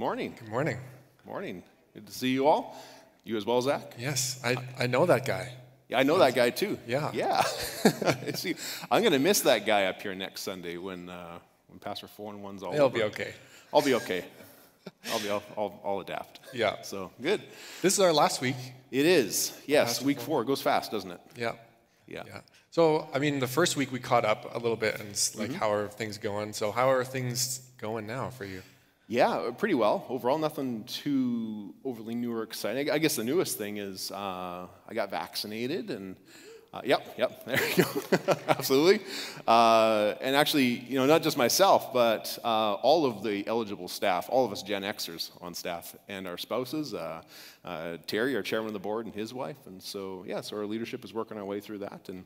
morning. 0.00 0.34
Good 0.38 0.48
morning. 0.48 0.78
Good 1.18 1.26
Morning. 1.26 1.62
Good 1.92 2.06
to 2.06 2.12
see 2.12 2.30
you 2.30 2.46
all. 2.46 2.74
You 3.22 3.36
as 3.36 3.44
well, 3.44 3.60
Zach? 3.60 3.92
Yes, 3.98 4.40
I, 4.42 4.56
I 4.78 4.86
know 4.86 5.04
that 5.04 5.26
guy. 5.26 5.52
Yeah, 5.90 5.98
I 5.98 6.04
know 6.04 6.16
that 6.18 6.34
guy 6.34 6.48
too. 6.48 6.78
Yeah. 6.86 7.10
Yeah. 7.14 7.42
see, 8.34 8.54
I'm 8.90 9.02
going 9.02 9.12
to 9.12 9.18
miss 9.18 9.42
that 9.42 9.66
guy 9.66 9.84
up 9.84 10.00
here 10.00 10.14
next 10.14 10.40
Sunday 10.40 10.78
when, 10.78 11.10
uh, 11.10 11.38
when 11.68 11.78
Pastor 11.80 12.06
4 12.06 12.32
and 12.32 12.42
1's 12.42 12.62
all 12.62 12.72
It'll 12.72 12.86
over. 12.86 12.96
be 12.96 13.02
okay. 13.04 13.34
I'll 13.74 13.82
be 13.82 13.92
okay. 13.96 14.24
I'll 15.12 15.20
be, 15.20 15.28
I'll, 15.28 15.42
I'll, 15.58 15.80
I'll 15.84 16.00
adapt. 16.00 16.40
Yeah. 16.54 16.80
So, 16.80 17.10
good. 17.20 17.42
This 17.82 17.92
is 17.92 18.00
our 18.00 18.12
last 18.12 18.40
week. 18.40 18.56
It 18.90 19.04
is. 19.04 19.52
Yes, 19.66 19.88
Pastor 19.98 20.06
week 20.06 20.20
four. 20.20 20.40
It 20.40 20.46
goes 20.46 20.62
fast, 20.62 20.90
doesn't 20.90 21.10
it? 21.10 21.20
Yeah. 21.36 21.52
Yeah. 22.06 22.22
Yeah. 22.26 22.40
So, 22.70 23.06
I 23.12 23.18
mean, 23.18 23.38
the 23.38 23.46
first 23.46 23.76
week 23.76 23.92
we 23.92 23.98
caught 23.98 24.24
up 24.24 24.54
a 24.54 24.58
little 24.58 24.76
bit 24.78 24.98
and 24.98 25.10
it's 25.10 25.32
Mm-hmm. 25.32 25.52
like, 25.52 25.52
how 25.60 25.70
are 25.70 25.88
things 25.88 26.16
going? 26.16 26.54
So, 26.54 26.72
how 26.72 26.88
are 26.90 27.04
things 27.04 27.60
going 27.76 28.06
now 28.06 28.30
for 28.30 28.46
you? 28.46 28.62
Yeah, 29.10 29.50
pretty 29.58 29.74
well. 29.74 30.06
Overall, 30.08 30.38
nothing 30.38 30.84
too 30.84 31.74
overly 31.84 32.14
new 32.14 32.32
or 32.32 32.44
exciting. 32.44 32.92
I 32.92 32.98
guess 32.98 33.16
the 33.16 33.24
newest 33.24 33.58
thing 33.58 33.78
is 33.78 34.12
uh, 34.12 34.68
I 34.88 34.94
got 34.94 35.10
vaccinated, 35.10 35.90
and 35.90 36.14
uh, 36.72 36.82
yep, 36.84 37.04
yep, 37.18 37.44
there 37.44 37.60
you 37.70 37.82
go, 37.82 38.36
absolutely. 38.48 39.04
Uh, 39.48 40.14
and 40.20 40.36
actually, 40.36 40.66
you 40.66 40.96
know, 40.96 41.06
not 41.06 41.24
just 41.24 41.36
myself, 41.36 41.92
but 41.92 42.38
uh, 42.44 42.74
all 42.74 43.04
of 43.04 43.24
the 43.24 43.44
eligible 43.48 43.88
staff, 43.88 44.28
all 44.30 44.44
of 44.44 44.52
us 44.52 44.62
Gen 44.62 44.82
Xers 44.82 45.32
on 45.40 45.54
staff, 45.54 45.96
and 46.08 46.28
our 46.28 46.38
spouses. 46.38 46.94
Uh, 46.94 47.22
uh, 47.64 47.96
Terry, 48.06 48.36
our 48.36 48.42
chairman 48.42 48.68
of 48.68 48.74
the 48.74 48.78
board, 48.78 49.06
and 49.06 49.14
his 49.14 49.34
wife, 49.34 49.66
and 49.66 49.82
so 49.82 50.24
yeah, 50.24 50.40
so 50.40 50.56
our 50.56 50.66
leadership 50.66 51.04
is 51.04 51.12
working 51.12 51.36
our 51.36 51.44
way 51.44 51.58
through 51.58 51.78
that. 51.78 52.08
And 52.08 52.22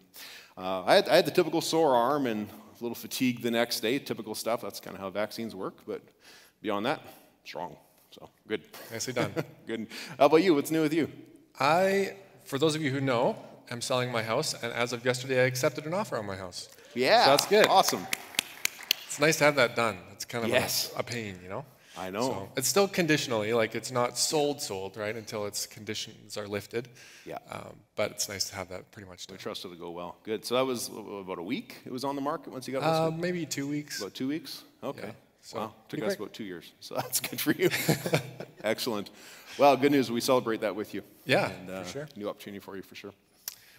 uh, 0.58 0.84
I, 0.84 0.96
had, 0.96 1.08
I 1.08 1.16
had 1.16 1.24
the 1.24 1.30
typical 1.30 1.62
sore 1.62 1.94
arm 1.94 2.27
and 2.27 2.46
a 2.46 2.82
little 2.82 2.94
fatigue 2.94 3.41
the 3.41 3.50
next 3.50 3.80
day, 3.80 3.98
typical 3.98 4.34
stuff. 4.34 4.60
That's 4.60 4.80
kind 4.80 4.94
of 4.94 5.00
how 5.00 5.08
vaccines 5.08 5.55
work, 5.55 5.78
but. 5.86 6.02
Beyond 6.64 6.86
that, 6.86 7.02
strong. 7.45 7.77
So 8.10 8.30
good. 8.48 8.62
Nicely 8.91 9.12
done. 9.12 9.34
good. 9.66 9.86
How 10.18 10.24
about 10.27 10.38
you? 10.38 10.55
What's 10.55 10.70
new 10.70 10.80
with 10.80 10.95
you? 10.95 11.10
I, 11.61 12.16
for 12.47 12.58
those 12.58 12.75
of 12.75 12.80
you 12.80 12.91
who 12.91 13.02
know, 13.02 13.36
am 13.70 13.83
selling 13.83 14.11
my 14.11 14.22
house, 14.22 14.55
and 14.62 14.72
as 14.72 14.94
of 14.94 15.05
yesterday, 15.05 15.42
I 15.42 15.44
accepted 15.44 15.84
an 15.84 15.92
offer 15.92 16.16
on 16.16 16.25
my 16.25 16.36
house. 16.36 16.70
Yeah. 16.94 17.25
So 17.27 17.30
that's 17.33 17.47
good. 17.47 17.66
Awesome. 17.69 18.06
It's 19.06 19.20
nice 19.20 19.36
to 19.38 19.44
have 19.44 19.56
that 19.56 19.77
done. 19.77 19.98
It's 20.12 20.25
kind 20.25 20.42
of 20.42 20.50
Yes. 20.50 20.91
a, 20.97 21.00
a 21.00 21.03
pain, 21.03 21.38
you 21.42 21.50
know? 21.50 21.66
I 21.98 22.08
know. 22.08 22.20
So 22.22 22.48
it's 22.56 22.66
still 22.66 22.88
conditionally, 22.88 23.53
like 23.53 23.75
it's 23.75 23.91
not 23.92 24.16
sold, 24.16 24.62
sold, 24.62 24.97
right, 24.97 25.14
until 25.14 25.44
its 25.44 25.66
conditions 25.66 26.38
are 26.38 26.48
lifted. 26.48 26.88
Yeah. 27.27 27.38
Um, 27.50 27.77
but 27.94 28.10
it's 28.12 28.27
nice 28.27 28.48
to 28.48 28.56
have 28.56 28.70
that 28.70 28.91
pretty 28.91 29.06
much 29.06 29.27
done. 29.27 29.36
I 29.36 29.38
trust 29.38 29.66
it'll 29.66 29.77
go 29.77 29.91
well. 29.91 30.16
Good. 30.25 30.47
So 30.47 30.55
that 30.55 30.64
was 30.64 30.88
about 30.88 31.38
a 31.38 31.42
week. 31.42 31.77
It 31.84 31.92
was 31.92 32.05
on 32.05 32.16
the 32.16 32.22
market 32.22 32.55
once 32.55 32.66
you 32.66 32.72
got 32.72 32.83
Uh, 32.84 33.10
maybe 33.10 33.44
two 33.44 33.69
weeks. 33.69 34.00
about 34.00 34.14
two 34.14 34.28
weeks. 34.28 34.64
Okay. 34.83 35.08
yeah. 35.08 35.12
So, 35.45 35.59
wow. 35.59 35.75
Took 35.91 36.03
us 36.05 36.14
about 36.14 36.33
two 36.33 36.45
years. 36.45 36.73
So 36.81 36.95
that's 36.97 37.20
good 37.20 37.39
for 37.39 37.53
you. 37.53 37.69
Excellent. 38.64 39.11
Well, 39.59 39.77
good 39.77 39.92
news. 39.92 40.11
We 40.11 40.23
celebrate 40.23 40.62
that 40.62 40.75
with 40.75 40.95
you. 40.95 41.03
Yeah, 41.27 41.50
And, 41.50 41.69
for 41.69 41.75
uh, 41.75 41.84
sure. 41.84 42.09
New 42.17 42.31
opportunity 42.31 42.61
for 42.61 42.77
you 42.77 42.83
for 42.83 42.95
sure. 42.95 43.12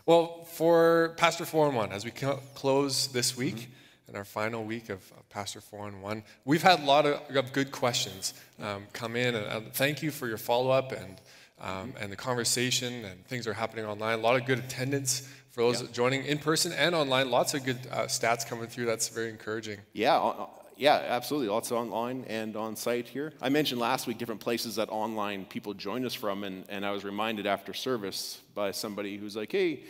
Well, 0.05 0.43
for 0.53 1.15
Pastor 1.17 1.43
4 1.43 1.67
and 1.69 1.75
1, 1.75 1.91
as 1.91 2.05
we 2.05 2.11
close 2.11 3.07
this 3.07 3.35
week 3.35 3.55
Mm-hmm. 3.55 4.09
and 4.09 4.17
our 4.17 4.23
final 4.25 4.63
week 4.63 4.89
of, 4.89 4.99
of 5.17 5.27
Pastor 5.29 5.59
4 5.59 5.87
and 5.87 6.03
1, 6.03 6.23
we've 6.45 6.61
had 6.61 6.79
a 6.81 6.85
lot 6.85 7.07
of, 7.07 7.19
of 7.35 7.51
good 7.51 7.71
questions 7.71 8.35
um, 8.61 8.85
come 8.93 9.15
in. 9.15 9.33
And 9.33 9.45
uh, 9.47 9.61
thank 9.73 10.03
you 10.03 10.11
for 10.11 10.27
your 10.27 10.37
follow 10.37 10.69
up 10.69 10.91
and, 10.91 11.19
um, 11.59 11.93
and 11.99 12.11
the 12.11 12.15
conversation, 12.15 13.03
and 13.05 13.25
things 13.25 13.47
are 13.47 13.53
happening 13.53 13.85
online. 13.85 14.19
A 14.19 14.21
lot 14.21 14.39
of 14.39 14.45
good 14.45 14.59
attendance 14.59 15.27
for 15.49 15.61
those 15.61 15.81
joining 15.89 16.23
in 16.25 16.37
person 16.37 16.71
and 16.73 16.93
online. 16.93 17.31
Lots 17.31 17.55
of 17.55 17.63
good 17.63 17.79
uh, 17.91 18.03
stats 18.03 18.47
coming 18.47 18.67
through. 18.67 18.85
That's 18.85 19.09
very 19.09 19.29
encouraging. 19.31 19.79
Yeah, 19.93 20.45
yeah, 20.77 21.03
absolutely. 21.07 21.49
Lots 21.49 21.71
online 21.71 22.25
and 22.27 22.55
on 22.55 22.75
site 22.75 23.07
here. 23.07 23.33
I 23.41 23.49
mentioned 23.49 23.79
last 23.79 24.07
week 24.07 24.17
different 24.17 24.41
places 24.41 24.75
that 24.75 24.89
online 24.89 25.45
people 25.45 25.73
join 25.73 26.05
us 26.05 26.13
from, 26.13 26.43
and, 26.43 26.65
and 26.69 26.85
I 26.85 26.91
was 26.91 27.03
reminded 27.03 27.45
after 27.45 27.73
service 27.73 28.41
by 28.53 28.71
somebody 28.71 29.17
who's 29.17 29.35
like, 29.35 29.51
hey, 29.51 29.83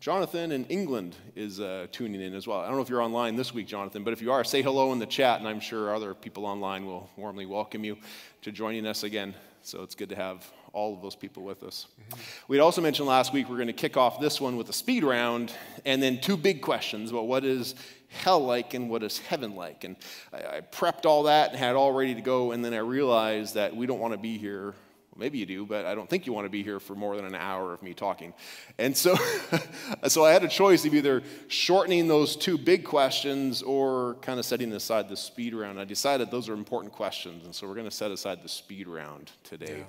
Jonathan 0.00 0.50
in 0.50 0.64
England 0.66 1.14
is 1.36 1.60
uh, 1.60 1.86
tuning 1.92 2.20
in 2.20 2.34
as 2.34 2.46
well. 2.46 2.58
I 2.58 2.66
don't 2.66 2.76
know 2.76 2.82
if 2.82 2.88
you're 2.88 3.02
online 3.02 3.36
this 3.36 3.54
week, 3.54 3.68
Jonathan, 3.68 4.02
but 4.02 4.12
if 4.12 4.20
you 4.20 4.32
are, 4.32 4.42
say 4.42 4.62
hello 4.62 4.92
in 4.92 4.98
the 4.98 5.06
chat, 5.06 5.38
and 5.38 5.48
I'm 5.48 5.60
sure 5.60 5.94
other 5.94 6.12
people 6.12 6.44
online 6.44 6.86
will 6.86 7.08
warmly 7.16 7.46
welcome 7.46 7.84
you 7.84 7.96
to 8.42 8.50
joining 8.50 8.86
us 8.86 9.04
again. 9.04 9.34
So 9.62 9.82
it's 9.82 9.94
good 9.94 10.08
to 10.08 10.16
have 10.16 10.44
all 10.76 10.92
of 10.92 11.00
those 11.00 11.16
people 11.16 11.42
with 11.42 11.62
us. 11.62 11.86
We'd 12.48 12.60
also 12.60 12.82
mentioned 12.82 13.08
last 13.08 13.32
week 13.32 13.48
we're 13.48 13.56
going 13.56 13.66
to 13.66 13.72
kick 13.72 13.96
off 13.96 14.20
this 14.20 14.42
one 14.42 14.58
with 14.58 14.68
a 14.68 14.74
speed 14.74 15.04
round 15.04 15.50
and 15.86 16.02
then 16.02 16.20
two 16.20 16.36
big 16.36 16.60
questions 16.60 17.10
about 17.10 17.26
what 17.26 17.46
is 17.46 17.74
hell 18.08 18.40
like 18.40 18.74
and 18.74 18.90
what 18.90 19.02
is 19.02 19.18
heaven 19.18 19.56
like. 19.56 19.84
And 19.84 19.96
I, 20.34 20.58
I 20.58 20.60
prepped 20.60 21.06
all 21.06 21.22
that 21.24 21.50
and 21.50 21.58
had 21.58 21.76
all 21.76 21.92
ready 21.92 22.14
to 22.14 22.20
go, 22.20 22.52
and 22.52 22.62
then 22.62 22.74
I 22.74 22.78
realized 22.78 23.54
that 23.54 23.74
we 23.74 23.86
don't 23.86 23.98
want 23.98 24.12
to 24.12 24.18
be 24.18 24.36
here. 24.36 24.74
Maybe 25.18 25.38
you 25.38 25.46
do, 25.46 25.64
but 25.66 25.86
I 25.86 25.94
don't 25.94 26.08
think 26.08 26.26
you 26.26 26.32
want 26.32 26.44
to 26.44 26.50
be 26.50 26.62
here 26.62 26.78
for 26.80 26.94
more 26.94 27.16
than 27.16 27.24
an 27.24 27.34
hour 27.34 27.72
of 27.72 27.82
me 27.82 27.94
talking. 27.94 28.34
And 28.78 28.96
so, 28.96 29.16
so 30.08 30.24
I 30.24 30.32
had 30.32 30.44
a 30.44 30.48
choice 30.48 30.84
of 30.84 30.94
either 30.94 31.22
shortening 31.48 32.08
those 32.08 32.36
two 32.36 32.58
big 32.58 32.84
questions 32.84 33.62
or 33.62 34.14
kind 34.22 34.38
of 34.38 34.44
setting 34.44 34.72
aside 34.72 35.08
the 35.08 35.16
speed 35.16 35.54
round. 35.54 35.80
I 35.80 35.84
decided 35.84 36.30
those 36.30 36.48
are 36.48 36.54
important 36.54 36.92
questions, 36.92 37.44
and 37.44 37.54
so 37.54 37.66
we're 37.66 37.74
going 37.74 37.88
to 37.88 37.94
set 37.94 38.10
aside 38.10 38.42
the 38.42 38.48
speed 38.48 38.88
round 38.88 39.30
today 39.44 39.84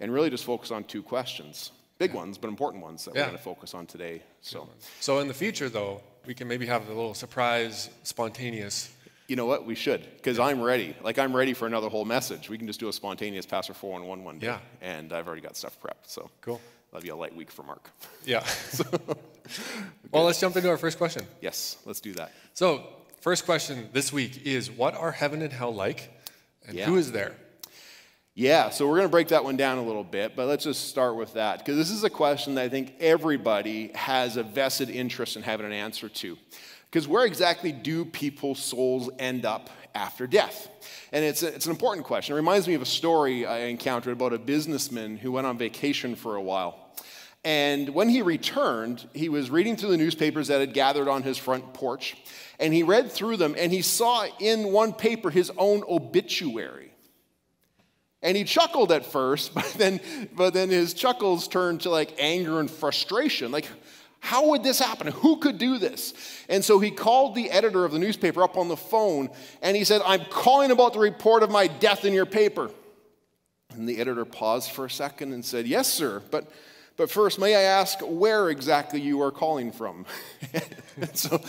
and 0.00 0.12
really 0.12 0.30
just 0.30 0.44
focus 0.44 0.70
on 0.70 0.84
two 0.84 1.02
questions. 1.02 1.70
Big 1.98 2.14
ones, 2.14 2.36
but 2.38 2.48
important 2.48 2.82
ones 2.82 3.04
that 3.04 3.14
Yeah. 3.14 3.20
we're 3.22 3.26
going 3.26 3.36
to 3.38 3.42
focus 3.44 3.74
on 3.74 3.86
today. 3.86 4.22
So, 4.40 4.68
So 5.00 5.20
in 5.20 5.28
the 5.28 5.34
future, 5.34 5.68
though, 5.68 6.00
we 6.26 6.34
can 6.34 6.48
maybe 6.48 6.66
have 6.66 6.86
a 6.86 6.88
little 6.88 7.14
surprise, 7.14 7.90
spontaneous. 8.02 8.90
You 9.32 9.36
know 9.36 9.46
what? 9.46 9.64
We 9.64 9.74
should, 9.74 10.06
because 10.16 10.38
I'm 10.38 10.60
ready. 10.60 10.94
Like, 11.02 11.18
I'm 11.18 11.34
ready 11.34 11.54
for 11.54 11.66
another 11.66 11.88
whole 11.88 12.04
message. 12.04 12.50
We 12.50 12.58
can 12.58 12.66
just 12.66 12.78
do 12.78 12.90
a 12.90 12.92
spontaneous 12.92 13.46
Pastor 13.46 13.72
4 13.72 13.94
on 13.98 14.06
1 14.06 14.24
one 14.24 14.38
day. 14.38 14.48
Yeah. 14.48 14.58
And 14.82 15.10
I've 15.10 15.26
already 15.26 15.40
got 15.40 15.56
stuff 15.56 15.78
prepped. 15.80 16.06
So, 16.06 16.28
Cool. 16.42 16.60
that'll 16.90 17.02
be 17.02 17.08
a 17.08 17.16
light 17.16 17.34
week 17.34 17.50
for 17.50 17.62
Mark. 17.62 17.88
Yeah. 18.26 18.44
well, 20.12 20.24
let's 20.24 20.38
jump 20.38 20.54
into 20.56 20.68
our 20.68 20.76
first 20.76 20.98
question. 20.98 21.24
Yes, 21.40 21.78
let's 21.86 22.02
do 22.02 22.12
that. 22.12 22.30
So, 22.52 22.86
first 23.22 23.46
question 23.46 23.88
this 23.94 24.12
week 24.12 24.42
is 24.44 24.70
what 24.70 24.94
are 24.94 25.12
heaven 25.12 25.40
and 25.40 25.50
hell 25.50 25.74
like? 25.74 26.10
And 26.68 26.76
Yeah. 26.76 26.84
who 26.84 26.98
is 26.98 27.10
there? 27.10 27.34
Yeah, 28.34 28.68
so 28.68 28.86
we're 28.86 28.96
going 28.96 29.08
to 29.08 29.10
break 29.10 29.28
that 29.28 29.44
one 29.44 29.56
down 29.56 29.78
a 29.78 29.82
little 29.82 30.04
bit, 30.04 30.36
but 30.36 30.46
let's 30.46 30.64
just 30.64 30.88
start 30.88 31.16
with 31.16 31.32
that 31.34 31.58
because 31.60 31.78
this 31.78 31.90
is 31.90 32.04
a 32.04 32.10
question 32.10 32.56
that 32.56 32.64
I 32.64 32.68
think 32.68 32.96
everybody 33.00 33.92
has 33.94 34.36
a 34.36 34.42
vested 34.42 34.90
interest 34.90 35.36
in 35.36 35.42
having 35.42 35.64
an 35.64 35.72
answer 35.72 36.10
to. 36.10 36.36
Because 36.92 37.08
where 37.08 37.24
exactly 37.24 37.72
do 37.72 38.04
people's 38.04 38.58
souls 38.58 39.08
end 39.18 39.46
up 39.46 39.70
after 39.94 40.26
death? 40.26 40.68
And 41.10 41.24
it's, 41.24 41.42
a, 41.42 41.46
it's 41.46 41.64
an 41.64 41.70
important 41.70 42.04
question. 42.04 42.34
It 42.34 42.36
reminds 42.36 42.68
me 42.68 42.74
of 42.74 42.82
a 42.82 42.86
story 42.86 43.46
I 43.46 43.60
encountered 43.60 44.12
about 44.12 44.34
a 44.34 44.38
businessman 44.38 45.16
who 45.16 45.32
went 45.32 45.46
on 45.46 45.56
vacation 45.56 46.14
for 46.14 46.36
a 46.36 46.42
while. 46.42 46.78
And 47.44 47.88
when 47.88 48.10
he 48.10 48.20
returned, 48.20 49.08
he 49.14 49.30
was 49.30 49.50
reading 49.50 49.74
through 49.74 49.88
the 49.88 49.96
newspapers 49.96 50.48
that 50.48 50.60
had 50.60 50.74
gathered 50.74 51.08
on 51.08 51.22
his 51.22 51.38
front 51.38 51.72
porch, 51.72 52.14
and 52.60 52.74
he 52.74 52.82
read 52.82 53.10
through 53.10 53.38
them, 53.38 53.54
and 53.56 53.72
he 53.72 53.80
saw 53.80 54.26
in 54.38 54.70
one 54.70 54.92
paper 54.92 55.30
his 55.30 55.50
own 55.56 55.82
obituary. 55.88 56.92
And 58.20 58.36
he 58.36 58.44
chuckled 58.44 58.92
at 58.92 59.06
first, 59.06 59.54
but 59.54 59.72
then, 59.78 59.98
but 60.36 60.52
then 60.52 60.68
his 60.68 60.92
chuckles 60.92 61.48
turned 61.48 61.80
to 61.80 61.90
like 61.90 62.14
anger 62.18 62.60
and 62.60 62.70
frustration. 62.70 63.50
Like, 63.50 63.66
how 64.24 64.50
would 64.50 64.62
this 64.62 64.78
happen? 64.78 65.08
Who 65.08 65.38
could 65.38 65.58
do 65.58 65.78
this? 65.78 66.14
And 66.48 66.64
so 66.64 66.78
he 66.78 66.92
called 66.92 67.34
the 67.34 67.50
editor 67.50 67.84
of 67.84 67.90
the 67.90 67.98
newspaper 67.98 68.44
up 68.44 68.56
on 68.56 68.68
the 68.68 68.76
phone 68.76 69.30
and 69.60 69.76
he 69.76 69.82
said, 69.82 70.00
I'm 70.06 70.24
calling 70.26 70.70
about 70.70 70.92
the 70.92 71.00
report 71.00 71.42
of 71.42 71.50
my 71.50 71.66
death 71.66 72.04
in 72.04 72.14
your 72.14 72.24
paper. 72.24 72.70
And 73.70 73.88
the 73.88 73.98
editor 73.98 74.24
paused 74.24 74.70
for 74.70 74.84
a 74.84 74.90
second 74.90 75.32
and 75.32 75.44
said, 75.44 75.66
Yes, 75.66 75.92
sir, 75.92 76.22
but, 76.30 76.52
but 76.96 77.10
first, 77.10 77.40
may 77.40 77.56
I 77.56 77.62
ask 77.62 77.98
where 78.00 78.48
exactly 78.48 79.00
you 79.00 79.20
are 79.22 79.32
calling 79.32 79.72
from? 79.72 80.06
so, 81.14 81.42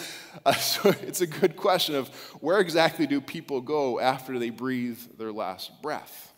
uh, 0.44 0.54
so 0.54 0.90
it's 1.04 1.22
a 1.22 1.28
good 1.28 1.56
question 1.56 1.94
of 1.94 2.08
where 2.42 2.60
exactly 2.60 3.06
do 3.06 3.22
people 3.22 3.62
go 3.62 4.00
after 4.00 4.40
they 4.40 4.50
breathe 4.50 4.98
their 5.20 5.32
last 5.32 5.80
breath? 5.84 6.34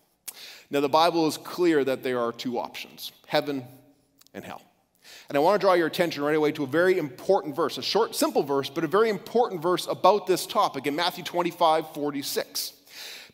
Now, 0.69 0.81
the 0.81 0.89
Bible 0.89 1.27
is 1.27 1.37
clear 1.37 1.81
that 1.85 2.03
there 2.03 2.19
are 2.19 2.33
two 2.33 2.59
options 2.59 3.13
heaven 3.25 3.65
and 4.33 4.43
hell. 4.43 4.61
And 5.27 5.37
I 5.37 5.41
want 5.41 5.59
to 5.59 5.65
draw 5.65 5.73
your 5.73 5.87
attention 5.87 6.23
right 6.23 6.35
away 6.35 6.51
to 6.53 6.63
a 6.63 6.67
very 6.67 6.97
important 6.97 7.55
verse, 7.55 7.77
a 7.77 7.81
short, 7.81 8.15
simple 8.15 8.43
verse, 8.43 8.69
but 8.69 8.83
a 8.83 8.87
very 8.87 9.09
important 9.09 9.61
verse 9.61 9.87
about 9.87 10.27
this 10.27 10.45
topic 10.45 10.85
in 10.85 10.95
Matthew 10.95 11.23
25 11.23 11.93
46. 11.93 12.73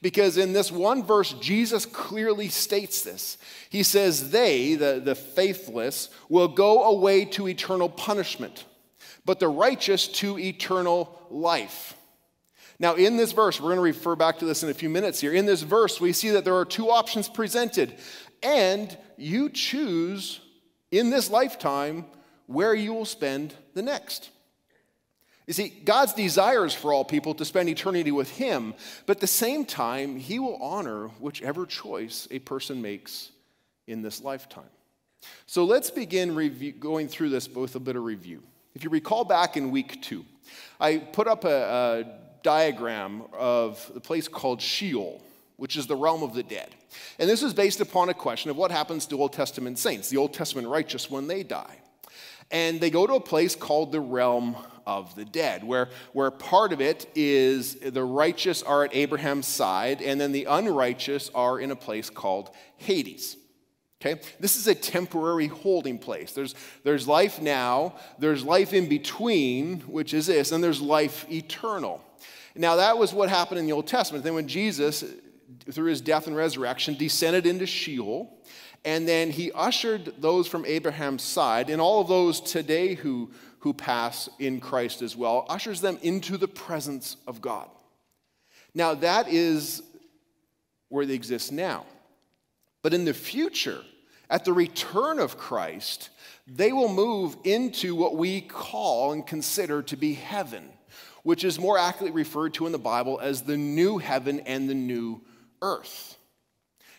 Because 0.01 0.38
in 0.38 0.53
this 0.53 0.71
one 0.71 1.03
verse, 1.03 1.33
Jesus 1.33 1.85
clearly 1.85 2.49
states 2.49 3.01
this. 3.01 3.38
He 3.69 3.83
says, 3.83 4.31
They, 4.31 4.75
the, 4.75 4.99
the 5.03 5.15
faithless, 5.15 6.09
will 6.27 6.47
go 6.47 6.85
away 6.85 7.25
to 7.25 7.47
eternal 7.47 7.88
punishment, 7.88 8.65
but 9.25 9.39
the 9.39 9.47
righteous 9.47 10.07
to 10.07 10.39
eternal 10.39 11.19
life. 11.29 11.95
Now, 12.79 12.95
in 12.95 13.15
this 13.15 13.31
verse, 13.31 13.61
we're 13.61 13.67
going 13.67 13.75
to 13.75 13.83
refer 13.83 14.15
back 14.15 14.39
to 14.39 14.45
this 14.45 14.63
in 14.63 14.69
a 14.69 14.73
few 14.73 14.89
minutes 14.89 15.21
here. 15.21 15.33
In 15.33 15.45
this 15.45 15.61
verse, 15.61 16.01
we 16.01 16.13
see 16.13 16.31
that 16.31 16.45
there 16.45 16.55
are 16.55 16.65
two 16.65 16.89
options 16.89 17.29
presented, 17.29 17.94
and 18.41 18.97
you 19.17 19.49
choose 19.51 20.39
in 20.91 21.09
this 21.09 21.29
lifetime 21.29 22.05
where 22.47 22.73
you 22.73 22.93
will 22.93 23.05
spend 23.05 23.55
the 23.73 23.81
next. 23.81 24.29
You 25.47 25.53
see, 25.53 25.69
God's 25.69 26.13
desires 26.13 26.73
for 26.73 26.93
all 26.93 27.03
people 27.03 27.33
to 27.35 27.45
spend 27.45 27.67
eternity 27.69 28.11
with 28.11 28.29
Him, 28.29 28.73
but 29.05 29.17
at 29.17 29.21
the 29.21 29.27
same 29.27 29.65
time, 29.65 30.17
He 30.17 30.38
will 30.39 30.61
honor 30.61 31.07
whichever 31.19 31.65
choice 31.65 32.27
a 32.29 32.39
person 32.39 32.81
makes 32.81 33.31
in 33.88 34.01
this 34.01 34.21
lifetime. 34.21 34.69
So 35.45 35.65
let's 35.65 35.89
begin 35.89 36.35
review, 36.35 36.71
going 36.71 37.07
through 37.07 37.29
this 37.29 37.49
with 37.49 37.75
a 37.75 37.79
bit 37.79 37.95
of 37.95 38.03
review. 38.03 38.44
If 38.75 38.83
you 38.83 38.89
recall 38.89 39.25
back 39.25 39.57
in 39.57 39.71
week 39.71 40.01
two, 40.01 40.25
I 40.79 40.97
put 40.97 41.27
up 41.27 41.44
a, 41.44 41.49
a 41.49 42.05
diagram 42.44 43.23
of 43.33 43.91
the 43.94 43.99
place 43.99 44.27
called 44.27 44.61
Sheol, 44.61 45.21
which 45.61 45.77
is 45.77 45.85
the 45.85 45.95
realm 45.95 46.23
of 46.23 46.33
the 46.33 46.41
dead. 46.41 46.71
And 47.19 47.29
this 47.29 47.43
is 47.43 47.53
based 47.53 47.81
upon 47.81 48.09
a 48.09 48.15
question 48.15 48.49
of 48.49 48.57
what 48.57 48.71
happens 48.71 49.05
to 49.05 49.21
Old 49.21 49.31
Testament 49.31 49.77
saints, 49.77 50.09
the 50.09 50.17
Old 50.17 50.33
Testament 50.33 50.67
righteous, 50.67 51.07
when 51.07 51.27
they 51.27 51.43
die. 51.43 51.77
And 52.49 52.81
they 52.81 52.89
go 52.89 53.05
to 53.05 53.13
a 53.13 53.21
place 53.21 53.55
called 53.55 53.91
the 53.91 53.99
realm 53.99 54.57
of 54.87 55.13
the 55.13 55.23
dead, 55.23 55.63
where, 55.63 55.89
where 56.13 56.31
part 56.31 56.73
of 56.73 56.81
it 56.81 57.05
is 57.13 57.75
the 57.75 58.03
righteous 58.03 58.63
are 58.63 58.85
at 58.85 58.95
Abraham's 58.95 59.45
side, 59.45 60.01
and 60.01 60.19
then 60.19 60.31
the 60.31 60.45
unrighteous 60.45 61.29
are 61.35 61.59
in 61.59 61.69
a 61.69 61.75
place 61.75 62.09
called 62.09 62.49
Hades. 62.77 63.37
Okay? 64.01 64.19
This 64.39 64.57
is 64.57 64.65
a 64.65 64.73
temporary 64.73 65.45
holding 65.45 65.99
place. 65.99 66.31
There's, 66.31 66.55
there's 66.83 67.07
life 67.07 67.39
now, 67.39 67.97
there's 68.17 68.43
life 68.43 68.73
in 68.73 68.89
between, 68.89 69.81
which 69.81 70.15
is 70.15 70.25
this, 70.25 70.51
and 70.51 70.63
there's 70.63 70.81
life 70.81 71.31
eternal. 71.31 72.03
Now, 72.55 72.77
that 72.77 72.97
was 72.97 73.13
what 73.13 73.29
happened 73.29 73.59
in 73.59 73.67
the 73.67 73.73
Old 73.73 73.85
Testament. 73.85 74.23
Then, 74.23 74.33
when 74.33 74.47
Jesus, 74.47 75.05
through 75.69 75.89
his 75.89 76.01
death 76.01 76.27
and 76.27 76.35
resurrection, 76.35 76.95
descended 76.95 77.45
into 77.45 77.65
Sheol, 77.65 78.37
and 78.83 79.07
then 79.07 79.29
he 79.29 79.51
ushered 79.51 80.13
those 80.19 80.47
from 80.47 80.65
Abraham's 80.65 81.23
side, 81.23 81.69
and 81.69 81.81
all 81.81 82.01
of 82.01 82.07
those 82.07 82.41
today 82.41 82.95
who, 82.95 83.31
who 83.59 83.73
pass 83.73 84.29
in 84.39 84.59
Christ 84.59 85.01
as 85.01 85.15
well, 85.15 85.45
ushers 85.49 85.81
them 85.81 85.99
into 86.01 86.37
the 86.37 86.47
presence 86.47 87.17
of 87.27 87.41
God. 87.41 87.69
Now, 88.73 88.95
that 88.95 89.27
is 89.27 89.83
where 90.89 91.05
they 91.05 91.13
exist 91.13 91.51
now. 91.51 91.85
But 92.81 92.93
in 92.93 93.05
the 93.05 93.13
future, 93.13 93.81
at 94.29 94.45
the 94.45 94.53
return 94.53 95.19
of 95.19 95.37
Christ, 95.37 96.09
they 96.47 96.71
will 96.71 96.91
move 96.91 97.35
into 97.43 97.95
what 97.95 98.15
we 98.15 98.41
call 98.41 99.11
and 99.11 99.27
consider 99.27 99.83
to 99.83 99.95
be 99.95 100.13
heaven, 100.13 100.69
which 101.23 101.43
is 101.43 101.59
more 101.59 101.77
accurately 101.77 102.11
referred 102.11 102.53
to 102.55 102.65
in 102.65 102.71
the 102.71 102.79
Bible 102.79 103.19
as 103.21 103.43
the 103.43 103.57
new 103.57 103.99
heaven 103.99 104.39
and 104.41 104.67
the 104.67 104.73
new 104.73 105.21
earth. 105.61 106.17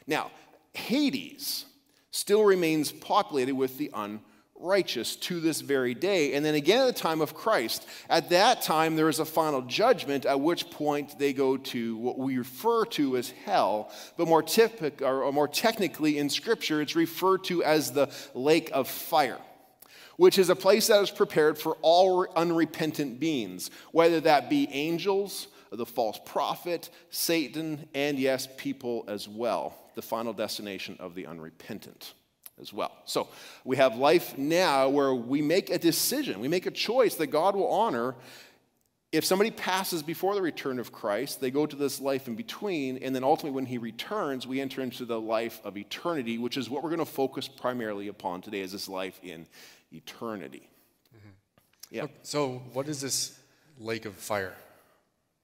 Now, 0.06 0.30
Hades 0.74 1.66
still 2.10 2.44
remains 2.44 2.92
populated 2.92 3.54
with 3.54 3.78
the 3.78 3.90
unrighteous 3.94 5.16
to 5.16 5.40
this 5.40 5.60
very 5.60 5.94
day. 5.94 6.34
And 6.34 6.44
then 6.44 6.54
again 6.54 6.86
at 6.86 6.94
the 6.94 7.00
time 7.00 7.20
of 7.20 7.34
Christ. 7.34 7.86
At 8.08 8.30
that 8.30 8.62
time, 8.62 8.96
there 8.96 9.08
is 9.08 9.18
a 9.18 9.24
final 9.24 9.62
judgment, 9.62 10.26
at 10.26 10.40
which 10.40 10.70
point 10.70 11.18
they 11.18 11.32
go 11.32 11.56
to 11.56 11.96
what 11.96 12.18
we 12.18 12.38
refer 12.38 12.84
to 12.86 13.16
as 13.16 13.30
hell, 13.44 13.90
but 14.16 14.28
more, 14.28 14.42
typic, 14.42 15.02
or 15.02 15.30
more 15.32 15.48
technically 15.48 16.18
in 16.18 16.28
Scripture, 16.28 16.80
it's 16.80 16.96
referred 16.96 17.44
to 17.44 17.64
as 17.64 17.92
the 17.92 18.08
lake 18.34 18.70
of 18.72 18.88
fire. 18.88 19.38
Which 20.16 20.38
is 20.38 20.50
a 20.50 20.56
place 20.56 20.88
that 20.88 21.02
is 21.02 21.10
prepared 21.10 21.58
for 21.58 21.78
all 21.80 22.26
unrepentant 22.36 23.18
beings, 23.18 23.70
whether 23.92 24.20
that 24.20 24.50
be 24.50 24.68
angels, 24.70 25.48
the 25.76 25.86
false 25.86 26.20
prophet, 26.24 26.90
Satan, 27.10 27.88
and 27.94 28.19
yes, 28.19 28.46
people 28.56 29.04
as 29.08 29.28
well, 29.28 29.74
the 29.94 30.02
final 30.02 30.32
destination 30.32 30.96
of 31.00 31.14
the 31.14 31.26
unrepentant 31.26 32.14
as 32.60 32.72
well. 32.72 32.92
So 33.04 33.28
we 33.64 33.76
have 33.76 33.96
life 33.96 34.36
now 34.36 34.88
where 34.88 35.14
we 35.14 35.42
make 35.42 35.70
a 35.70 35.78
decision, 35.78 36.40
we 36.40 36.48
make 36.48 36.66
a 36.66 36.70
choice 36.70 37.14
that 37.16 37.28
God 37.28 37.56
will 37.56 37.69
honor. 37.69 38.14
If 39.10 39.26
somebody 39.26 39.50
passes 39.50 40.02
before 40.02 40.34
the 40.34 40.40
return 40.40 40.78
of 40.78 40.90
Christ, 40.90 41.40
they 41.40 41.50
go 41.50 41.66
to 41.66 41.76
this 41.76 42.00
life 42.00 42.28
in 42.28 42.34
between, 42.34 42.96
and 42.98 43.14
then 43.14 43.24
ultimately 43.24 43.54
when 43.54 43.66
he 43.66 43.76
returns, 43.76 44.46
we 44.46 44.58
enter 44.58 44.80
into 44.80 45.04
the 45.04 45.20
life 45.20 45.60
of 45.64 45.76
eternity, 45.76 46.38
which 46.38 46.56
is 46.56 46.70
what 46.70 46.82
we're 46.82 46.88
going 46.88 46.98
to 46.98 47.04
focus 47.04 47.46
primarily 47.46 48.08
upon 48.08 48.40
today, 48.40 48.60
is 48.60 48.72
this 48.72 48.88
life 48.88 49.20
in 49.22 49.46
eternity. 49.92 50.66
Mm-hmm. 51.14 51.28
Yeah. 51.94 52.06
So, 52.22 52.62
what 52.72 52.88
is 52.88 53.02
this 53.02 53.38
lake 53.78 54.06
of 54.06 54.14
fire? 54.14 54.54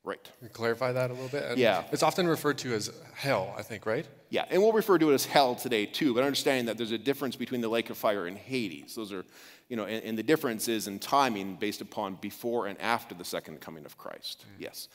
Right. 0.08 0.25
Can 0.25 0.32
you 0.44 0.49
clarify 0.49 0.93
that 0.93 1.10
a 1.10 1.12
little 1.12 1.28
bit? 1.28 1.44
And 1.44 1.58
yeah. 1.58 1.84
It's 1.93 2.02
often 2.02 2.26
referred 2.26 2.56
to 2.58 2.72
as 2.72 2.90
hell, 3.12 3.55
I 3.58 3.62
think, 3.62 3.84
right? 3.84 4.06
Yeah, 4.31 4.46
and 4.49 4.62
we'll 4.62 4.72
refer 4.72 4.96
to 4.96 5.10
it 5.10 5.14
as 5.14 5.26
hell 5.26 5.55
today 5.55 5.84
too, 5.84 6.14
but 6.14 6.25
understanding 6.25 6.64
that 6.64 6.78
there's 6.78 6.93
a 6.93 6.99
difference 6.99 7.37
between 7.37 7.60
the 7.60 7.69
lake 7.69 7.90
of 7.90 7.99
fire 7.99 8.26
and 8.26 8.37
Hades. 8.37 8.94
Those 8.94 9.12
are, 9.12 9.26
you 9.69 9.76
know, 9.76 9.84
and, 9.84 10.02
and 10.02 10.16
the 10.16 10.22
difference 10.22 10.66
is 10.66 10.88
in 10.88 10.99
timing 10.99 11.56
based 11.56 11.82
upon 11.82 12.14
before 12.22 12.69
and 12.69 12.81
after 12.81 13.14
the 13.14 13.25
second 13.25 13.60
coming 13.60 13.84
of 13.84 13.99
Christ. 13.99 14.46
Mm. 14.46 14.62
Yes. 14.62 14.88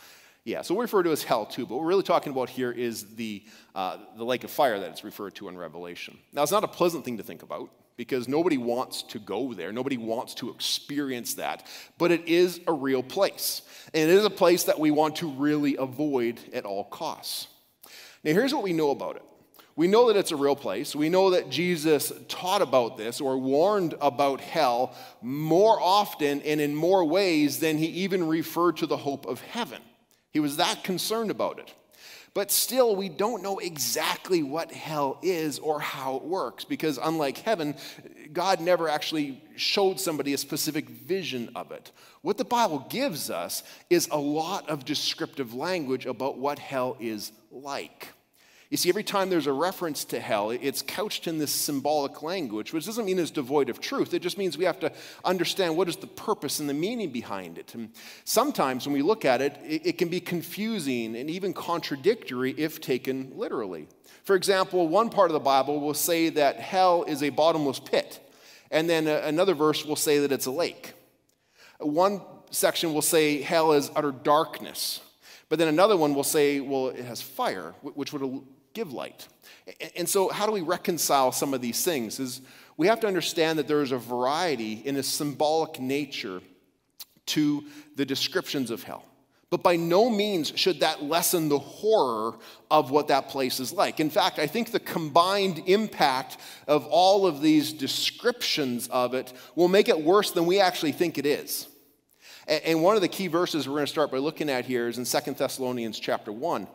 Yeah, 0.46 0.64
so 0.64 0.74
we 0.74 0.82
refer 0.82 1.04
to 1.04 1.10
it 1.10 1.14
as 1.14 1.24
hell 1.24 1.46
too, 1.46 1.68
but 1.68 1.76
what 1.76 1.84
we're 1.84 1.90
really 1.90 2.04
talking 2.04 2.34
about 2.34 2.50
here 2.50 2.72
is 2.72 3.16
the, 3.16 3.44
uh, 3.76 3.98
the 4.18 4.26
lake 4.26 4.44
of 4.44 4.50
fire 4.50 4.80
that 4.80 4.90
it's 4.90 5.04
referred 5.04 5.36
to 5.36 5.48
in 5.48 5.56
Revelation. 5.58 6.18
Now, 6.34 6.42
it's 6.42 6.52
not 6.52 6.64
a 6.64 6.68
pleasant 6.68 7.06
thing 7.06 7.18
to 7.18 7.24
think 7.24 7.44
about 7.44 7.70
because 7.98 8.28
nobody 8.28 8.58
wants 8.58 9.04
to 9.04 9.20
go 9.20 9.54
there. 9.54 9.72
Nobody 9.72 9.98
wants 9.98 10.34
to 10.36 10.50
experience 10.50 11.36
that. 11.36 11.68
But 11.98 12.12
it 12.12 12.28
is 12.28 12.60
a 12.68 12.74
real 12.74 13.04
place. 13.04 13.62
And 13.94 14.10
it 14.10 14.14
is 14.14 14.26
a 14.26 14.30
place 14.30 14.64
that 14.64 14.80
we 14.80 14.92
want 14.92 15.18
to 15.18 15.30
really 15.30 15.76
avoid 15.78 16.40
at 16.54 16.66
all 16.66 16.86
costs. 16.86 17.48
Now, 18.24 18.32
here's 18.32 18.54
what 18.54 18.64
we 18.64 18.74
know 18.74 18.92
about 18.92 19.18
it 19.18 19.24
we 19.76 19.88
know 19.88 20.08
that 20.08 20.20
it's 20.20 20.32
a 20.32 20.36
real 20.36 20.56
place. 20.56 20.96
We 20.96 21.10
know 21.10 21.32
that 21.32 21.50
Jesus 21.50 22.12
taught 22.28 22.62
about 22.62 22.96
this 22.96 23.20
or 23.20 23.38
warned 23.38 23.96
about 24.00 24.40
hell 24.40 24.96
more 25.22 25.82
often 25.82 26.42
and 26.44 26.62
in 26.62 26.76
more 26.76 27.04
ways 27.04 27.60
than 27.60 27.80
he 27.80 27.88
even 27.88 28.28
referred 28.28 28.78
to 28.78 28.86
the 28.86 28.98
hope 28.98 29.26
of 29.26 29.42
heaven. 29.42 29.82
He 30.30 30.40
was 30.40 30.58
that 30.58 30.84
concerned 30.84 31.32
about 31.32 31.58
it. 31.60 31.74
But 32.34 32.50
still, 32.50 32.96
we 32.96 33.10
don't 33.10 33.44
know 33.44 33.60
exactly 33.60 34.42
what 34.42 34.72
hell 34.72 35.20
is 35.22 35.60
or 35.60 35.80
how 35.80 36.16
it 36.16 36.24
works 36.24 36.66
because, 36.66 36.98
unlike 37.02 37.38
heaven, 37.38 37.76
God 38.32 38.60
never 38.60 38.90
actually 38.90 39.44
showed 39.56 40.00
somebody 40.00 40.34
a 40.34 40.38
specific 40.40 40.90
vision 40.90 41.52
of 41.56 41.72
it. 41.72 41.92
What 42.22 42.40
the 42.40 42.46
Bible 42.46 42.88
gives 42.90 43.30
us 43.30 43.62
is 43.90 44.08
a 44.10 44.18
lot 44.18 44.68
of 44.68 44.84
descriptive 44.84 45.54
language 45.54 46.08
about 46.08 46.40
what 46.40 46.58
hell 46.58 46.98
is 47.00 47.32
like. 47.52 48.10
You 48.74 48.78
see, 48.78 48.90
every 48.90 49.04
time 49.04 49.30
there's 49.30 49.46
a 49.46 49.54
reference 49.54 50.04
to 50.06 50.20
hell, 50.20 50.50
it's 50.50 50.82
couched 50.82 51.28
in 51.28 51.38
this 51.38 51.52
symbolic 51.52 52.24
language, 52.24 52.74
which 52.74 52.88
doesn't 52.88 53.06
mean 53.06 53.20
it's 53.20 53.30
devoid 53.30 53.70
of 53.70 53.80
truth. 53.80 54.16
It 54.16 54.24
just 54.24 54.36
means 54.36 54.58
we 54.58 54.66
have 54.66 54.80
to 54.80 54.92
understand 55.24 55.78
what 55.78 55.88
is 55.88 55.96
the 55.96 56.08
purpose 56.08 56.60
and 56.60 56.68
the 56.68 56.74
meaning 56.74 57.12
behind 57.12 57.60
it. 57.60 57.76
And 57.76 57.92
sometimes 58.24 58.88
when 58.88 58.96
we 58.96 59.04
look 59.04 59.26
at 59.26 59.44
it, 59.44 59.60
it 59.64 60.00
can 60.00 60.10
be 60.10 60.20
confusing 60.20 61.16
and 61.16 61.30
even 61.30 61.54
contradictory 61.54 62.56
if 62.58 62.82
taken 62.82 63.34
literally. 63.36 63.88
For 64.24 64.36
example, 64.36 64.88
one 64.88 65.12
part 65.12 65.30
of 65.30 65.34
the 65.34 65.40
Bible 65.40 65.80
will 65.80 65.94
say 65.94 66.30
that 66.30 66.56
hell 66.56 67.04
is 67.04 67.22
a 67.22 67.30
bottomless 67.30 67.80
pit, 67.80 68.28
and 68.72 68.90
then 68.90 69.08
uh, 69.08 69.22
another 69.24 69.54
verse 69.54 69.86
will 69.86 69.96
say 69.96 70.18
that 70.18 70.32
it's 70.32 70.48
a 70.48 70.52
lake. 70.52 70.94
One 71.78 72.22
section 72.50 72.92
will 72.92 73.04
say 73.04 73.40
hell 73.40 73.74
is 73.74 73.92
utter 73.96 74.12
darkness. 74.12 75.00
But 75.50 75.60
then 75.60 75.68
another 75.68 75.96
one 75.96 76.16
will 76.16 76.24
say, 76.24 76.62
well, 76.62 76.88
it 76.88 77.06
has 77.06 77.22
fire, 77.22 77.76
which 77.84 78.12
would 78.12 78.42
give 78.74 78.92
light. 78.92 79.28
And 79.96 80.08
so, 80.08 80.30
how 80.30 80.46
do 80.46 80.52
we 80.52 80.62
reconcile 80.62 81.32
some 81.32 81.54
of 81.54 81.62
these 81.62 81.84
things? 81.84 82.20
Is 82.20 82.42
we 82.78 82.88
have 82.88 83.00
to 83.02 83.08
understand 83.08 83.60
that 83.60 83.68
there 83.68 83.82
is 83.82 83.92
a 83.92 83.98
variety 83.98 84.82
in 84.86 84.96
a 84.96 85.04
symbolic 85.04 85.80
nature 85.80 86.42
to 87.28 87.64
the 87.96 88.06
descriptions 88.06 88.72
of 88.72 88.84
hell. 88.84 89.06
But 89.50 89.62
by 89.62 89.76
no 89.76 90.10
means 90.10 90.52
should 90.56 90.80
that 90.80 91.04
lessen 91.04 91.48
the 91.48 91.60
horror 91.60 92.40
of 92.72 92.90
what 92.90 93.10
that 93.10 93.30
place 93.30 93.60
is 93.60 93.72
like. 93.72 94.00
In 94.00 94.10
fact, 94.10 94.40
I 94.40 94.48
think 94.48 94.72
the 94.72 94.80
combined 94.80 95.62
impact 95.68 96.38
of 96.68 96.88
all 96.88 97.28
of 97.28 97.40
these 97.40 97.72
descriptions 97.72 98.88
of 98.88 99.14
it 99.14 99.32
will 99.56 99.68
make 99.68 99.90
it 99.90 100.02
worse 100.02 100.32
than 100.32 100.48
we 100.48 100.60
actually 100.60 100.92
think 100.92 101.20
it 101.20 101.28
is. 101.28 101.68
And 102.48 102.82
one 102.82 102.96
of 102.96 103.04
the 103.04 103.08
key 103.08 103.28
verses 103.28 103.68
we're 103.68 103.76
going 103.76 103.86
to 103.86 103.92
start 103.92 104.12
by 104.12 104.18
looking 104.18 104.50
at 104.50 104.66
here 104.66 104.88
is 104.88 104.98
in 104.98 105.06
Second 105.06 105.38
Thessalonians 105.38 106.00
chapter 106.00 106.32
1 106.32 106.68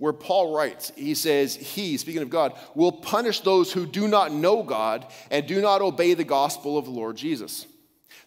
where 0.00 0.14
Paul 0.14 0.56
writes, 0.56 0.90
he 0.96 1.14
says, 1.14 1.54
He, 1.54 1.98
speaking 1.98 2.22
of 2.22 2.30
God, 2.30 2.54
will 2.74 2.90
punish 2.90 3.40
those 3.40 3.70
who 3.70 3.84
do 3.84 4.08
not 4.08 4.32
know 4.32 4.62
God 4.62 5.06
and 5.30 5.46
do 5.46 5.60
not 5.60 5.82
obey 5.82 6.14
the 6.14 6.24
gospel 6.24 6.78
of 6.78 6.86
the 6.86 6.90
Lord 6.90 7.18
Jesus. 7.18 7.66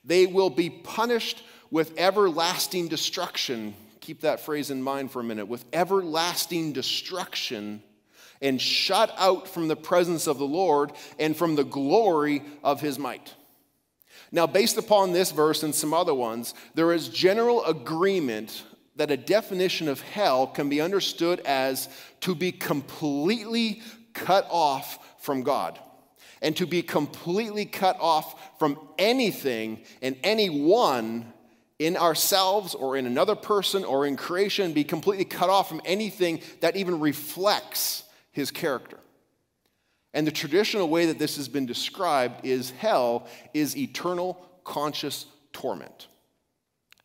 They 0.05 0.27
will 0.27 0.51
be 0.51 0.69
punished 0.69 1.43
with 1.71 1.97
everlasting 1.97 2.89
destruction. 2.89 3.73
Keep 4.01 4.21
that 4.21 4.39
phrase 4.39 4.69
in 4.69 4.83
mind 4.83 5.09
for 5.09 5.19
a 5.19 5.23
minute 5.23 5.47
with 5.47 5.65
everlasting 5.73 6.73
destruction 6.73 7.81
and 8.39 8.61
shut 8.61 9.11
out 9.17 9.47
from 9.47 9.67
the 9.67 9.75
presence 9.75 10.27
of 10.27 10.37
the 10.37 10.45
Lord 10.45 10.91
and 11.17 11.35
from 11.35 11.55
the 11.55 11.63
glory 11.63 12.43
of 12.63 12.81
his 12.81 12.99
might. 12.99 13.33
Now, 14.31 14.45
based 14.45 14.77
upon 14.77 15.11
this 15.11 15.31
verse 15.31 15.63
and 15.63 15.73
some 15.73 15.93
other 15.93 16.13
ones, 16.13 16.53
there 16.75 16.93
is 16.93 17.09
general 17.09 17.65
agreement 17.65 18.63
that 18.95 19.12
a 19.12 19.17
definition 19.17 19.88
of 19.88 20.01
hell 20.01 20.47
can 20.47 20.69
be 20.69 20.81
understood 20.81 21.39
as 21.41 21.89
to 22.21 22.35
be 22.35 22.51
completely 22.51 23.81
cut 24.13 24.47
off 24.50 25.00
from 25.19 25.43
God 25.43 25.79
and 26.41 26.55
to 26.57 26.67
be 26.67 26.81
completely 26.83 27.65
cut 27.65 27.97
off 28.00 28.59
from 28.59 28.77
anything 29.00 29.81
and 30.01 30.15
anyone 30.23 31.31
in 31.79 31.97
ourselves 31.97 32.75
or 32.75 32.95
in 32.95 33.05
another 33.05 33.35
person 33.35 33.83
or 33.83 34.05
in 34.05 34.15
creation, 34.15 34.73
be 34.73 34.83
completely 34.83 35.25
cut 35.25 35.50
off 35.50 35.67
from 35.67 35.81
anything 35.85 36.41
that 36.62 36.75
even 36.75 37.00
reflects 37.00 38.03
his 38.31 38.51
character. 38.51 38.97
And 40.13 40.27
the 40.27 40.31
traditional 40.31 40.88
way 40.88 41.07
that 41.07 41.17
this 41.17 41.38
has 41.38 41.47
been 41.47 41.65
described 41.65 42.45
is 42.45 42.71
hell 42.71 43.27
is 43.53 43.75
eternal 43.75 44.45
conscious 44.63 45.25
torment. 45.51 46.07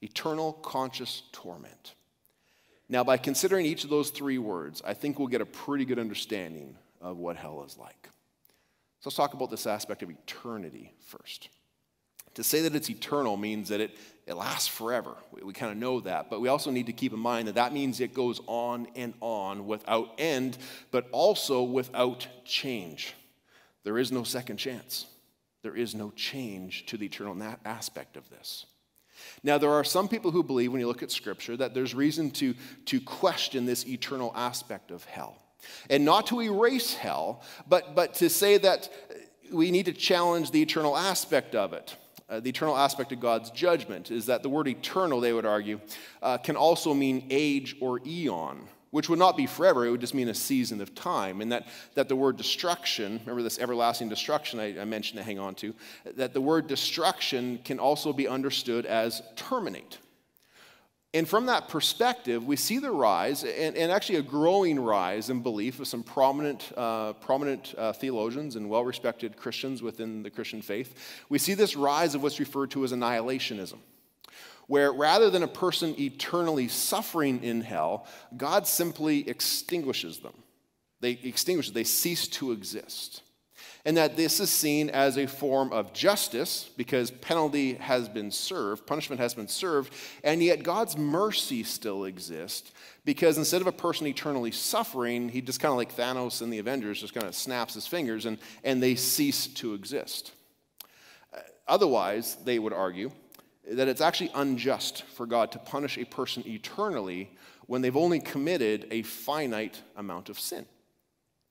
Eternal 0.00 0.52
conscious 0.52 1.22
torment. 1.32 1.94
Now, 2.88 3.04
by 3.04 3.16
considering 3.16 3.66
each 3.66 3.84
of 3.84 3.90
those 3.90 4.10
three 4.10 4.38
words, 4.38 4.80
I 4.84 4.94
think 4.94 5.18
we'll 5.18 5.28
get 5.28 5.40
a 5.40 5.46
pretty 5.46 5.84
good 5.84 5.98
understanding 5.98 6.76
of 7.00 7.18
what 7.18 7.36
hell 7.36 7.64
is 7.66 7.76
like. 7.76 8.08
So 9.00 9.10
let's 9.10 9.16
talk 9.16 9.34
about 9.34 9.50
this 9.50 9.66
aspect 9.66 10.02
of 10.02 10.10
eternity 10.10 10.92
first. 11.06 11.48
To 12.34 12.44
say 12.44 12.62
that 12.62 12.74
it's 12.74 12.88
eternal 12.88 13.36
means 13.36 13.68
that 13.68 13.80
it, 13.80 13.96
it 14.26 14.34
lasts 14.34 14.68
forever. 14.68 15.16
We, 15.32 15.42
we 15.42 15.52
kind 15.52 15.72
of 15.72 15.78
know 15.78 16.00
that. 16.00 16.30
But 16.30 16.40
we 16.40 16.48
also 16.48 16.70
need 16.70 16.86
to 16.86 16.92
keep 16.92 17.12
in 17.12 17.18
mind 17.18 17.48
that 17.48 17.56
that 17.56 17.72
means 17.72 18.00
it 18.00 18.14
goes 18.14 18.40
on 18.46 18.86
and 18.94 19.14
on 19.20 19.66
without 19.66 20.14
end, 20.18 20.56
but 20.90 21.08
also 21.10 21.62
without 21.62 22.26
change. 22.44 23.14
There 23.84 23.98
is 23.98 24.12
no 24.12 24.22
second 24.22 24.56
chance. 24.56 25.06
There 25.62 25.76
is 25.76 25.94
no 25.94 26.10
change 26.12 26.86
to 26.86 26.96
the 26.96 27.06
eternal 27.06 27.36
aspect 27.64 28.16
of 28.16 28.28
this. 28.30 28.66
Now, 29.42 29.58
there 29.58 29.70
are 29.70 29.84
some 29.84 30.08
people 30.08 30.30
who 30.30 30.42
believe, 30.42 30.72
when 30.72 30.80
you 30.80 30.86
look 30.86 31.02
at 31.02 31.10
Scripture, 31.10 31.56
that 31.56 31.74
there's 31.74 31.94
reason 31.94 32.30
to, 32.32 32.54
to 32.86 33.00
question 33.00 33.66
this 33.66 33.86
eternal 33.86 34.32
aspect 34.34 34.90
of 34.90 35.04
hell. 35.04 35.38
And 35.90 36.04
not 36.04 36.26
to 36.28 36.40
erase 36.40 36.94
hell, 36.94 37.42
but, 37.68 37.94
but 37.94 38.14
to 38.14 38.30
say 38.30 38.58
that 38.58 38.88
we 39.52 39.70
need 39.70 39.86
to 39.86 39.92
challenge 39.92 40.50
the 40.50 40.62
eternal 40.62 40.96
aspect 40.96 41.54
of 41.54 41.72
it 41.72 41.96
uh, 42.28 42.40
the 42.40 42.50
eternal 42.50 42.76
aspect 42.76 43.12
of 43.12 43.20
God's 43.20 43.50
judgment 43.50 44.10
is 44.10 44.26
that 44.26 44.42
the 44.42 44.48
word 44.48 44.68
eternal, 44.68 45.20
they 45.20 45.32
would 45.32 45.46
argue, 45.46 45.80
uh, 46.22 46.38
can 46.38 46.56
also 46.56 46.92
mean 46.92 47.26
age 47.30 47.76
or 47.80 48.00
eon, 48.06 48.68
which 48.90 49.08
would 49.08 49.18
not 49.18 49.36
be 49.36 49.46
forever, 49.46 49.86
it 49.86 49.90
would 49.90 50.00
just 50.00 50.14
mean 50.14 50.28
a 50.28 50.34
season 50.34 50.80
of 50.80 50.94
time. 50.94 51.40
And 51.40 51.52
that, 51.52 51.68
that 51.94 52.08
the 52.08 52.16
word 52.16 52.36
destruction, 52.36 53.20
remember 53.20 53.42
this 53.42 53.58
everlasting 53.58 54.08
destruction 54.08 54.60
I, 54.60 54.80
I 54.80 54.84
mentioned 54.84 55.18
to 55.18 55.24
hang 55.24 55.38
on 55.38 55.54
to, 55.56 55.74
that 56.16 56.32
the 56.32 56.40
word 56.40 56.66
destruction 56.66 57.60
can 57.64 57.78
also 57.78 58.12
be 58.12 58.26
understood 58.26 58.86
as 58.86 59.22
terminate. 59.36 59.98
And 61.14 61.26
from 61.26 61.46
that 61.46 61.68
perspective, 61.68 62.44
we 62.44 62.56
see 62.56 62.78
the 62.78 62.90
rise, 62.90 63.42
and, 63.42 63.74
and 63.76 63.90
actually 63.90 64.16
a 64.16 64.22
growing 64.22 64.78
rise 64.78 65.30
in 65.30 65.40
belief 65.40 65.80
of 65.80 65.88
some 65.88 66.02
prominent, 66.02 66.70
uh, 66.76 67.14
prominent 67.14 67.74
uh, 67.78 67.94
theologians 67.94 68.56
and 68.56 68.68
well 68.68 68.84
respected 68.84 69.34
Christians 69.34 69.82
within 69.82 70.22
the 70.22 70.28
Christian 70.28 70.60
faith. 70.60 70.94
We 71.30 71.38
see 71.38 71.54
this 71.54 71.76
rise 71.76 72.14
of 72.14 72.22
what's 72.22 72.38
referred 72.38 72.70
to 72.72 72.84
as 72.84 72.92
annihilationism, 72.92 73.78
where 74.68 74.92
rather 74.92 75.28
than 75.30 75.42
a 75.42 75.48
person 75.48 75.94
eternally 75.98 76.68
suffering 76.68 77.42
in 77.42 77.60
hell, 77.60 78.06
God 78.36 78.66
simply 78.66 79.28
extinguishes 79.28 80.18
them. 80.20 80.34
They 81.00 81.18
extinguish, 81.22 81.70
they 81.70 81.84
cease 81.84 82.28
to 82.28 82.52
exist 82.52 83.22
and 83.84 83.96
that 83.96 84.16
this 84.16 84.40
is 84.40 84.50
seen 84.50 84.90
as 84.90 85.16
a 85.16 85.26
form 85.26 85.72
of 85.72 85.92
justice 85.92 86.68
because 86.76 87.10
penalty 87.10 87.74
has 87.74 88.08
been 88.08 88.30
served, 88.30 88.86
punishment 88.86 89.20
has 89.20 89.34
been 89.34 89.48
served, 89.48 89.92
and 90.22 90.42
yet 90.42 90.62
God's 90.62 90.96
mercy 90.96 91.62
still 91.62 92.04
exists 92.04 92.72
because 93.04 93.38
instead 93.38 93.60
of 93.60 93.66
a 93.66 93.72
person 93.72 94.06
eternally 94.06 94.50
suffering, 94.50 95.28
he 95.28 95.40
just 95.40 95.60
kind 95.60 95.72
of 95.72 95.78
like 95.78 95.96
Thanos 95.96 96.42
and 96.42 96.52
the 96.52 96.58
Avengers 96.58 97.00
just 97.00 97.14
kind 97.14 97.26
of 97.26 97.34
snaps 97.34 97.74
his 97.74 97.86
fingers 97.86 98.26
and, 98.26 98.36
and 98.64 98.82
they 98.82 98.94
cease 98.94 99.46
to 99.46 99.74
exist. 99.74 100.32
Otherwise, 101.66 102.36
they 102.44 102.58
would 102.58 102.72
argue 102.72 103.10
that 103.72 103.88
it's 103.88 104.00
actually 104.00 104.30
unjust 104.34 105.02
for 105.04 105.26
God 105.26 105.52
to 105.52 105.58
punish 105.58 105.98
a 105.98 106.04
person 106.04 106.42
eternally 106.46 107.30
when 107.66 107.82
they've 107.82 107.96
only 107.96 108.20
committed 108.20 108.86
a 108.90 109.02
finite 109.02 109.82
amount 109.96 110.28
of 110.28 110.38
sin. 110.40 110.64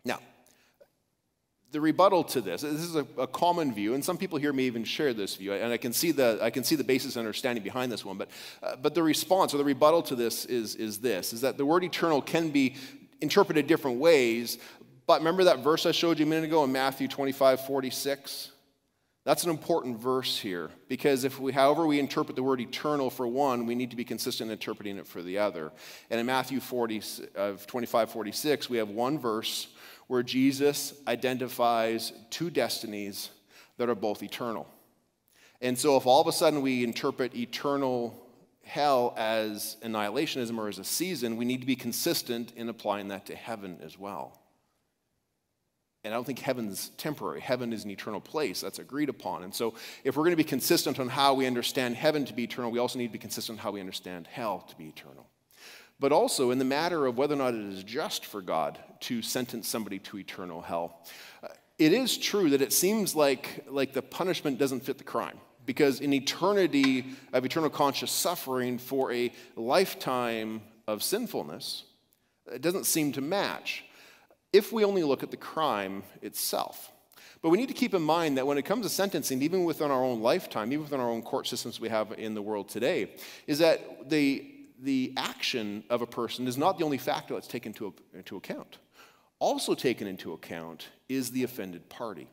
Now, 0.04 0.20
the 1.72 1.82
rebuttal 1.82 2.24
to 2.24 2.42
this, 2.42 2.62
this 2.62 2.72
is 2.72 2.96
a, 2.96 3.06
a, 3.18 3.28
common 3.28 3.74
view, 3.74 3.94
and 3.94 4.04
some 4.04 4.18
people 4.18 4.40
here 4.40 4.54
may 4.54 4.64
even 4.64 4.84
share 4.84 5.14
this 5.14 5.36
view, 5.36 5.54
and 5.54 5.72
I 5.72 5.78
can 5.78 5.92
see 5.92 6.12
the, 6.12 6.40
I 6.42 6.50
can 6.50 6.64
see 6.64 6.76
the 6.76 6.84
basis 6.84 7.18
and 7.18 7.26
understanding 7.26 7.64
behind 7.64 7.92
this 7.92 8.06
one, 8.06 8.18
but, 8.18 8.30
uh, 8.64 8.78
but 8.78 8.96
the 8.96 9.04
response 9.04 9.54
or 9.54 9.58
the 9.58 9.66
rebuttal 9.66 10.02
to 10.04 10.16
this 10.16 10.46
is, 10.46 10.76
is 10.76 11.00
this, 11.00 11.34
is 11.34 11.42
that 11.42 11.58
the 11.58 11.66
word 11.66 11.84
eternal 11.84 12.22
can 12.22 12.50
be 12.50 12.76
interpreted 13.20 13.68
different 13.68 14.00
ways, 14.00 14.60
but 15.08 15.20
remember 15.20 15.44
that 15.44 15.60
verse 15.60 15.86
I 15.86 15.92
showed 15.92 16.20
you 16.20 16.26
a 16.26 16.30
minute 16.30 16.46
ago 16.46 16.64
in 16.64 16.72
Matthew 16.72 17.08
25, 17.08 17.66
46? 17.66 18.52
That's 19.28 19.44
an 19.44 19.50
important 19.50 20.00
verse 20.00 20.40
here 20.40 20.70
because 20.88 21.26
if 21.26 21.38
we, 21.38 21.52
however 21.52 21.86
we 21.86 22.00
interpret 22.00 22.38
the 22.38 22.44
word 22.44 22.62
eternal 22.62 23.10
for 23.10 23.28
one, 23.28 23.66
we 23.66 23.76
need 23.76 23.90
to 23.90 23.98
be 23.98 24.06
consistent 24.06 24.50
in 24.50 24.54
interpreting 24.54 24.96
it 24.96 25.06
for 25.06 25.22
the 25.22 25.40
other. 25.40 25.74
And 26.10 26.18
in 26.18 26.26
Matthew 26.26 26.62
40, 26.62 27.02
of 27.36 27.68
25, 27.68 28.10
46, 28.10 28.70
we 28.70 28.78
have 28.78 28.88
one 28.88 29.20
verse 29.20 29.68
where 30.08 30.24
Jesus 30.24 30.94
identifies 31.10 32.14
two 32.30 32.50
destinies 32.50 33.32
that 33.76 33.90
are 33.90 33.96
both 33.96 34.24
eternal. 34.24 34.66
And 35.60 35.78
so, 35.78 35.98
if 35.98 36.08
all 36.08 36.22
of 36.22 36.28
a 36.28 36.32
sudden 36.32 36.62
we 36.62 36.86
interpret 36.86 37.36
eternal 37.36 38.18
hell 38.64 39.14
as 39.18 39.76
annihilationism 39.84 40.58
or 40.58 40.70
as 40.70 40.80
a 40.80 40.86
season, 40.86 41.36
we 41.36 41.44
need 41.44 41.60
to 41.60 41.68
be 41.68 41.76
consistent 41.76 42.54
in 42.56 42.70
applying 42.70 43.10
that 43.10 43.26
to 43.26 43.36
heaven 43.36 43.80
as 43.84 44.00
well. 44.00 44.40
And 46.04 46.14
I 46.14 46.18
don't 46.18 46.26
think 46.26 46.40
heaven's 46.40 46.90
temporary. 46.90 47.42
Heaven 47.42 47.74
is 47.74 47.84
an 47.84 47.92
eternal 47.92 48.22
place 48.22 48.62
that's 48.62 48.80
agreed 48.80 49.10
upon. 49.10 49.44
And 49.44 49.54
so, 49.54 49.74
if 50.04 50.16
we're 50.16 50.24
going 50.24 50.32
to 50.32 50.38
be 50.38 50.44
consistent 50.44 51.00
on 51.00 51.10
how 51.10 51.34
we 51.34 51.46
understand 51.46 51.96
heaven 51.96 52.24
to 52.26 52.34
be 52.34 52.44
eternal, 52.44 52.72
we 52.72 52.80
also 52.80 52.98
need 52.98 53.08
to 53.08 53.14
be 53.14 53.20
consistent 53.20 53.60
on 53.60 53.64
how 53.64 53.72
we 53.72 53.80
understand 53.80 54.28
hell 54.28 54.60
to 54.70 54.76
be 54.76 54.86
eternal 54.86 55.28
but 56.00 56.12
also 56.12 56.52
in 56.52 56.60
the 56.60 56.66
matter 56.66 57.06
of 57.06 57.18
whether 57.18 57.34
or 57.34 57.38
not 57.38 57.54
it 57.54 57.62
is 57.62 57.84
just 57.84 58.26
for 58.26 58.42
God 58.42 58.78
to 59.02 59.22
sentence 59.22 59.68
somebody 59.68 60.00
to 60.00 60.18
eternal 60.18 60.62
hell. 60.62 61.02
Uh, 61.44 61.48
it 61.78 61.94
is 61.94 62.18
true 62.18 62.50
that 62.52 62.62
it 62.62 62.74
seems 62.74 63.16
like, 63.16 63.66
like 63.70 63.94
the 63.94 64.02
punishment 64.02 64.58
doesn't 64.58 64.82
fit 64.82 64.98
the 64.98 65.04
crime 65.04 65.40
because 65.66 66.00
in 66.00 66.14
eternity 66.14 67.06
of 67.34 67.46
eternal 67.46 67.70
conscious 67.70 68.12
suffering 68.12 68.78
for 68.78 69.12
a 69.12 69.32
lifetime 69.56 70.62
of 70.88 71.04
sinfulness, 71.04 71.84
it 72.52 72.62
doesn't 72.62 72.86
seem 72.86 73.12
to 73.12 73.22
match 73.22 73.84
if 74.58 74.74
we 74.74 74.84
only 74.84 75.04
look 75.04 75.24
at 75.24 75.32
the 75.32 75.38
crime 75.38 76.04
itself. 76.22 76.92
But 77.42 77.50
we 77.50 77.58
need 77.58 77.68
to 77.68 77.74
keep 77.74 77.94
in 77.94 78.02
mind 78.02 78.38
that 78.38 78.48
when 78.48 78.58
it 78.58 78.64
comes 78.64 78.86
to 78.86 78.90
sentencing, 78.90 79.44
even 79.44 79.64
within 79.64 79.92
our 79.92 80.04
own 80.04 80.22
lifetime, 80.22 80.72
even 80.74 80.84
within 80.84 81.00
our 81.00 81.10
own 81.10 81.22
court 81.22 81.48
systems 81.48 81.80
we 81.80 81.90
have 81.90 82.12
in 82.18 82.34
the 82.34 82.42
world 82.42 82.68
today, 82.68 83.12
is 83.46 83.60
that 83.60 84.10
the 84.10 84.54
the 84.80 85.12
action 85.18 85.84
of 85.90 86.02
a 86.04 86.06
person 86.06 86.48
is 86.48 86.56
not 86.56 86.78
the 86.78 86.86
only 86.86 87.00
factor 87.00 87.34
that's 87.34 87.48
taken 87.48 87.72
into, 87.72 87.94
into 88.14 88.38
account. 88.38 88.78
Also, 89.40 89.74
taken 89.74 90.08
into 90.08 90.34
account 90.34 90.90
is 91.10 91.32
the 91.32 91.44
offended 91.44 91.90
party. 91.90 92.28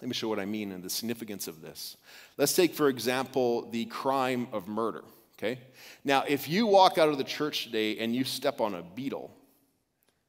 Let 0.00 0.08
me 0.08 0.14
show 0.14 0.28
what 0.28 0.40
I 0.40 0.46
mean 0.46 0.72
and 0.72 0.82
the 0.82 0.90
significance 0.90 1.46
of 1.46 1.60
this. 1.60 1.96
Let's 2.36 2.54
take, 2.54 2.74
for 2.74 2.88
example, 2.88 3.70
the 3.70 3.84
crime 3.84 4.48
of 4.52 4.66
murder. 4.66 5.04
Okay? 5.38 5.60
Now, 6.04 6.24
if 6.26 6.48
you 6.48 6.66
walk 6.66 6.98
out 6.98 7.08
of 7.08 7.18
the 7.18 7.24
church 7.24 7.64
today 7.64 7.98
and 7.98 8.14
you 8.14 8.24
step 8.24 8.60
on 8.60 8.74
a 8.74 8.82
beetle, 8.82 9.30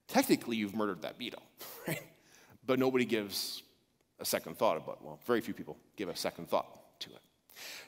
technically 0.08 0.58
you've 0.58 0.76
murdered 0.76 1.02
that 1.02 1.18
beetle, 1.18 1.44
right? 1.88 2.02
But 2.66 2.80
nobody 2.80 3.06
gives 3.06 3.64
a 4.20 4.26
second 4.26 4.58
thought 4.58 4.78
about, 4.78 5.04
well, 5.04 5.20
very 5.26 5.42
few 5.42 5.54
people 5.54 5.78
give 5.96 6.10
a 6.10 6.16
second 6.16 6.50
thought 6.50 7.00
to 7.02 7.10
it. 7.10 7.22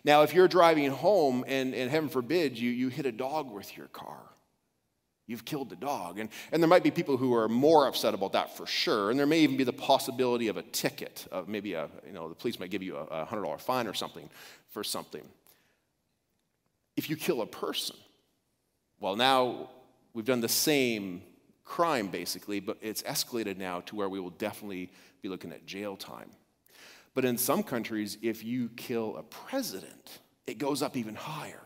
Now, 0.03 0.23
if 0.23 0.33
you're 0.33 0.47
driving 0.47 0.91
home 0.91 1.43
and, 1.47 1.73
and 1.73 1.89
heaven 1.91 2.09
forbid 2.09 2.57
you, 2.57 2.69
you 2.69 2.89
hit 2.89 3.05
a 3.05 3.11
dog 3.11 3.51
with 3.51 3.75
your 3.77 3.87
car, 3.87 4.21
you've 5.25 5.45
killed 5.45 5.69
the 5.69 5.75
dog. 5.75 6.19
And, 6.19 6.29
and 6.51 6.63
there 6.63 6.69
might 6.69 6.83
be 6.83 6.91
people 6.91 7.17
who 7.17 7.33
are 7.33 7.49
more 7.49 7.87
upset 7.87 8.13
about 8.13 8.33
that 8.33 8.55
for 8.55 8.65
sure. 8.65 9.11
And 9.11 9.19
there 9.19 9.25
may 9.25 9.39
even 9.39 9.57
be 9.57 9.65
the 9.65 9.73
possibility 9.73 10.47
of 10.47 10.57
a 10.57 10.63
ticket, 10.63 11.27
of 11.31 11.47
maybe 11.47 11.73
a, 11.73 11.89
you 12.05 12.13
know, 12.13 12.29
the 12.29 12.35
police 12.35 12.59
might 12.59 12.69
give 12.69 12.81
you 12.81 12.97
a, 12.97 13.23
a 13.23 13.25
$100 13.25 13.59
fine 13.61 13.87
or 13.87 13.93
something 13.93 14.29
for 14.69 14.83
something. 14.83 15.23
If 16.95 17.09
you 17.09 17.17
kill 17.17 17.41
a 17.41 17.45
person, 17.45 17.95
well, 18.99 19.15
now 19.15 19.69
we've 20.13 20.25
done 20.25 20.41
the 20.41 20.49
same 20.49 21.21
crime 21.67 22.07
basically, 22.07 22.59
but 22.59 22.77
it's 22.81 23.03
escalated 23.03 23.57
now 23.57 23.81
to 23.81 23.95
where 23.95 24.09
we 24.09 24.19
will 24.19 24.31
definitely 24.31 24.89
be 25.21 25.29
looking 25.29 25.51
at 25.51 25.65
jail 25.65 25.95
time. 25.95 26.29
But 27.13 27.25
in 27.25 27.37
some 27.37 27.63
countries, 27.63 28.17
if 28.21 28.43
you 28.43 28.69
kill 28.69 29.17
a 29.17 29.23
president, 29.23 30.19
it 30.45 30.57
goes 30.57 30.81
up 30.81 30.95
even 30.95 31.15
higher. 31.15 31.61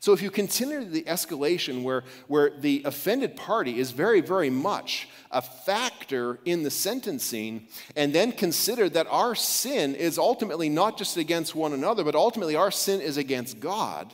So 0.00 0.12
if 0.12 0.22
you 0.22 0.30
consider 0.30 0.84
the 0.84 1.02
escalation 1.02 1.82
where, 1.82 2.04
where 2.28 2.50
the 2.50 2.82
offended 2.84 3.36
party 3.36 3.78
is 3.78 3.90
very, 3.90 4.20
very 4.20 4.50
much 4.50 5.08
a 5.30 5.42
factor 5.42 6.38
in 6.44 6.62
the 6.62 6.70
sentencing, 6.70 7.68
and 7.94 8.14
then 8.14 8.32
consider 8.32 8.88
that 8.88 9.06
our 9.08 9.34
sin 9.34 9.94
is 9.94 10.18
ultimately 10.18 10.68
not 10.68 10.98
just 10.98 11.16
against 11.16 11.54
one 11.54 11.72
another, 11.72 12.04
but 12.04 12.14
ultimately 12.14 12.56
our 12.56 12.70
sin 12.70 13.00
is 13.00 13.16
against 13.16 13.60
God 13.60 14.12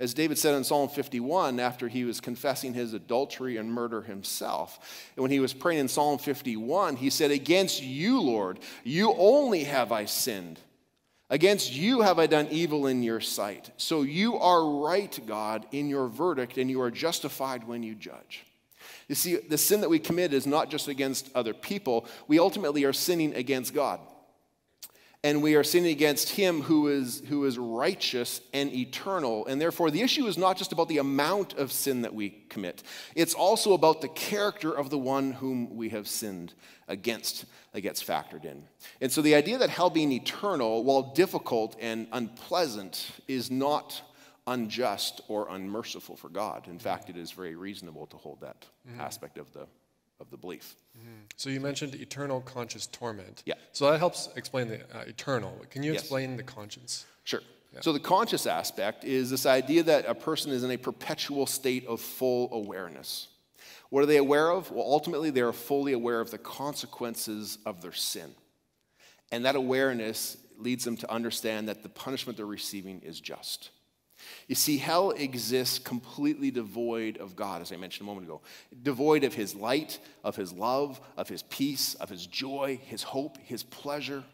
as 0.00 0.14
David 0.14 0.38
said 0.38 0.54
in 0.54 0.62
Psalm 0.62 0.88
51, 0.88 1.58
after 1.58 1.88
he 1.88 2.04
was 2.04 2.20
confessing 2.20 2.72
his 2.72 2.92
adultery 2.92 3.56
and 3.56 3.72
murder 3.72 4.02
himself, 4.02 5.10
and 5.16 5.22
when 5.22 5.32
he 5.32 5.40
was 5.40 5.52
praying 5.52 5.80
in 5.80 5.88
Psalm 5.88 6.18
51, 6.18 6.96
he 6.96 7.10
said, 7.10 7.32
Against 7.32 7.82
you, 7.82 8.20
Lord, 8.20 8.60
you 8.84 9.12
only 9.18 9.64
have 9.64 9.90
I 9.90 10.04
sinned. 10.04 10.60
Against 11.30 11.74
you 11.74 12.00
have 12.02 12.18
I 12.18 12.26
done 12.26 12.46
evil 12.50 12.86
in 12.86 13.02
your 13.02 13.20
sight. 13.20 13.70
So 13.76 14.02
you 14.02 14.36
are 14.38 14.64
right, 14.64 15.18
God, 15.26 15.66
in 15.72 15.88
your 15.88 16.06
verdict, 16.06 16.58
and 16.58 16.70
you 16.70 16.80
are 16.80 16.90
justified 16.90 17.66
when 17.66 17.82
you 17.82 17.94
judge. 17.94 18.46
You 19.08 19.14
see, 19.14 19.36
the 19.36 19.58
sin 19.58 19.80
that 19.80 19.90
we 19.90 19.98
commit 19.98 20.32
is 20.32 20.46
not 20.46 20.70
just 20.70 20.86
against 20.86 21.28
other 21.34 21.54
people, 21.54 22.06
we 22.28 22.38
ultimately 22.38 22.84
are 22.84 22.92
sinning 22.92 23.34
against 23.34 23.74
God. 23.74 24.00
And 25.24 25.42
we 25.42 25.56
are 25.56 25.64
sinning 25.64 25.90
against 25.90 26.30
Him 26.30 26.62
who 26.62 26.86
is, 26.86 27.22
who 27.28 27.44
is 27.44 27.58
righteous 27.58 28.40
and 28.52 28.72
eternal. 28.72 29.46
And 29.46 29.60
therefore, 29.60 29.90
the 29.90 30.02
issue 30.02 30.26
is 30.26 30.38
not 30.38 30.56
just 30.56 30.70
about 30.70 30.88
the 30.88 30.98
amount 30.98 31.54
of 31.54 31.72
sin 31.72 32.02
that 32.02 32.14
we 32.14 32.30
commit, 32.48 32.84
it's 33.16 33.34
also 33.34 33.72
about 33.72 34.00
the 34.00 34.08
character 34.08 34.72
of 34.72 34.90
the 34.90 34.98
one 34.98 35.32
whom 35.32 35.76
we 35.76 35.88
have 35.88 36.06
sinned 36.06 36.54
against 36.86 37.46
that 37.72 37.80
gets 37.80 38.02
factored 38.02 38.44
in. 38.44 38.64
And 39.00 39.10
so, 39.10 39.20
the 39.20 39.34
idea 39.34 39.58
that 39.58 39.70
hell 39.70 39.90
being 39.90 40.12
eternal, 40.12 40.84
while 40.84 41.02
difficult 41.14 41.76
and 41.80 42.06
unpleasant, 42.12 43.10
is 43.26 43.50
not 43.50 44.00
unjust 44.46 45.20
or 45.28 45.48
unmerciful 45.50 46.16
for 46.16 46.28
God. 46.28 46.68
In 46.68 46.78
fact, 46.78 47.10
it 47.10 47.16
is 47.16 47.32
very 47.32 47.54
reasonable 47.54 48.06
to 48.06 48.16
hold 48.16 48.40
that 48.40 48.66
mm-hmm. 48.88 49.00
aspect 49.00 49.36
of 49.36 49.52
the 49.52 49.66
of 50.20 50.30
the 50.30 50.36
belief. 50.36 50.76
Mm-hmm. 50.98 51.24
So 51.36 51.50
you 51.50 51.60
mentioned 51.60 51.94
eternal 51.94 52.40
conscious 52.40 52.86
torment. 52.86 53.42
Yeah. 53.46 53.54
So 53.72 53.90
that 53.90 53.98
helps 53.98 54.28
explain 54.36 54.68
the 54.68 54.80
uh, 54.96 55.04
eternal. 55.06 55.54
Can 55.70 55.82
you 55.82 55.92
explain 55.92 56.36
the 56.36 56.42
conscience? 56.42 57.06
Sure. 57.24 57.40
Yeah. 57.72 57.80
So 57.80 57.92
the 57.92 58.00
conscious 58.00 58.46
aspect 58.46 59.04
is 59.04 59.30
this 59.30 59.46
idea 59.46 59.82
that 59.84 60.06
a 60.06 60.14
person 60.14 60.52
is 60.52 60.64
in 60.64 60.70
a 60.70 60.76
perpetual 60.76 61.46
state 61.46 61.86
of 61.86 62.00
full 62.00 62.52
awareness. 62.52 63.28
What 63.90 64.02
are 64.02 64.06
they 64.06 64.16
aware 64.16 64.50
of? 64.50 64.70
Well, 64.70 64.84
ultimately, 64.86 65.30
they 65.30 65.40
are 65.40 65.52
fully 65.52 65.92
aware 65.92 66.20
of 66.20 66.30
the 66.30 66.38
consequences 66.38 67.58
of 67.64 67.80
their 67.80 67.92
sin. 67.92 68.34
And 69.32 69.44
that 69.44 69.56
awareness 69.56 70.36
leads 70.58 70.84
them 70.84 70.96
to 70.96 71.10
understand 71.10 71.68
that 71.68 71.82
the 71.82 71.88
punishment 71.88 72.36
they're 72.36 72.46
receiving 72.46 73.00
is 73.00 73.20
just. 73.20 73.70
You 74.46 74.54
see, 74.54 74.78
hell 74.78 75.10
exists 75.10 75.78
completely 75.78 76.50
devoid 76.50 77.18
of 77.18 77.36
God, 77.36 77.62
as 77.62 77.72
I 77.72 77.76
mentioned 77.76 78.06
a 78.06 78.10
moment 78.10 78.26
ago, 78.26 78.40
devoid 78.82 79.24
of 79.24 79.34
His 79.34 79.54
light, 79.54 79.98
of 80.24 80.36
His 80.36 80.52
love, 80.52 81.00
of 81.16 81.28
His 81.28 81.42
peace, 81.42 81.94
of 81.94 82.08
His 82.08 82.26
joy, 82.26 82.80
His 82.84 83.02
hope, 83.02 83.38
His 83.38 83.62
pleasure. 83.62 84.24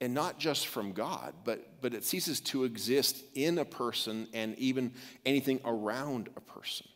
And 0.00 0.12
not 0.12 0.38
just 0.38 0.66
from 0.66 0.92
God, 0.92 1.34
but, 1.44 1.80
but 1.80 1.94
it 1.94 2.04
ceases 2.04 2.40
to 2.42 2.64
exist 2.64 3.22
in 3.34 3.58
a 3.58 3.64
person 3.64 4.28
and 4.34 4.58
even 4.58 4.92
anything 5.24 5.60
around 5.64 6.28
a 6.36 6.40
person. 6.40 6.86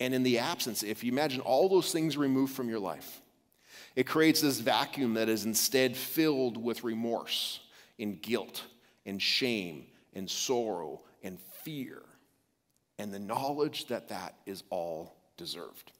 And 0.00 0.14
in 0.14 0.22
the 0.22 0.38
absence, 0.38 0.82
if 0.82 1.04
you 1.04 1.12
imagine 1.12 1.40
all 1.42 1.68
those 1.68 1.92
things 1.92 2.16
removed 2.16 2.54
from 2.54 2.68
your 2.68 2.78
life, 2.78 3.20
it 3.94 4.06
creates 4.06 4.40
this 4.40 4.60
vacuum 4.60 5.14
that 5.14 5.28
is 5.28 5.44
instead 5.44 5.96
filled 5.96 6.56
with 6.56 6.84
remorse 6.84 7.60
and 7.98 8.20
guilt 8.20 8.64
and 9.06 9.20
shame 9.20 9.86
and 10.14 10.28
sorrow 10.30 11.02
and 11.22 11.38
fear 11.62 12.02
and 12.98 13.12
the 13.12 13.18
knowledge 13.18 13.86
that 13.86 14.08
that 14.08 14.34
is 14.44 14.62
all 14.70 15.16
deserved. 15.36 15.92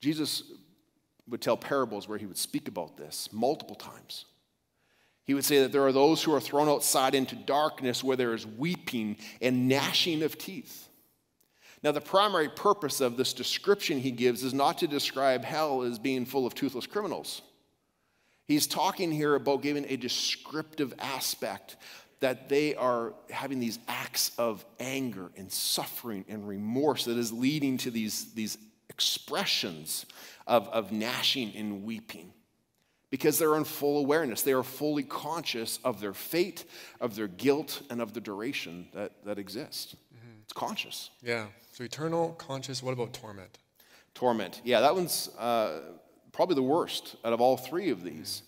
Jesus 0.00 0.44
would 1.28 1.42
tell 1.42 1.56
parables 1.56 2.08
where 2.08 2.18
he 2.18 2.26
would 2.26 2.38
speak 2.38 2.66
about 2.66 2.96
this 2.96 3.28
multiple 3.32 3.76
times. 3.76 4.24
He 5.24 5.34
would 5.34 5.44
say 5.44 5.60
that 5.60 5.70
there 5.70 5.86
are 5.86 5.92
those 5.92 6.22
who 6.22 6.34
are 6.34 6.40
thrown 6.40 6.68
outside 6.68 7.14
into 7.14 7.36
darkness 7.36 8.02
where 8.02 8.16
there 8.16 8.34
is 8.34 8.46
weeping 8.46 9.18
and 9.40 9.68
gnashing 9.68 10.22
of 10.22 10.38
teeth. 10.38 10.88
Now, 11.82 11.92
the 11.92 12.00
primary 12.00 12.48
purpose 12.48 13.00
of 13.00 13.16
this 13.16 13.32
description 13.32 14.00
he 14.00 14.10
gives 14.10 14.42
is 14.42 14.52
not 14.52 14.78
to 14.78 14.86
describe 14.86 15.44
hell 15.44 15.82
as 15.82 15.98
being 15.98 16.26
full 16.26 16.46
of 16.46 16.54
toothless 16.54 16.86
criminals. 16.86 17.42
He's 18.50 18.66
talking 18.66 19.12
here 19.12 19.36
about 19.36 19.62
giving 19.62 19.86
a 19.88 19.96
descriptive 19.96 20.92
aspect 20.98 21.76
that 22.18 22.48
they 22.48 22.74
are 22.74 23.14
having 23.30 23.60
these 23.60 23.78
acts 23.86 24.32
of 24.38 24.64
anger 24.80 25.30
and 25.36 25.52
suffering 25.52 26.24
and 26.28 26.48
remorse 26.48 27.04
that 27.04 27.16
is 27.16 27.32
leading 27.32 27.78
to 27.78 27.92
these, 27.92 28.34
these 28.34 28.58
expressions 28.88 30.04
of, 30.48 30.66
of 30.70 30.90
gnashing 30.90 31.54
and 31.54 31.84
weeping 31.84 32.32
because 33.08 33.38
they're 33.38 33.54
in 33.54 33.62
full 33.62 34.00
awareness. 34.00 34.42
They 34.42 34.52
are 34.52 34.64
fully 34.64 35.04
conscious 35.04 35.78
of 35.84 36.00
their 36.00 36.12
fate, 36.12 36.64
of 37.00 37.14
their 37.14 37.28
guilt, 37.28 37.82
and 37.88 38.02
of 38.02 38.14
the 38.14 38.20
duration 38.20 38.88
that, 38.94 39.12
that 39.24 39.38
exists. 39.38 39.94
Mm-hmm. 39.94 40.40
It's 40.42 40.52
conscious. 40.52 41.10
Yeah. 41.22 41.46
So 41.70 41.84
eternal, 41.84 42.30
conscious. 42.30 42.82
What 42.82 42.94
about 42.94 43.12
torment? 43.12 43.58
Torment. 44.12 44.60
Yeah, 44.64 44.80
that 44.80 44.96
one's 44.96 45.28
uh, 45.38 45.82
probably 46.40 46.54
the 46.54 46.62
worst 46.62 47.16
out 47.22 47.34
of 47.34 47.40
all 47.42 47.58
three 47.58 47.90
of 47.90 48.02
these. 48.02 48.44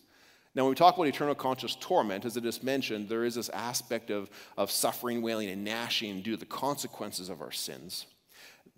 Now, 0.55 0.63
when 0.63 0.71
we 0.71 0.77
talk 0.77 0.95
about 0.95 1.09
eternal 1.09 1.35
conscious 1.35 1.77
torment, 1.79 2.25
as 2.25 2.39
I 2.39 2.41
just 2.41 2.65
mentioned, 2.65 3.07
there 3.07 3.23
is 3.23 3.35
this 3.35 3.51
aspect 3.51 4.09
of, 4.09 4.31
of 4.57 4.71
suffering, 4.71 5.21
wailing, 5.21 5.51
and 5.51 5.63
gnashing 5.63 6.23
due 6.23 6.31
to 6.31 6.39
the 6.39 6.47
consequences 6.47 7.29
of 7.29 7.43
our 7.43 7.53
sins 7.53 8.07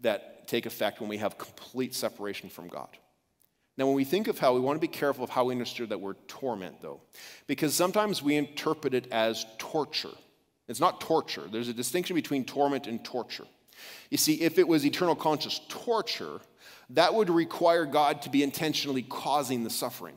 that 0.00 0.48
take 0.48 0.66
effect 0.66 0.98
when 0.98 1.08
we 1.08 1.18
have 1.18 1.38
complete 1.38 1.94
separation 1.94 2.48
from 2.48 2.66
God. 2.66 2.88
Now, 3.78 3.86
when 3.86 3.94
we 3.94 4.02
think 4.02 4.26
of 4.26 4.36
hell, 4.40 4.52
we 4.52 4.58
want 4.58 4.78
to 4.78 4.80
be 4.80 4.88
careful 4.88 5.22
of 5.22 5.30
how 5.30 5.44
we 5.44 5.54
understand 5.54 5.90
that 5.90 6.00
word 6.00 6.16
torment, 6.26 6.82
though, 6.82 7.00
because 7.46 7.72
sometimes 7.72 8.20
we 8.20 8.34
interpret 8.34 8.94
it 8.94 9.06
as 9.12 9.46
torture. 9.58 10.10
It's 10.66 10.80
not 10.80 11.00
torture, 11.00 11.44
there's 11.52 11.68
a 11.68 11.72
distinction 11.72 12.16
between 12.16 12.44
torment 12.44 12.88
and 12.88 13.04
torture. 13.04 13.46
You 14.10 14.18
see, 14.18 14.40
if 14.40 14.58
it 14.58 14.66
was 14.66 14.84
eternal 14.84 15.16
conscious 15.16 15.60
torture, 15.68 16.40
that 16.90 17.14
would 17.14 17.30
require 17.30 17.86
God 17.86 18.22
to 18.22 18.30
be 18.30 18.42
intentionally 18.42 19.02
causing 19.02 19.64
the 19.64 19.70
suffering. 19.70 20.16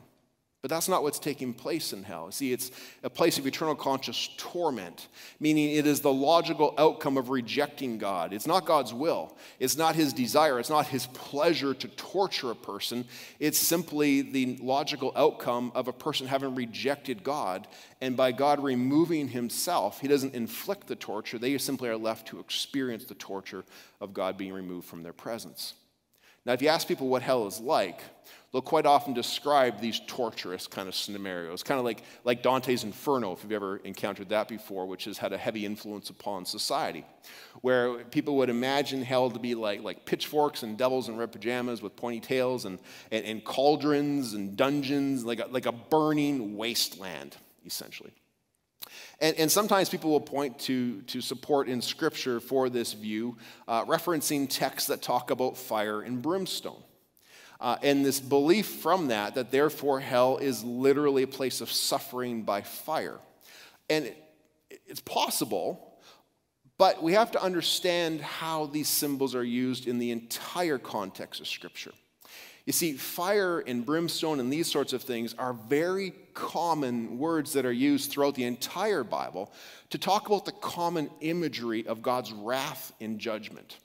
But 0.60 0.70
that's 0.70 0.88
not 0.88 1.04
what's 1.04 1.20
taking 1.20 1.54
place 1.54 1.92
in 1.92 2.02
hell. 2.02 2.32
See, 2.32 2.52
it's 2.52 2.72
a 3.04 3.10
place 3.10 3.38
of 3.38 3.46
eternal 3.46 3.76
conscious 3.76 4.28
torment, 4.36 5.06
meaning 5.38 5.70
it 5.70 5.86
is 5.86 6.00
the 6.00 6.12
logical 6.12 6.74
outcome 6.76 7.16
of 7.16 7.28
rejecting 7.28 7.96
God. 7.96 8.32
It's 8.32 8.46
not 8.46 8.66
God's 8.66 8.92
will, 8.92 9.36
it's 9.60 9.76
not 9.76 9.94
his 9.94 10.12
desire, 10.12 10.58
it's 10.58 10.68
not 10.68 10.88
his 10.88 11.06
pleasure 11.06 11.74
to 11.74 11.88
torture 11.88 12.50
a 12.50 12.56
person. 12.56 13.04
It's 13.38 13.58
simply 13.58 14.22
the 14.22 14.58
logical 14.60 15.12
outcome 15.14 15.70
of 15.76 15.86
a 15.86 15.92
person 15.92 16.26
having 16.26 16.56
rejected 16.56 17.22
God. 17.22 17.68
And 18.00 18.16
by 18.16 18.32
God 18.32 18.60
removing 18.60 19.28
himself, 19.28 20.00
he 20.00 20.08
doesn't 20.08 20.34
inflict 20.34 20.88
the 20.88 20.96
torture, 20.96 21.38
they 21.38 21.56
simply 21.58 21.88
are 21.88 21.96
left 21.96 22.26
to 22.28 22.40
experience 22.40 23.04
the 23.04 23.14
torture 23.14 23.64
of 24.00 24.12
God 24.12 24.36
being 24.36 24.52
removed 24.52 24.88
from 24.88 25.04
their 25.04 25.12
presence. 25.12 25.74
Now, 26.44 26.54
if 26.54 26.62
you 26.62 26.68
ask 26.68 26.88
people 26.88 27.08
what 27.08 27.22
hell 27.22 27.46
is 27.46 27.60
like, 27.60 28.00
they'll 28.52 28.62
quite 28.62 28.86
often 28.86 29.12
describe 29.12 29.80
these 29.80 30.00
torturous 30.06 30.66
kind 30.66 30.88
of 30.88 30.94
scenarios, 30.94 31.62
kind 31.62 31.78
of 31.78 31.84
like, 31.84 32.02
like 32.24 32.42
Dante's 32.42 32.82
Inferno, 32.82 33.32
if 33.32 33.42
you've 33.42 33.52
ever 33.52 33.76
encountered 33.78 34.30
that 34.30 34.48
before, 34.48 34.86
which 34.86 35.04
has 35.04 35.18
had 35.18 35.32
a 35.32 35.38
heavy 35.38 35.66
influence 35.66 36.08
upon 36.08 36.46
society, 36.46 37.04
where 37.60 38.04
people 38.04 38.36
would 38.36 38.48
imagine 38.48 39.02
hell 39.02 39.30
to 39.30 39.38
be 39.38 39.54
like, 39.54 39.82
like 39.82 40.06
pitchforks 40.06 40.62
and 40.62 40.78
devils 40.78 41.08
in 41.08 41.16
red 41.16 41.30
pajamas 41.30 41.82
with 41.82 41.94
pointy 41.96 42.20
tails 42.20 42.64
and, 42.64 42.78
and, 43.10 43.24
and 43.24 43.44
cauldrons 43.44 44.32
and 44.32 44.56
dungeons, 44.56 45.24
like 45.24 45.40
a, 45.40 45.46
like 45.50 45.66
a 45.66 45.72
burning 45.72 46.56
wasteland, 46.56 47.36
essentially. 47.66 48.12
And, 49.20 49.36
and, 49.36 49.50
sometimes 49.50 49.88
people 49.88 50.10
will 50.10 50.20
point 50.20 50.58
to, 50.60 51.02
to 51.02 51.20
support 51.20 51.68
in 51.68 51.82
Scripture 51.82 52.40
for 52.40 52.70
this 52.70 52.92
view, 52.92 53.36
uh, 53.66 53.84
referencing 53.84 54.48
texts 54.48 54.88
that 54.88 55.02
talk 55.02 55.30
about 55.30 55.56
fire 55.56 56.00
and 56.00 56.22
brimstone. 56.22 56.82
Uh, 57.60 57.76
and 57.82 58.04
this 58.04 58.20
belief 58.20 58.66
from 58.66 59.08
that, 59.08 59.34
that 59.34 59.50
therefore 59.50 59.98
hell 60.00 60.38
is 60.38 60.62
literally 60.62 61.24
a 61.24 61.28
place 61.28 61.60
of 61.60 61.70
suffering 61.70 62.42
by 62.42 62.62
fire. 62.62 63.18
And 63.90 64.06
it, 64.06 64.16
it's 64.86 65.00
possible, 65.00 65.98
but 66.78 67.02
we 67.02 67.14
have 67.14 67.32
to 67.32 67.42
understand 67.42 68.20
how 68.20 68.66
these 68.66 68.88
symbols 68.88 69.34
are 69.34 69.44
used 69.44 69.88
in 69.88 69.98
the 69.98 70.12
entire 70.12 70.78
context 70.78 71.40
of 71.40 71.48
Scripture. 71.48 71.92
You 72.64 72.72
see, 72.72 72.92
fire 72.92 73.60
and 73.60 73.84
brimstone 73.84 74.40
and 74.40 74.52
these 74.52 74.70
sorts 74.70 74.92
of 74.92 75.02
things 75.02 75.34
are 75.38 75.54
very 75.54 76.12
common 76.34 77.18
words 77.18 77.54
that 77.54 77.64
are 77.64 77.72
used 77.72 78.10
throughout 78.10 78.34
the 78.34 78.44
entire 78.44 79.02
Bible 79.02 79.50
to 79.88 79.98
talk 79.98 80.28
about 80.28 80.44
the 80.44 80.52
common 80.52 81.08
imagery 81.20 81.86
of 81.86 82.02
God's 82.02 82.30
wrath 82.30 82.92
and 83.00 83.18
judgment. 83.18 83.78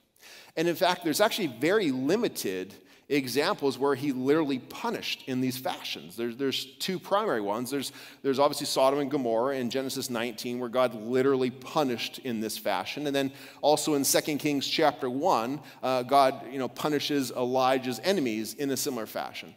And 0.57 0.67
in 0.67 0.75
fact, 0.75 1.05
there's 1.05 1.21
actually 1.21 1.47
very 1.47 1.91
limited 1.91 2.75
examples 3.09 3.77
where 3.77 3.95
he 3.95 4.11
literally 4.11 4.59
punished 4.59 5.23
in 5.27 5.41
these 5.41 5.57
fashions. 5.57 6.15
There's, 6.15 6.37
there's 6.37 6.65
two 6.65 6.99
primary 6.99 7.41
ones. 7.41 7.69
There's, 7.69 7.91
there's 8.21 8.39
obviously 8.39 8.65
Sodom 8.67 8.99
and 8.99 9.11
Gomorrah 9.11 9.57
in 9.57 9.69
Genesis 9.69 10.09
19, 10.09 10.59
where 10.59 10.69
God 10.69 10.95
literally 10.95 11.51
punished 11.51 12.19
in 12.19 12.39
this 12.39 12.57
fashion. 12.57 13.07
And 13.07 13.15
then 13.15 13.31
also 13.61 13.95
in 13.95 14.03
2 14.03 14.37
Kings 14.37 14.67
chapter 14.67 15.09
1, 15.09 15.59
uh, 15.81 16.03
God 16.03 16.41
you 16.51 16.59
know, 16.59 16.69
punishes 16.69 17.31
Elijah's 17.31 17.99
enemies 18.03 18.53
in 18.53 18.71
a 18.71 18.77
similar 18.77 19.05
fashion. 19.05 19.53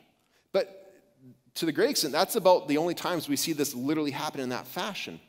But 0.53 0.93
to 1.55 1.67
the 1.67 1.73
great 1.73 1.91
extent, 1.91 2.13
that's 2.13 2.37
about 2.37 2.69
the 2.69 2.79
only 2.79 2.95
times 2.95 3.29
we 3.29 3.37
see 3.37 3.53
this 3.53 3.75
literally 3.75 4.11
happen 4.11 4.41
in 4.41 4.51
that 4.51 4.67
fashion. 4.67 5.21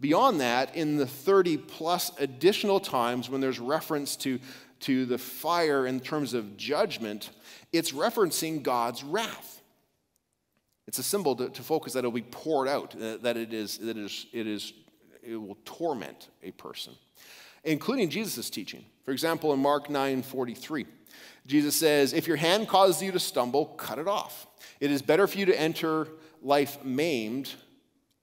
Beyond 0.00 0.40
that, 0.40 0.74
in 0.74 0.96
the 0.96 1.06
30 1.06 1.58
plus 1.58 2.10
additional 2.18 2.80
times 2.80 3.30
when 3.30 3.40
there's 3.40 3.60
reference 3.60 4.16
to, 4.16 4.40
to 4.80 5.06
the 5.06 5.16
fire 5.16 5.86
in 5.86 6.00
terms 6.00 6.34
of 6.34 6.56
judgment, 6.56 7.30
it's 7.72 7.92
referencing 7.92 8.62
God's 8.62 9.02
wrath. 9.02 9.62
It's 10.86 10.98
a 10.98 11.02
symbol 11.02 11.36
to, 11.36 11.48
to 11.48 11.62
focus 11.62 11.92
that 11.94 12.00
it'll 12.00 12.10
be 12.10 12.22
poured 12.22 12.68
out, 12.68 12.94
uh, 13.00 13.16
that 13.18 13.36
it 13.36 13.52
is, 13.52 13.78
that 13.78 13.96
it 13.96 14.04
is, 14.04 14.26
it 14.32 14.46
is, 14.46 14.72
it 15.22 15.36
will 15.36 15.56
torment 15.64 16.28
a 16.42 16.50
person, 16.52 16.92
including 17.64 18.10
Jesus' 18.10 18.50
teaching. 18.50 18.84
For 19.04 19.12
example, 19.12 19.52
in 19.52 19.60
Mark 19.60 19.88
9 19.88 20.22
43, 20.22 20.86
Jesus 21.46 21.76
says, 21.76 22.12
If 22.12 22.26
your 22.26 22.36
hand 22.36 22.68
causes 22.68 23.02
you 23.02 23.12
to 23.12 23.20
stumble, 23.20 23.66
cut 23.66 23.98
it 23.98 24.08
off. 24.08 24.46
It 24.80 24.90
is 24.90 25.02
better 25.02 25.26
for 25.26 25.38
you 25.38 25.46
to 25.46 25.58
enter 25.58 26.08
life 26.42 26.84
maimed 26.84 27.52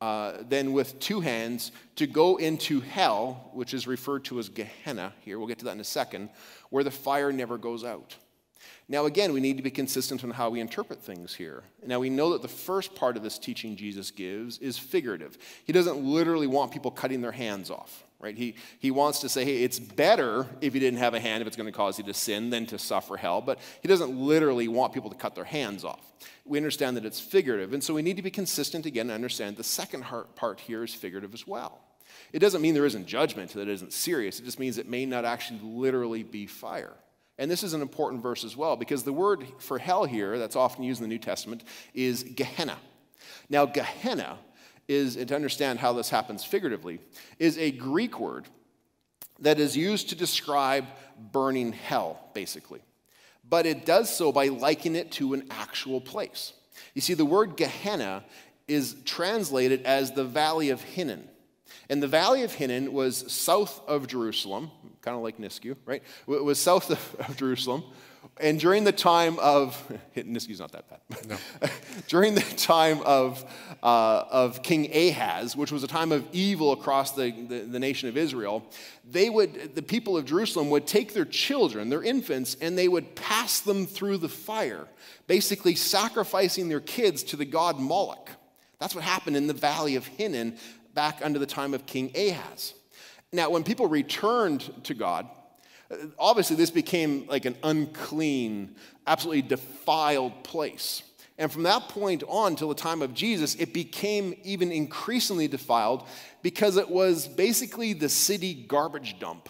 uh, 0.02 0.44
than 0.48 0.74
with 0.74 1.00
two 1.00 1.22
hands 1.22 1.72
to 1.96 2.08
go 2.08 2.38
into 2.38 2.82
hell, 2.82 3.50
which 3.54 3.74
is 3.74 3.88
referred 3.88 4.26
to 4.26 4.40
as 4.40 4.50
Gehenna 4.50 5.14
here. 5.22 5.38
We'll 5.38 5.48
get 5.48 5.60
to 5.60 5.66
that 5.66 5.74
in 5.74 5.80
a 5.80 5.86
second, 5.86 6.30
where 6.70 6.84
the 6.84 6.92
fire 6.92 7.32
never 7.32 7.58
goes 7.58 7.84
out. 7.84 8.16
Now, 8.88 9.06
again, 9.06 9.34
we 9.34 9.40
need 9.40 9.58
to 9.58 9.64
be 9.64 9.72
consistent 9.72 10.24
on 10.24 10.32
how 10.32 10.50
we 10.50 10.60
interpret 10.60 11.02
things 11.02 11.36
here. 11.36 11.64
Now, 11.86 12.00
we 12.00 12.10
know 12.10 12.32
that 12.34 12.42
the 12.42 12.48
first 12.48 12.96
part 12.96 13.18
of 13.18 13.24
this 13.24 13.38
teaching 13.38 13.76
Jesus 13.76 14.12
gives 14.12 14.58
is 14.58 14.78
figurative. 14.78 15.38
He 15.64 15.74
doesn't 15.74 16.04
literally 16.04 16.48
want 16.48 16.72
people 16.72 16.92
cutting 16.92 17.22
their 17.22 17.32
hands 17.32 17.70
off, 17.70 18.04
right? 18.20 18.36
He, 18.36 18.56
he 18.80 18.92
wants 18.92 19.20
to 19.20 19.30
say, 19.30 19.46
hey, 19.46 19.64
it's 19.64 19.80
better 19.80 20.48
if 20.62 20.74
you 20.74 20.80
didn't 20.80 21.00
have 21.00 21.14
a 21.14 21.20
hand, 21.20 21.42
if 21.42 21.48
it's 21.48 21.58
going 21.58 21.72
to 21.72 21.78
cause 21.78 21.98
you 22.00 22.04
to 22.06 22.14
sin, 22.14 22.50
than 22.50 22.66
to 22.68 22.78
suffer 22.78 23.16
hell. 23.16 23.42
But 23.42 23.60
he 23.82 23.88
doesn't 23.88 24.12
literally 24.12 24.68
want 24.68 24.94
people 24.94 25.10
to 25.10 25.16
cut 25.16 25.36
their 25.36 25.44
hands 25.44 25.84
off. 25.86 26.06
We 26.46 26.58
understand 26.58 26.98
that 26.98 27.06
it's 27.06 27.20
figurative. 27.20 27.74
And 27.74 27.84
so 27.84 27.94
we 27.94 28.02
need 28.02 28.18
to 28.18 28.24
be 28.24 28.32
consistent 28.32 28.86
again 28.86 29.08
and 29.08 29.12
understand 29.12 29.56
the 29.58 29.64
second 29.64 30.04
part 30.36 30.60
here 30.60 30.84
is 30.84 30.94
figurative 30.94 31.34
as 31.34 31.46
well. 31.46 31.80
It 32.34 32.40
doesn't 32.40 32.62
mean 32.62 32.74
there 32.74 32.86
isn't 32.86 33.06
judgment, 33.06 33.52
that 33.54 33.62
it 33.62 33.70
isn't 33.70 33.94
serious. 33.94 34.40
It 34.40 34.46
just 34.46 34.60
means 34.60 34.78
it 34.78 34.90
may 34.90 35.06
not 35.06 35.26
actually 35.26 35.60
literally 35.64 36.24
be 36.24 36.48
fire. 36.48 36.94
And 37.40 37.50
this 37.50 37.64
is 37.64 37.74
an 37.74 37.82
important 37.82 38.22
verse 38.22 38.44
as 38.44 38.56
well 38.56 38.76
because 38.76 39.04
the 39.04 39.14
word 39.14 39.48
for 39.60 39.80
hell 39.80 40.04
here, 40.04 40.38
that's 40.38 40.58
often 40.58 40.84
used 40.84 41.00
in 41.02 41.06
the 41.06 41.14
New 41.14 41.20
Testament, 41.20 41.64
is 41.94 42.22
Gehenna. 42.22 42.78
Now, 43.50 43.66
Gehenna 43.66 44.38
is, 44.90 45.16
and 45.16 45.28
to 45.30 45.36
understand 45.36 45.80
how 45.80 45.94
this 45.94 46.10
happens 46.10 46.44
figuratively, 46.44 47.00
is 47.40 47.58
a 47.58 47.72
Greek 47.72 48.20
word 48.20 48.46
that 49.40 49.58
is 49.58 49.78
used 49.78 50.10
to 50.10 50.16
describe 50.16 50.86
burning 51.32 51.72
hell, 51.72 52.20
basically. 52.34 52.82
But 53.50 53.66
it 53.66 53.86
does 53.86 54.14
so 54.14 54.34
by 54.34 54.50
likening 54.50 54.96
it 54.96 55.12
to 55.14 55.34
an 55.34 55.48
actual 55.50 56.02
place. 56.02 56.52
You 56.94 57.02
see, 57.02 57.14
the 57.14 57.26
word 57.26 57.56
Gehenna 57.56 58.26
is 58.68 58.96
translated 59.06 59.84
as 59.84 60.12
the 60.12 60.26
Valley 60.26 60.70
of 60.70 60.82
Hinnom. 60.82 61.24
And 61.90 62.04
the 62.04 62.08
Valley 62.08 62.44
of 62.44 62.54
Hinnom 62.54 62.92
was 62.92 63.32
south 63.32 63.82
of 63.88 64.08
Jerusalem, 64.08 64.72
kind 65.02 65.16
of 65.16 65.24
like 65.24 65.38
Nisku, 65.38 65.76
right? 65.86 66.04
It 66.28 66.44
was 66.44 66.60
south 66.60 66.90
of, 66.92 67.16
of 67.28 67.38
Jerusalem. 67.38 67.84
And 68.42 68.60
during 68.60 68.84
the 68.84 68.92
time 68.92 69.38
of, 69.40 69.82
Nisku's 70.16 70.60
not 70.60 70.72
that 70.72 70.90
bad. 70.90 71.00
No. 71.28 71.38
during 72.08 72.36
the 72.36 72.42
time 72.42 73.02
of, 73.06 73.44
uh, 73.84 74.24
of 74.30 74.64
King 74.64 74.94
Ahaz, 74.94 75.56
which 75.56 75.72
was 75.72 75.84
a 75.84 75.88
time 75.88 76.12
of 76.12 76.26
evil 76.32 76.72
across 76.72 77.12
the, 77.12 77.32
the, 77.32 77.60
the, 77.62 77.80
nation 77.80 78.10
of 78.10 78.18
Israel, 78.18 78.66
they 79.10 79.30
would, 79.30 79.76
the 79.76 79.82
people 79.82 80.18
of 80.18 80.26
Jerusalem 80.26 80.70
would 80.70 80.88
take 80.88 81.14
their 81.14 81.26
children, 81.26 81.90
their 81.90 82.04
infants, 82.04 82.56
and 82.62 82.78
they 82.78 82.88
would 82.88 83.16
pass 83.16 83.60
them 83.62 83.86
through 83.86 84.18
the 84.18 84.30
fire, 84.30 84.88
basically 85.28 85.76
sacrificing 85.76 86.70
their 86.70 86.82
kids 86.82 87.24
to 87.24 87.36
the 87.36 87.46
god 87.46 87.80
Moloch. 87.80 88.30
That's 88.80 88.96
what 88.96 89.04
happened 89.04 89.36
in 89.36 89.48
the 89.48 89.54
valley 89.54 89.96
of 89.96 90.08
Hinnom 90.08 90.56
back 90.94 91.20
under 91.22 91.40
the 91.40 91.46
time 91.46 91.74
of 91.74 91.86
King 91.86 92.12
Ahaz. 92.16 92.74
Now, 93.32 93.50
when 93.50 93.64
people 93.64 93.88
returned 93.88 94.72
to 94.86 94.94
God, 94.94 95.28
uh, 95.92 95.96
obviously 96.18 96.56
this 96.56 96.72
became 96.72 97.28
like 97.28 97.46
an 97.46 97.56
unclean, 97.64 98.76
absolutely 99.06 99.44
defiled 99.44 100.44
place. 100.44 101.04
And 101.38 101.52
from 101.52 101.64
that 101.64 101.88
point 101.88 102.24
on 102.28 102.58
till 102.58 102.68
the 102.68 102.76
time 102.76 103.02
of 103.02 103.14
Jesus, 103.14 103.56
it 103.56 103.74
became 103.74 104.36
even 104.44 104.72
increasingly 104.72 105.48
defiled 105.48 106.06
because 106.42 106.76
it 106.76 106.90
was 106.90 107.28
basically 107.28 107.94
the 107.94 108.10
city 108.10 108.54
garbage 108.54 109.20
dump 109.20 109.48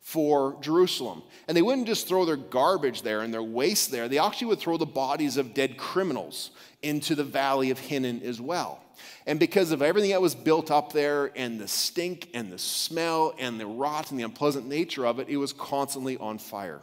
for 0.00 0.56
Jerusalem. 0.60 1.22
And 1.46 1.56
they 1.56 1.62
wouldn't 1.62 1.86
just 1.86 2.08
throw 2.08 2.24
their 2.24 2.36
garbage 2.36 3.02
there 3.02 3.20
and 3.20 3.32
their 3.32 3.42
waste 3.42 3.90
there, 3.90 4.08
they 4.08 4.18
actually 4.18 4.48
would 4.48 4.58
throw 4.58 4.78
the 4.78 4.86
bodies 4.86 5.36
of 5.36 5.54
dead 5.54 5.76
criminals 5.76 6.50
into 6.82 7.14
the 7.14 7.24
valley 7.24 7.70
of 7.70 7.78
Hinnom 7.78 8.22
as 8.24 8.40
well. 8.40 8.80
And 9.26 9.38
because 9.38 9.72
of 9.72 9.82
everything 9.82 10.10
that 10.10 10.22
was 10.22 10.34
built 10.34 10.70
up 10.70 10.92
there 10.92 11.30
and 11.36 11.60
the 11.60 11.68
stink 11.68 12.28
and 12.34 12.50
the 12.50 12.58
smell 12.58 13.34
and 13.38 13.58
the 13.58 13.66
rot 13.66 14.10
and 14.10 14.18
the 14.18 14.24
unpleasant 14.24 14.66
nature 14.66 15.06
of 15.06 15.18
it, 15.18 15.28
it 15.28 15.36
was 15.36 15.52
constantly 15.52 16.16
on 16.18 16.38
fire 16.38 16.80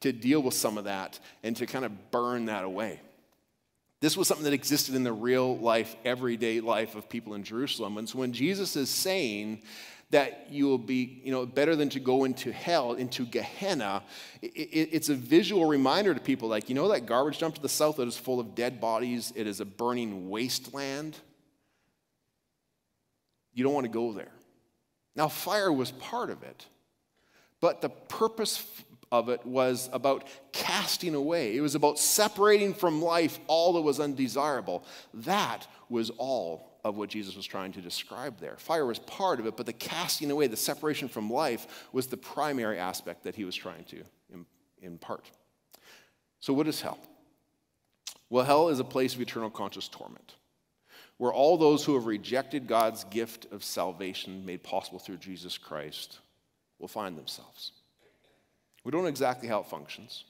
to 0.00 0.12
deal 0.12 0.40
with 0.40 0.54
some 0.54 0.78
of 0.78 0.84
that 0.84 1.18
and 1.42 1.56
to 1.56 1.66
kind 1.66 1.84
of 1.84 2.10
burn 2.10 2.46
that 2.46 2.64
away. 2.64 3.00
This 4.00 4.16
was 4.16 4.26
something 4.26 4.44
that 4.44 4.52
existed 4.52 4.96
in 4.96 5.04
the 5.04 5.12
real 5.12 5.56
life, 5.58 5.94
everyday 6.04 6.60
life 6.60 6.96
of 6.96 7.08
people 7.08 7.34
in 7.34 7.44
Jerusalem. 7.44 7.98
And 7.98 8.08
so 8.08 8.18
when 8.18 8.32
Jesus 8.32 8.74
is 8.74 8.90
saying 8.90 9.62
that 10.10 10.48
you 10.50 10.66
will 10.66 10.76
be, 10.76 11.20
you 11.24 11.30
know, 11.30 11.46
better 11.46 11.74
than 11.76 11.88
to 11.88 12.00
go 12.00 12.24
into 12.24 12.52
hell, 12.52 12.94
into 12.94 13.24
Gehenna, 13.24 14.02
it, 14.42 14.52
it, 14.54 14.88
it's 14.92 15.08
a 15.08 15.14
visual 15.14 15.66
reminder 15.66 16.12
to 16.14 16.20
people 16.20 16.48
like, 16.48 16.68
you 16.68 16.74
know, 16.74 16.88
that 16.88 17.06
garbage 17.06 17.38
dump 17.38 17.54
to 17.54 17.62
the 17.62 17.68
south 17.68 17.96
that 17.96 18.08
is 18.08 18.16
full 18.16 18.40
of 18.40 18.54
dead 18.54 18.80
bodies, 18.80 19.32
it 19.36 19.46
is 19.46 19.60
a 19.60 19.64
burning 19.64 20.28
wasteland. 20.28 21.18
You 23.54 23.64
don't 23.64 23.74
want 23.74 23.84
to 23.84 23.92
go 23.92 24.12
there. 24.12 24.32
Now, 25.14 25.28
fire 25.28 25.72
was 25.72 25.90
part 25.92 26.30
of 26.30 26.42
it, 26.42 26.66
but 27.60 27.80
the 27.80 27.90
purpose 27.90 28.66
of 29.10 29.28
it 29.28 29.44
was 29.44 29.90
about 29.92 30.26
casting 30.52 31.14
away. 31.14 31.54
It 31.54 31.60
was 31.60 31.74
about 31.74 31.98
separating 31.98 32.72
from 32.72 33.02
life 33.02 33.38
all 33.46 33.74
that 33.74 33.82
was 33.82 34.00
undesirable. 34.00 34.84
That 35.12 35.66
was 35.90 36.10
all 36.10 36.78
of 36.82 36.96
what 36.96 37.10
Jesus 37.10 37.36
was 37.36 37.46
trying 37.46 37.72
to 37.72 37.82
describe 37.82 38.40
there. 38.40 38.56
Fire 38.56 38.86
was 38.86 38.98
part 38.98 39.38
of 39.38 39.46
it, 39.46 39.56
but 39.56 39.66
the 39.66 39.72
casting 39.72 40.30
away, 40.30 40.46
the 40.46 40.56
separation 40.56 41.08
from 41.08 41.30
life, 41.30 41.88
was 41.92 42.06
the 42.06 42.16
primary 42.16 42.78
aspect 42.78 43.22
that 43.24 43.34
he 43.34 43.44
was 43.44 43.54
trying 43.54 43.84
to 43.84 44.02
impart. 44.80 45.30
So, 46.40 46.52
what 46.52 46.66
is 46.66 46.80
hell? 46.80 46.98
Well, 48.30 48.44
hell 48.44 48.68
is 48.70 48.80
a 48.80 48.84
place 48.84 49.14
of 49.14 49.20
eternal 49.20 49.50
conscious 49.50 49.88
torment 49.88 50.34
where 51.22 51.32
all 51.32 51.56
those 51.56 51.84
who 51.84 51.94
have 51.94 52.06
rejected 52.06 52.66
God's 52.66 53.04
gift 53.04 53.46
of 53.52 53.62
salvation 53.62 54.44
made 54.44 54.64
possible 54.64 54.98
through 54.98 55.18
Jesus 55.18 55.56
Christ 55.56 56.18
will 56.80 56.88
find 56.88 57.16
themselves. 57.16 57.70
We 58.82 58.90
don't 58.90 59.02
know 59.02 59.08
exactly 59.08 59.46
how 59.46 59.60
it 59.60 59.66
functions. 59.66 60.24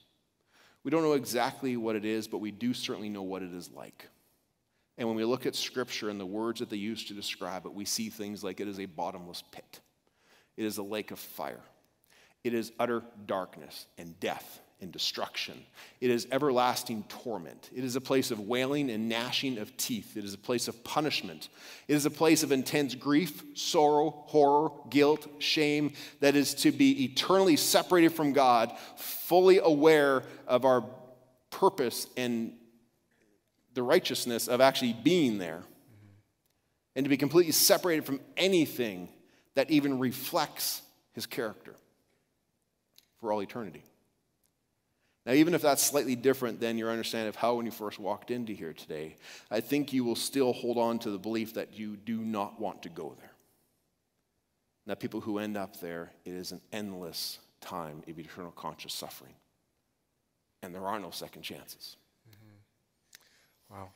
We 0.83 0.91
don't 0.91 1.01
know 1.01 1.13
exactly 1.13 1.77
what 1.77 1.95
it 1.95 2.05
is, 2.05 2.27
but 2.27 2.41
we 2.41 2.51
do 2.51 2.75
certainly 2.75 3.09
know 3.09 3.23
what 3.23 3.41
it 3.41 3.55
is 3.55 3.71
like. 3.71 4.07
And 4.99 5.07
when 5.07 5.17
we 5.17 5.25
look 5.25 5.47
at 5.47 5.55
Scripture 5.55 6.11
and 6.11 6.19
the 6.19 6.27
words 6.27 6.59
that 6.59 6.69
they 6.69 6.77
use 6.77 7.05
to 7.05 7.15
describe 7.15 7.65
it, 7.65 7.73
we 7.73 7.85
see 7.85 8.09
things 8.09 8.43
like 8.43 8.59
it 8.59 8.67
is 8.67 8.79
a 8.79 8.85
bottomless 8.85 9.43
pit, 9.51 9.79
it 10.57 10.63
is 10.63 10.77
a 10.77 10.83
lake 10.83 11.09
of 11.09 11.17
fire, 11.17 11.63
it 12.43 12.53
is 12.53 12.71
utter 12.77 13.03
darkness 13.25 13.87
and 13.97 14.19
death 14.19 14.59
and 14.83 14.91
destruction. 14.91 15.65
It 16.01 16.11
is 16.11 16.27
everlasting 16.31 17.05
torment. 17.07 17.69
It 17.73 17.83
is 17.83 17.95
a 17.95 18.01
place 18.01 18.29
of 18.29 18.41
wailing 18.41 18.91
and 18.91 19.09
gnashing 19.09 19.57
of 19.57 19.75
teeth. 19.77 20.15
It 20.15 20.25
is 20.25 20.33
a 20.33 20.37
place 20.37 20.67
of 20.67 20.83
punishment. 20.83 21.49
It 21.87 21.95
is 21.95 22.05
a 22.05 22.11
place 22.11 22.43
of 22.43 22.51
intense 22.51 22.93
grief, 22.93 23.41
sorrow, 23.55 24.11
horror, 24.27 24.69
guilt, 24.89 25.27
shame 25.39 25.93
that 26.19 26.35
is 26.35 26.53
to 26.55 26.71
be 26.71 27.05
eternally 27.05 27.55
separated 27.55 28.09
from 28.09 28.33
God, 28.33 28.71
fully 28.97 29.57
aware 29.57 30.23
of 30.45 30.65
our 30.65 30.83
purpose 31.49 32.05
and 32.15 32.53
the 33.73 33.83
righteousness 33.83 34.47
of 34.47 34.61
actually 34.61 34.93
being 35.01 35.39
there, 35.39 35.63
and 36.95 37.05
to 37.05 37.09
be 37.09 37.17
completely 37.17 37.53
separated 37.53 38.05
from 38.05 38.19
anything 38.37 39.09
that 39.55 39.71
even 39.71 39.97
reflects 39.97 40.81
his 41.13 41.25
character 41.25 41.73
for 43.19 43.31
all 43.31 43.41
eternity. 43.41 43.83
Now, 45.25 45.33
even 45.33 45.53
if 45.53 45.61
that's 45.61 45.81
slightly 45.81 46.15
different 46.15 46.59
than 46.59 46.77
your 46.77 46.89
understanding 46.89 47.29
of 47.29 47.37
how 47.37 47.55
when 47.55 47.65
you 47.65 47.71
first 47.71 47.97
walked 47.97 48.29
into 48.29 48.51
here 48.53 48.73
today, 48.73 49.15
I 49.49 49.61
think 49.61 49.93
you 49.93 50.03
will 50.03 50.17
still 50.17 50.51
hold 50.51 50.77
on 50.77 50.99
to 50.99 51.11
the 51.11 51.17
belief 51.17 51.53
that 51.53 51.77
you 51.77 51.95
do 51.95 52.17
not 52.17 52.59
want 52.59 52.83
to 52.83 52.89
go 52.89 53.15
there. 53.17 53.31
And 54.85 54.91
that 54.91 54.99
people 54.99 55.21
who 55.21 55.39
end 55.39 55.55
up 55.55 55.79
there, 55.79 56.11
it 56.25 56.33
is 56.33 56.51
an 56.51 56.59
endless 56.73 57.39
time 57.61 58.03
of 58.05 58.19
eternal 58.19 58.51
conscious 58.51 58.93
suffering. 58.93 59.33
And 60.61 60.75
there 60.75 60.85
are 60.85 60.99
no 60.99 61.11
second 61.11 61.43
chances. 61.43 61.95
Mm-hmm. 62.29 63.75
Wow. 63.75 63.89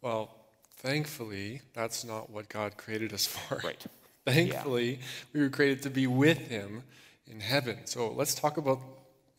Well, 0.00 0.30
thankfully, 0.78 1.60
that's 1.74 2.02
not 2.02 2.30
what 2.30 2.48
God 2.48 2.78
created 2.78 3.12
us 3.12 3.26
for. 3.26 3.60
Right. 3.62 3.84
thankfully, 4.24 4.92
yeah. 4.92 5.06
we 5.34 5.40
were 5.40 5.50
created 5.50 5.82
to 5.82 5.90
be 5.90 6.06
with 6.06 6.38
Him 6.38 6.82
in 7.26 7.40
heaven. 7.40 7.80
So 7.84 8.10
let's 8.10 8.34
talk 8.34 8.56
about 8.56 8.80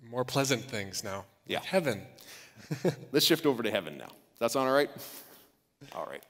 more 0.10 0.26
pleasant 0.26 0.64
things 0.64 1.04
now. 1.04 1.26
Yeah. 1.46 1.62
Heaven. 1.64 2.02
Let's 3.12 3.26
shift 3.26 3.46
over 3.46 3.64
to 3.64 3.72
heaven 3.72 3.98
now. 3.98 4.10
That's 4.40 4.56
on 4.56 4.68
all 4.68 4.74
right? 4.74 4.90
All 5.96 6.06
right. 6.06 6.24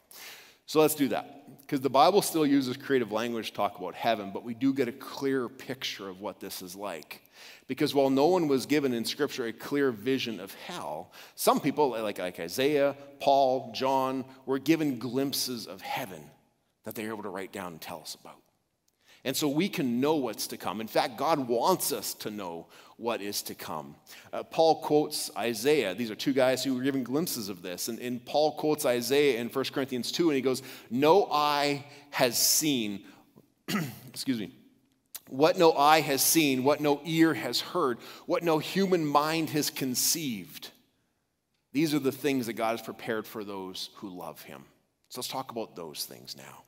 So 0.66 0.82
let's 0.82 0.96
do 0.96 1.08
that. 1.10 1.62
Because 1.62 1.80
the 1.80 1.90
Bible 1.90 2.22
still 2.22 2.46
uses 2.46 2.76
creative 2.76 3.12
language 3.12 3.52
to 3.52 3.56
talk 3.56 3.80
about 3.80 3.96
heaven, 3.96 4.32
but 4.34 4.44
we 4.44 4.54
do 4.54 4.74
get 4.74 4.90
a 4.90 4.92
clear 4.92 5.48
picture 5.48 6.10
of 6.10 6.20
what 6.20 6.42
this 6.42 6.62
is 6.62 6.76
like. 6.76 7.22
Because 7.68 7.96
while 7.96 8.10
no 8.10 8.28
one 8.28 8.50
was 8.50 8.66
given 8.66 8.94
in 8.94 9.06
Scripture 9.06 9.46
a 9.46 9.54
clear 9.54 9.92
vision 9.92 10.42
of 10.42 10.54
hell, 10.66 11.14
some 11.36 11.62
people, 11.62 11.92
like, 11.92 12.20
like 12.20 12.40
Isaiah, 12.40 12.96
Paul, 13.22 13.72
John, 13.74 14.26
were 14.46 14.60
given 14.60 15.00
glimpses 15.00 15.68
of 15.68 15.82
heaven 15.82 16.24
that 16.84 16.96
they 16.96 17.06
were 17.06 17.14
able 17.14 17.24
to 17.24 17.30
write 17.30 17.54
down 17.54 17.74
and 17.74 17.82
tell 17.82 18.02
us 18.02 18.18
about. 18.20 18.42
And 19.28 19.36
so 19.36 19.50
we 19.50 19.68
can 19.68 20.00
know 20.00 20.16
what's 20.16 20.48
to 20.48 20.58
come. 20.58 20.80
In 20.80 20.88
fact, 20.88 21.18
God 21.18 21.50
wants 21.50 21.92
us 21.92 22.14
to 22.14 22.32
know 22.32 22.68
what 22.96 23.22
is 23.22 23.42
to 23.42 23.56
come. 23.56 23.98
Uh, 24.32 24.44
Paul 24.44 24.80
quotes 24.80 25.30
Isaiah. 25.36 25.94
These 25.94 26.10
are 26.10 26.16
two 26.16 26.32
guys 26.32 26.64
who 26.64 26.74
were 26.74 26.82
given 26.82 27.04
glimpses 27.04 27.50
of 27.50 27.62
this. 27.62 27.90
And, 27.90 28.00
and 28.00 28.26
Paul 28.26 28.54
quotes 28.54 28.86
Isaiah 28.86 29.42
in 29.42 29.50
1 29.50 29.66
Corinthians 29.66 30.14
2, 30.14 30.30
and 30.30 30.36
he 30.38 30.42
goes, 30.42 30.64
No 30.90 31.28
eye 31.30 31.84
has 32.12 32.38
seen, 32.38 33.04
excuse 34.08 34.40
me, 34.40 34.54
what 35.28 35.58
no 35.58 35.74
eye 35.74 36.00
has 36.00 36.22
seen, 36.22 36.64
what 36.64 36.80
no 36.80 37.02
ear 37.04 37.34
has 37.34 37.60
heard, 37.60 37.98
what 38.28 38.44
no 38.44 38.60
human 38.60 39.06
mind 39.06 39.50
has 39.50 39.70
conceived. 39.70 40.72
These 41.74 41.94
are 41.94 42.00
the 42.00 42.14
things 42.14 42.46
that 42.46 42.54
God 42.54 42.72
has 42.72 42.82
prepared 42.82 43.28
for 43.28 43.44
those 43.44 43.90
who 43.96 44.08
love 44.08 44.42
him. 44.44 44.64
So 45.10 45.20
let's 45.20 45.28
talk 45.28 45.52
about 45.52 45.76
those 45.76 46.06
things 46.06 46.38
now. 46.38 46.64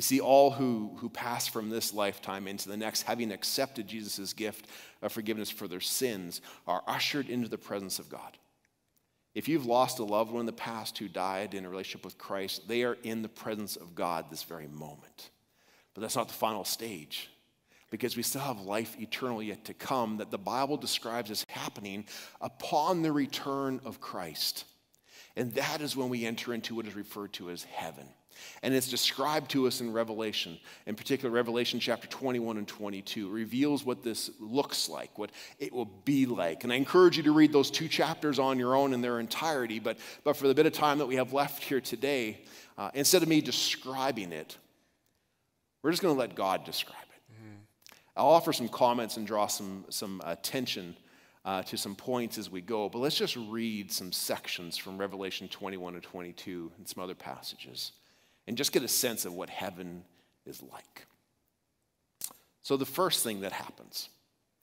You 0.00 0.02
see, 0.02 0.20
all 0.20 0.50
who, 0.50 0.92
who 0.96 1.10
pass 1.10 1.46
from 1.46 1.68
this 1.68 1.92
lifetime 1.92 2.48
into 2.48 2.70
the 2.70 2.76
next, 2.78 3.02
having 3.02 3.30
accepted 3.30 3.86
Jesus' 3.86 4.32
gift 4.32 4.66
of 5.02 5.12
forgiveness 5.12 5.50
for 5.50 5.68
their 5.68 5.82
sins, 5.82 6.40
are 6.66 6.82
ushered 6.86 7.28
into 7.28 7.50
the 7.50 7.58
presence 7.58 7.98
of 7.98 8.08
God. 8.08 8.38
If 9.34 9.46
you've 9.46 9.66
lost 9.66 9.98
a 9.98 10.04
loved 10.04 10.30
one 10.30 10.40
in 10.40 10.46
the 10.46 10.52
past 10.54 10.96
who 10.96 11.06
died 11.06 11.52
in 11.52 11.66
a 11.66 11.68
relationship 11.68 12.06
with 12.06 12.16
Christ, 12.16 12.66
they 12.66 12.82
are 12.82 12.96
in 13.02 13.20
the 13.20 13.28
presence 13.28 13.76
of 13.76 13.94
God 13.94 14.30
this 14.30 14.42
very 14.42 14.68
moment. 14.68 15.28
But 15.92 16.00
that's 16.00 16.16
not 16.16 16.28
the 16.28 16.32
final 16.32 16.64
stage 16.64 17.28
because 17.90 18.16
we 18.16 18.22
still 18.22 18.40
have 18.40 18.62
life 18.62 18.98
eternal 18.98 19.42
yet 19.42 19.66
to 19.66 19.74
come 19.74 20.16
that 20.16 20.30
the 20.30 20.38
Bible 20.38 20.78
describes 20.78 21.30
as 21.30 21.44
happening 21.50 22.06
upon 22.40 23.02
the 23.02 23.12
return 23.12 23.82
of 23.84 24.00
Christ. 24.00 24.64
And 25.36 25.52
that 25.56 25.82
is 25.82 25.94
when 25.94 26.08
we 26.08 26.24
enter 26.24 26.54
into 26.54 26.74
what 26.74 26.86
is 26.86 26.96
referred 26.96 27.34
to 27.34 27.50
as 27.50 27.64
heaven. 27.64 28.08
And 28.62 28.74
it's 28.74 28.88
described 28.88 29.50
to 29.52 29.66
us 29.66 29.80
in 29.80 29.92
Revelation, 29.92 30.58
in 30.86 30.94
particular, 30.94 31.30
Revelation 31.30 31.80
chapter 31.80 32.06
21 32.08 32.58
and 32.58 32.68
22. 32.68 33.26
It 33.26 33.30
reveals 33.30 33.84
what 33.84 34.02
this 34.02 34.30
looks 34.38 34.88
like, 34.88 35.16
what 35.18 35.30
it 35.58 35.72
will 35.72 35.86
be 36.04 36.26
like. 36.26 36.64
And 36.64 36.72
I 36.72 36.76
encourage 36.76 37.16
you 37.16 37.22
to 37.24 37.32
read 37.32 37.52
those 37.52 37.70
two 37.70 37.88
chapters 37.88 38.38
on 38.38 38.58
your 38.58 38.74
own 38.74 38.92
in 38.92 39.00
their 39.00 39.20
entirety. 39.20 39.78
But, 39.78 39.98
but 40.24 40.36
for 40.36 40.48
the 40.48 40.54
bit 40.54 40.66
of 40.66 40.72
time 40.72 40.98
that 40.98 41.06
we 41.06 41.16
have 41.16 41.32
left 41.32 41.62
here 41.62 41.80
today, 41.80 42.40
uh, 42.76 42.90
instead 42.94 43.22
of 43.22 43.28
me 43.28 43.40
describing 43.40 44.32
it, 44.32 44.56
we're 45.82 45.90
just 45.90 46.02
going 46.02 46.14
to 46.14 46.18
let 46.18 46.34
God 46.34 46.64
describe 46.64 46.96
it. 46.98 47.32
Mm-hmm. 47.32 47.56
I'll 48.16 48.28
offer 48.28 48.52
some 48.52 48.68
comments 48.68 49.16
and 49.16 49.26
draw 49.26 49.46
some, 49.46 49.86
some 49.88 50.20
attention 50.24 50.96
uh, 51.44 51.62
to 51.62 51.76
some 51.76 51.94
points 51.94 52.36
as 52.36 52.50
we 52.50 52.60
go, 52.60 52.88
but 52.88 52.98
let's 52.98 53.16
just 53.16 53.36
read 53.36 53.90
some 53.90 54.12
sections 54.12 54.76
from 54.76 54.98
Revelation 54.98 55.48
21 55.48 55.94
and 55.94 56.02
22 56.02 56.70
and 56.76 56.86
some 56.86 57.02
other 57.02 57.14
passages 57.14 57.92
and 58.50 58.56
just 58.56 58.72
get 58.72 58.82
a 58.82 58.88
sense 58.88 59.26
of 59.26 59.32
what 59.32 59.48
heaven 59.48 60.02
is 60.44 60.60
like. 60.60 61.06
So, 62.62 62.76
the 62.76 62.84
first 62.84 63.22
thing 63.22 63.42
that 63.42 63.52
happens 63.52 64.08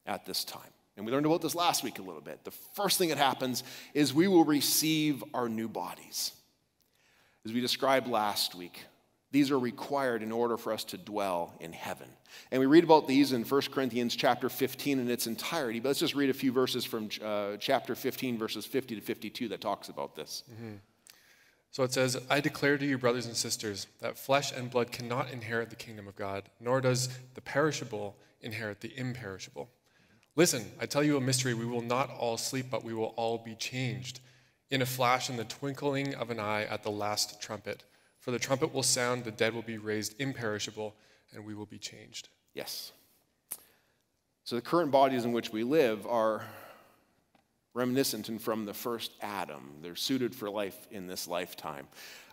at 0.06 0.26
this 0.26 0.44
time, 0.44 0.74
and 0.98 1.06
we 1.06 1.12
learned 1.14 1.26
about 1.26 1.42
this 1.42 1.56
last 1.56 1.86
week 1.86 1.98
a 1.98 2.02
little 2.02 2.20
bit, 2.20 2.44
the 2.44 2.52
first 2.52 2.98
thing 2.98 3.08
that 3.08 3.18
happens 3.18 3.64
is 3.94 4.14
we 4.14 4.28
will 4.28 4.44
receive 4.44 5.24
our 5.34 5.48
new 5.48 5.70
bodies. 5.70 6.34
As 7.46 7.54
we 7.54 7.62
described 7.62 8.10
last 8.10 8.56
week, 8.56 8.78
these 9.32 9.52
are 9.52 9.60
required 9.60 10.22
in 10.22 10.34
order 10.34 10.58
for 10.58 10.74
us 10.74 10.84
to 10.84 10.98
dwell 10.98 11.56
in 11.62 11.72
heaven. 11.72 12.10
And 12.52 12.60
we 12.60 12.66
read 12.66 12.84
about 12.84 13.08
these 13.08 13.32
in 13.32 13.46
1 13.46 13.62
Corinthians 13.72 14.18
chapter 14.18 14.50
15 14.50 15.00
in 15.00 15.10
its 15.10 15.28
entirety, 15.28 15.80
but 15.80 15.88
let's 15.88 16.00
just 16.00 16.14
read 16.14 16.30
a 16.30 16.34
few 16.34 16.52
verses 16.52 16.84
from 16.84 17.08
uh, 17.24 17.56
chapter 17.58 17.96
15, 17.96 18.38
verses 18.38 18.66
50 18.66 18.96
to 18.96 19.02
52 19.02 19.48
that 19.48 19.62
talks 19.62 19.88
about 19.88 20.14
this. 20.14 20.44
Mm-hmm. 20.52 20.76
So 21.78 21.84
it 21.84 21.94
says, 21.94 22.18
I 22.28 22.40
declare 22.40 22.80
to 22.80 22.86
you, 22.88 22.98
brothers 22.98 23.28
and 23.28 23.38
sisters, 23.38 23.86
that 24.00 24.18
flesh 24.18 24.52
and 24.52 24.68
blood 24.68 24.92
cannot 24.92 25.30
inherit 25.30 25.70
the 25.70 25.76
kingdom 25.76 26.08
of 26.08 26.16
God, 26.16 26.50
nor 26.60 26.82
does 26.82 27.08
the 27.36 27.42
perishable 27.42 28.16
inherit 28.42 28.82
the 28.82 28.98
imperishable. 28.98 29.70
Listen, 30.36 30.66
I 30.82 30.88
tell 30.88 31.04
you 31.04 31.18
a 31.18 31.22
mystery. 31.22 31.54
We 31.54 31.68
will 31.68 31.84
not 31.84 32.10
all 32.10 32.36
sleep, 32.36 32.72
but 32.72 32.84
we 32.84 32.96
will 32.96 33.14
all 33.16 33.38
be 33.38 33.54
changed. 33.54 34.22
In 34.72 34.82
a 34.82 34.88
flash, 34.88 35.30
in 35.30 35.38
the 35.38 35.44
twinkling 35.44 36.16
of 36.16 36.32
an 36.32 36.40
eye, 36.40 36.64
at 36.64 36.82
the 36.82 36.90
last 36.90 37.40
trumpet. 37.44 37.84
For 38.22 38.32
the 38.32 38.40
trumpet 38.40 38.74
will 38.74 38.82
sound, 38.82 39.24
the 39.24 39.30
dead 39.30 39.54
will 39.54 39.62
be 39.62 39.78
raised 39.78 40.20
imperishable, 40.20 40.96
and 41.32 41.46
we 41.46 41.54
will 41.54 41.68
be 41.68 41.78
changed. 41.78 42.30
Yes. 42.56 42.92
So 44.46 44.56
the 44.56 44.64
current 44.64 44.90
bodies 44.90 45.26
in 45.26 45.32
which 45.32 45.52
we 45.52 45.64
live 45.64 46.08
are 46.08 46.44
reminiscent 47.78 48.28
and 48.28 48.42
from 48.42 48.66
the 48.66 48.74
first 48.74 49.12
Adam. 49.22 49.76
They're 49.82 49.96
suited 49.96 50.36
for 50.36 50.50
life 50.50 50.88
in 50.92 51.08
this 51.08 51.28
lifetime. 51.28 51.88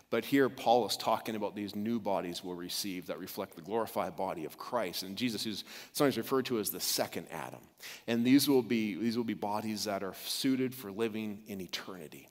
But 0.09 0.25
here, 0.25 0.49
Paul 0.49 0.85
is 0.87 0.97
talking 0.97 1.35
about 1.35 1.55
these 1.55 1.75
new 1.75 1.99
bodies 1.99 2.43
we'll 2.43 2.55
receive 2.55 3.07
that 3.07 3.19
reflect 3.19 3.55
the 3.55 3.61
glorified 3.61 4.15
body 4.15 4.45
of 4.45 4.57
Christ. 4.57 5.03
And 5.03 5.17
Jesus 5.17 5.45
is 5.45 5.63
sometimes 5.93 6.17
referred 6.17 6.45
to 6.47 6.59
as 6.59 6.69
the 6.69 6.79
second 6.79 7.27
Adam. 7.31 7.61
And 8.07 8.25
these 8.25 8.47
will 8.47 8.61
be, 8.61 8.95
these 8.95 9.17
will 9.17 9.23
be 9.23 9.33
bodies 9.33 9.85
that 9.85 10.03
are 10.03 10.13
suited 10.25 10.75
for 10.75 10.91
living 10.91 11.41
in 11.47 11.59
eternity. 11.59 12.27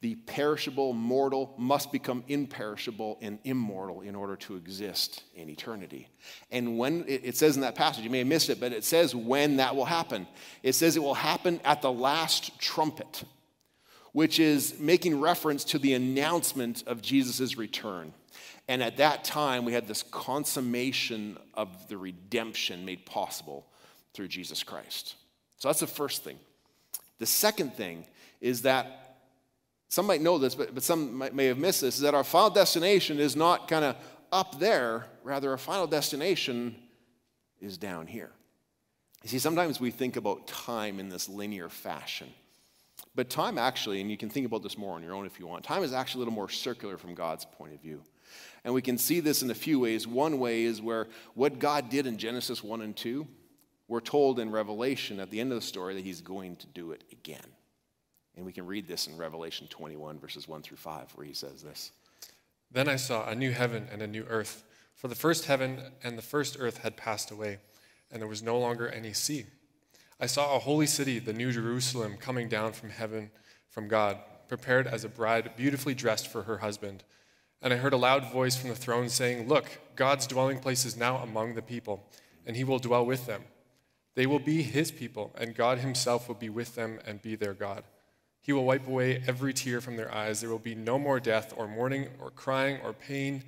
The 0.00 0.14
perishable, 0.14 0.92
mortal 0.92 1.54
must 1.58 1.90
become 1.90 2.22
imperishable 2.28 3.18
and 3.20 3.38
immortal 3.44 4.02
in 4.02 4.14
order 4.14 4.36
to 4.36 4.54
exist 4.54 5.24
in 5.34 5.48
eternity. 5.48 6.08
And 6.50 6.78
when 6.78 7.04
it 7.08 7.36
says 7.36 7.56
in 7.56 7.62
that 7.62 7.74
passage, 7.74 8.04
you 8.04 8.10
may 8.10 8.18
have 8.18 8.28
missed 8.28 8.48
it, 8.48 8.60
but 8.60 8.72
it 8.72 8.84
says 8.84 9.14
when 9.14 9.56
that 9.56 9.74
will 9.74 9.84
happen. 9.84 10.28
It 10.62 10.74
says 10.74 10.96
it 10.96 11.02
will 11.02 11.14
happen 11.14 11.60
at 11.64 11.82
the 11.82 11.90
last 11.90 12.58
trumpet, 12.60 13.24
which 14.12 14.38
is 14.38 14.78
making 14.78 15.20
reference 15.20 15.64
to 15.64 15.78
the 15.78 15.94
announcement 15.94 16.84
of 16.86 17.02
Jesus' 17.02 17.56
return. 17.56 18.12
And 18.68 18.82
at 18.82 18.98
that 18.98 19.24
time, 19.24 19.64
we 19.64 19.72
had 19.72 19.88
this 19.88 20.02
consummation 20.02 21.38
of 21.54 21.88
the 21.88 21.96
redemption 21.96 22.84
made 22.84 23.04
possible 23.06 23.66
through 24.14 24.28
Jesus 24.28 24.62
Christ. 24.62 25.16
So 25.58 25.68
that's 25.68 25.80
the 25.80 25.86
first 25.86 26.22
thing. 26.22 26.38
The 27.18 27.26
second 27.26 27.74
thing 27.74 28.06
is 28.40 28.62
that 28.62 29.07
some 29.88 30.06
might 30.06 30.20
know 30.20 30.38
this, 30.38 30.54
but, 30.54 30.74
but 30.74 30.82
some 30.82 31.14
might, 31.14 31.34
may 31.34 31.46
have 31.46 31.58
missed 31.58 31.80
this, 31.80 31.96
is 31.96 32.02
that 32.02 32.14
our 32.14 32.24
final 32.24 32.50
destination 32.50 33.18
is 33.18 33.34
not 33.34 33.68
kind 33.68 33.84
of 33.84 33.96
up 34.30 34.58
there, 34.58 35.06
rather, 35.22 35.50
our 35.50 35.58
final 35.58 35.86
destination 35.86 36.76
is 37.60 37.78
down 37.78 38.06
here. 38.06 38.30
You 39.22 39.30
see, 39.30 39.38
sometimes 39.38 39.80
we 39.80 39.90
think 39.90 40.16
about 40.16 40.46
time 40.46 41.00
in 41.00 41.08
this 41.08 41.28
linear 41.28 41.68
fashion. 41.68 42.28
But 43.14 43.30
time 43.30 43.58
actually, 43.58 44.00
and 44.00 44.10
you 44.10 44.16
can 44.16 44.30
think 44.30 44.46
about 44.46 44.62
this 44.62 44.78
more 44.78 44.94
on 44.94 45.02
your 45.02 45.14
own 45.14 45.26
if 45.26 45.40
you 45.40 45.46
want, 45.46 45.64
time 45.64 45.82
is 45.82 45.92
actually 45.92 46.18
a 46.18 46.20
little 46.20 46.34
more 46.34 46.48
circular 46.48 46.96
from 46.98 47.14
God's 47.14 47.44
point 47.44 47.74
of 47.74 47.80
view. 47.80 48.02
And 48.64 48.74
we 48.74 48.82
can 48.82 48.98
see 48.98 49.20
this 49.20 49.42
in 49.42 49.50
a 49.50 49.54
few 49.54 49.80
ways. 49.80 50.06
One 50.06 50.38
way 50.38 50.64
is 50.64 50.82
where 50.82 51.08
what 51.34 51.58
God 51.58 51.88
did 51.88 52.06
in 52.06 52.18
Genesis 52.18 52.62
1 52.62 52.82
and 52.82 52.94
2, 52.94 53.26
we're 53.88 54.00
told 54.00 54.38
in 54.38 54.50
Revelation 54.50 55.18
at 55.18 55.30
the 55.30 55.40
end 55.40 55.50
of 55.50 55.58
the 55.58 55.66
story 55.66 55.94
that 55.94 56.04
He's 56.04 56.20
going 56.20 56.56
to 56.56 56.66
do 56.66 56.92
it 56.92 57.02
again. 57.10 57.40
And 58.38 58.46
we 58.46 58.52
can 58.52 58.66
read 58.66 58.86
this 58.86 59.08
in 59.08 59.16
Revelation 59.16 59.66
21, 59.68 60.20
verses 60.20 60.46
1 60.46 60.62
through 60.62 60.76
5, 60.76 61.10
where 61.16 61.26
he 61.26 61.32
says 61.32 61.60
this 61.60 61.90
Then 62.70 62.88
I 62.88 62.94
saw 62.94 63.28
a 63.28 63.34
new 63.34 63.50
heaven 63.50 63.88
and 63.90 64.00
a 64.00 64.06
new 64.06 64.24
earth, 64.28 64.62
for 64.94 65.08
the 65.08 65.16
first 65.16 65.46
heaven 65.46 65.80
and 66.04 66.16
the 66.16 66.22
first 66.22 66.56
earth 66.60 66.78
had 66.78 66.96
passed 66.96 67.32
away, 67.32 67.58
and 68.12 68.22
there 68.22 68.28
was 68.28 68.40
no 68.40 68.56
longer 68.56 68.88
any 68.88 69.12
sea. 69.12 69.46
I 70.20 70.26
saw 70.26 70.54
a 70.54 70.60
holy 70.60 70.86
city, 70.86 71.18
the 71.18 71.32
New 71.32 71.50
Jerusalem, 71.50 72.16
coming 72.16 72.48
down 72.48 72.74
from 72.74 72.90
heaven 72.90 73.32
from 73.70 73.88
God, 73.88 74.18
prepared 74.46 74.86
as 74.86 75.02
a 75.02 75.08
bride 75.08 75.50
beautifully 75.56 75.94
dressed 75.94 76.28
for 76.28 76.44
her 76.44 76.58
husband. 76.58 77.02
And 77.60 77.72
I 77.72 77.76
heard 77.76 77.92
a 77.92 77.96
loud 77.96 78.30
voice 78.30 78.54
from 78.56 78.70
the 78.70 78.76
throne 78.76 79.08
saying, 79.08 79.48
Look, 79.48 79.80
God's 79.96 80.28
dwelling 80.28 80.60
place 80.60 80.84
is 80.84 80.96
now 80.96 81.16
among 81.16 81.56
the 81.56 81.62
people, 81.62 82.04
and 82.46 82.56
he 82.56 82.62
will 82.62 82.78
dwell 82.78 83.04
with 83.04 83.26
them. 83.26 83.42
They 84.14 84.26
will 84.26 84.38
be 84.38 84.62
his 84.62 84.92
people, 84.92 85.34
and 85.36 85.56
God 85.56 85.78
himself 85.78 86.28
will 86.28 86.36
be 86.36 86.50
with 86.50 86.76
them 86.76 87.00
and 87.04 87.20
be 87.20 87.34
their 87.34 87.52
God. 87.52 87.82
He 88.48 88.54
will 88.54 88.64
wipe 88.64 88.86
away 88.86 89.22
every 89.26 89.52
tear 89.52 89.82
from 89.82 89.96
their 89.96 90.10
eyes. 90.10 90.40
There 90.40 90.48
will 90.48 90.58
be 90.58 90.74
no 90.74 90.98
more 90.98 91.20
death, 91.20 91.52
or 91.54 91.68
mourning, 91.68 92.08
or 92.18 92.30
crying, 92.30 92.78
or 92.82 92.94
pain, 92.94 93.44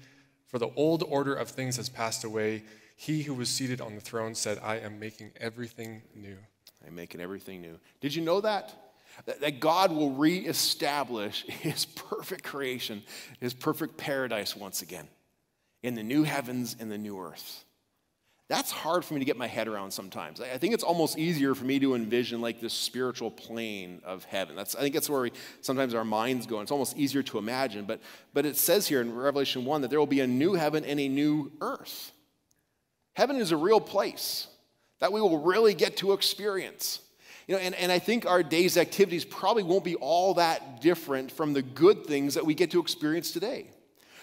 for 0.47 0.59
the 0.59 0.69
old 0.77 1.03
order 1.05 1.33
of 1.33 1.49
things 1.49 1.79
has 1.79 1.89
passed 1.89 2.23
away. 2.23 2.65
He 2.97 3.23
who 3.23 3.33
was 3.33 3.49
seated 3.49 3.81
on 3.81 3.95
the 3.95 4.03
throne 4.03 4.35
said, 4.35 4.59
I 4.63 4.77
am 4.77 5.01
making 5.01 5.31
everything 5.41 6.03
new. 6.15 6.37
I'm 6.87 6.95
making 6.95 7.23
everything 7.23 7.63
new. 7.63 7.81
Did 8.03 8.15
you 8.15 8.21
know 8.21 8.43
that? 8.43 8.75
That 9.25 9.59
God 9.59 9.91
will 9.91 10.11
reestablish 10.11 11.45
his 11.49 11.87
perfect 11.87 12.45
creation, 12.45 13.03
his 13.41 13.55
perfect 13.55 13.97
paradise 13.97 14.55
once 14.55 14.83
again, 14.83 15.09
in 15.83 15.95
the 15.95 16.03
new 16.03 16.25
heavens 16.25 16.77
and 16.79 16.93
the 16.93 16.99
new 16.99 17.19
earth. 17.19 17.65
That's 18.51 18.73
hard 18.73 19.05
for 19.05 19.15
me 19.15 19.21
to 19.21 19.25
get 19.25 19.37
my 19.37 19.47
head 19.47 19.69
around 19.69 19.93
sometimes. 19.93 20.41
I 20.41 20.59
think 20.59 20.75
it's 20.75 20.83
almost 20.83 21.17
easier 21.17 21.55
for 21.55 21.65
me 21.65 21.79
to 21.79 21.95
envision 21.95 22.41
like 22.41 22.61
this 22.61 22.75
spiritual 22.75 23.31
plane 23.31 24.03
of 24.05 24.25
heaven. 24.25 24.57
That's, 24.57 24.75
I 24.75 24.81
think 24.81 24.93
that's 24.93 25.09
where 25.09 25.21
we, 25.21 25.33
sometimes 25.61 25.95
our 25.95 26.05
minds 26.05 26.49
go. 26.49 26.57
And 26.57 26.65
it's 26.65 26.73
almost 26.73 26.99
easier 26.99 27.23
to 27.23 27.39
imagine. 27.39 27.85
But, 27.85 28.01
but 28.35 28.45
it 28.45 28.57
says 28.57 28.89
here 28.89 29.01
in 29.01 29.15
Revelation 29.15 29.65
1 29.65 29.83
that 29.83 29.89
there 29.89 30.01
will 30.01 30.07
be 30.09 30.19
a 30.19 30.27
new 30.27 30.55
heaven 30.55 30.85
and 30.85 30.99
a 30.99 31.07
new 31.07 31.53
earth. 31.61 32.11
Heaven 33.15 33.37
is 33.37 33.53
a 33.53 33.57
real 33.57 33.81
place 33.81 34.49
that 34.99 35.13
we 35.13 35.21
will 35.21 35.39
really 35.39 35.73
get 35.73 35.99
to 35.99 36.13
experience. 36.13 36.99
You 37.47 37.55
know, 37.55 37.61
and, 37.61 37.77
and 37.77 37.93
I 37.93 38.01
think 38.01 38.27
our 38.27 38.43
day's 38.43 38.77
activities 38.77 39.25
probably 39.25 39.63
won't 39.63 39.85
be 39.85 39.95
all 39.95 40.35
that 40.35 40.81
different 40.81 41.31
from 41.31 41.53
the 41.53 41.63
good 41.63 42.05
things 42.05 42.35
that 42.35 42.45
we 42.45 42.55
get 42.55 42.73
to 42.73 42.81
experience 42.81 43.31
today. 43.31 43.71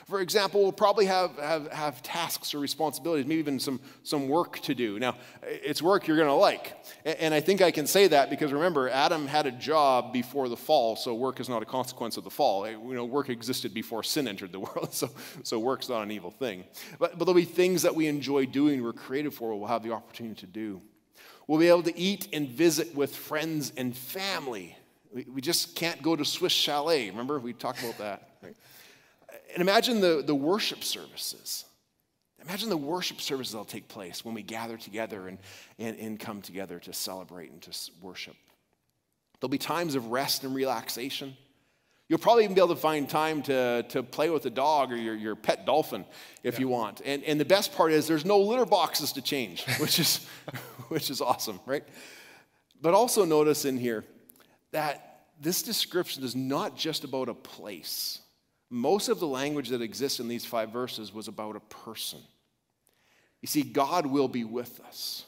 For 0.07 0.21
example, 0.21 0.63
we'll 0.63 0.71
probably 0.71 1.05
have, 1.07 1.37
have, 1.37 1.69
have 1.69 2.01
tasks 2.01 2.53
or 2.53 2.59
responsibilities, 2.59 3.25
maybe 3.25 3.39
even 3.39 3.59
some, 3.59 3.81
some 4.03 4.29
work 4.29 4.57
to 4.61 4.73
do. 4.73 4.99
Now, 4.99 5.15
it's 5.43 5.81
work 5.81 6.07
you're 6.07 6.15
going 6.15 6.29
to 6.29 6.33
like. 6.33 6.77
And 7.03 7.33
I 7.33 7.41
think 7.41 7.61
I 7.61 7.71
can 7.71 7.87
say 7.87 8.07
that 8.07 8.29
because 8.29 8.53
remember, 8.53 8.87
Adam 8.87 9.27
had 9.27 9.47
a 9.47 9.51
job 9.51 10.13
before 10.13 10.47
the 10.47 10.55
fall, 10.55 10.95
so 10.95 11.13
work 11.13 11.41
is 11.41 11.49
not 11.49 11.61
a 11.61 11.65
consequence 11.65 12.15
of 12.15 12.23
the 12.23 12.29
fall. 12.29 12.63
Eh, 12.65 12.71
you 12.71 12.93
know, 12.93 13.03
work 13.03 13.27
existed 13.27 13.73
before 13.73 14.01
sin 14.01 14.29
entered 14.29 14.53
the 14.53 14.59
world, 14.61 14.93
so, 14.93 15.09
so 15.43 15.59
work's 15.59 15.89
not 15.89 16.03
an 16.03 16.11
evil 16.11 16.31
thing. 16.31 16.63
But, 16.99 17.17
but 17.17 17.25
there'll 17.25 17.33
be 17.33 17.43
things 17.43 17.81
that 17.81 17.93
we 17.93 18.07
enjoy 18.07 18.45
doing, 18.45 18.81
we're 18.81 18.93
created 18.93 19.33
for, 19.33 19.53
we'll 19.59 19.67
have 19.67 19.83
the 19.83 19.91
opportunity 19.91 20.39
to 20.39 20.47
do. 20.47 20.81
We'll 21.47 21.59
be 21.59 21.67
able 21.67 21.83
to 21.83 21.97
eat 21.99 22.29
and 22.31 22.47
visit 22.47 22.95
with 22.95 23.13
friends 23.13 23.73
and 23.75 23.95
family. 23.95 24.77
We, 25.13 25.25
we 25.25 25.41
just 25.41 25.75
can't 25.75 26.01
go 26.01 26.15
to 26.15 26.23
Swiss 26.23 26.53
Chalet. 26.53 27.09
Remember, 27.09 27.39
we 27.39 27.51
talked 27.51 27.83
about 27.83 27.97
that. 27.97 28.29
Right? 28.41 28.55
And 29.53 29.61
imagine 29.61 30.01
the, 30.01 30.23
the 30.25 30.35
worship 30.35 30.83
services. 30.83 31.65
Imagine 32.41 32.69
the 32.69 32.77
worship 32.77 33.19
services 33.19 33.53
that'll 33.53 33.65
take 33.65 33.87
place 33.87 34.23
when 34.23 34.35
we 34.35 34.43
gather 34.43 34.77
together 34.77 35.27
and, 35.27 35.37
and, 35.79 35.97
and 35.97 36.19
come 36.19 36.41
together 36.41 36.79
to 36.79 36.93
celebrate 36.93 37.51
and 37.51 37.61
to 37.63 37.91
worship. 38.01 38.35
There'll 39.39 39.49
be 39.49 39.57
times 39.57 39.95
of 39.95 40.07
rest 40.07 40.43
and 40.43 40.53
relaxation. 40.55 41.35
You'll 42.09 42.19
probably 42.19 42.45
even 42.45 42.55
be 42.55 42.61
able 42.61 42.73
to 42.73 42.79
find 42.79 43.09
time 43.09 43.41
to, 43.43 43.83
to 43.89 44.01
play 44.01 44.29
with 44.29 44.45
a 44.45 44.49
dog 44.49 44.93
or 44.93 44.95
your, 44.95 45.15
your 45.15 45.35
pet 45.35 45.65
dolphin 45.65 46.05
if 46.41 46.55
yeah. 46.55 46.59
you 46.61 46.67
want. 46.69 47.01
And, 47.03 47.23
and 47.23 47.39
the 47.39 47.45
best 47.45 47.73
part 47.73 47.91
is 47.91 48.07
there's 48.07 48.25
no 48.25 48.39
litter 48.39 48.65
boxes 48.65 49.11
to 49.13 49.21
change, 49.21 49.65
which 49.79 49.99
is, 49.99 50.25
which 50.87 51.09
is 51.09 51.21
awesome, 51.21 51.59
right? 51.65 51.83
But 52.81 52.93
also 52.93 53.25
notice 53.25 53.65
in 53.65 53.77
here 53.77 54.05
that 54.71 55.25
this 55.39 55.61
description 55.61 56.23
is 56.23 56.35
not 56.35 56.77
just 56.77 57.03
about 57.03 57.29
a 57.29 57.33
place. 57.33 58.21
Most 58.69 59.09
of 59.09 59.19
the 59.19 59.27
language 59.27 59.69
that 59.69 59.81
exists 59.81 60.19
in 60.19 60.27
these 60.27 60.45
five 60.45 60.71
verses 60.71 61.13
was 61.13 61.27
about 61.27 61.55
a 61.55 61.61
person. 61.61 62.19
You 63.41 63.47
see, 63.47 63.61
God 63.61 64.05
will 64.05 64.27
be 64.27 64.43
with 64.43 64.81
us. 64.81 65.25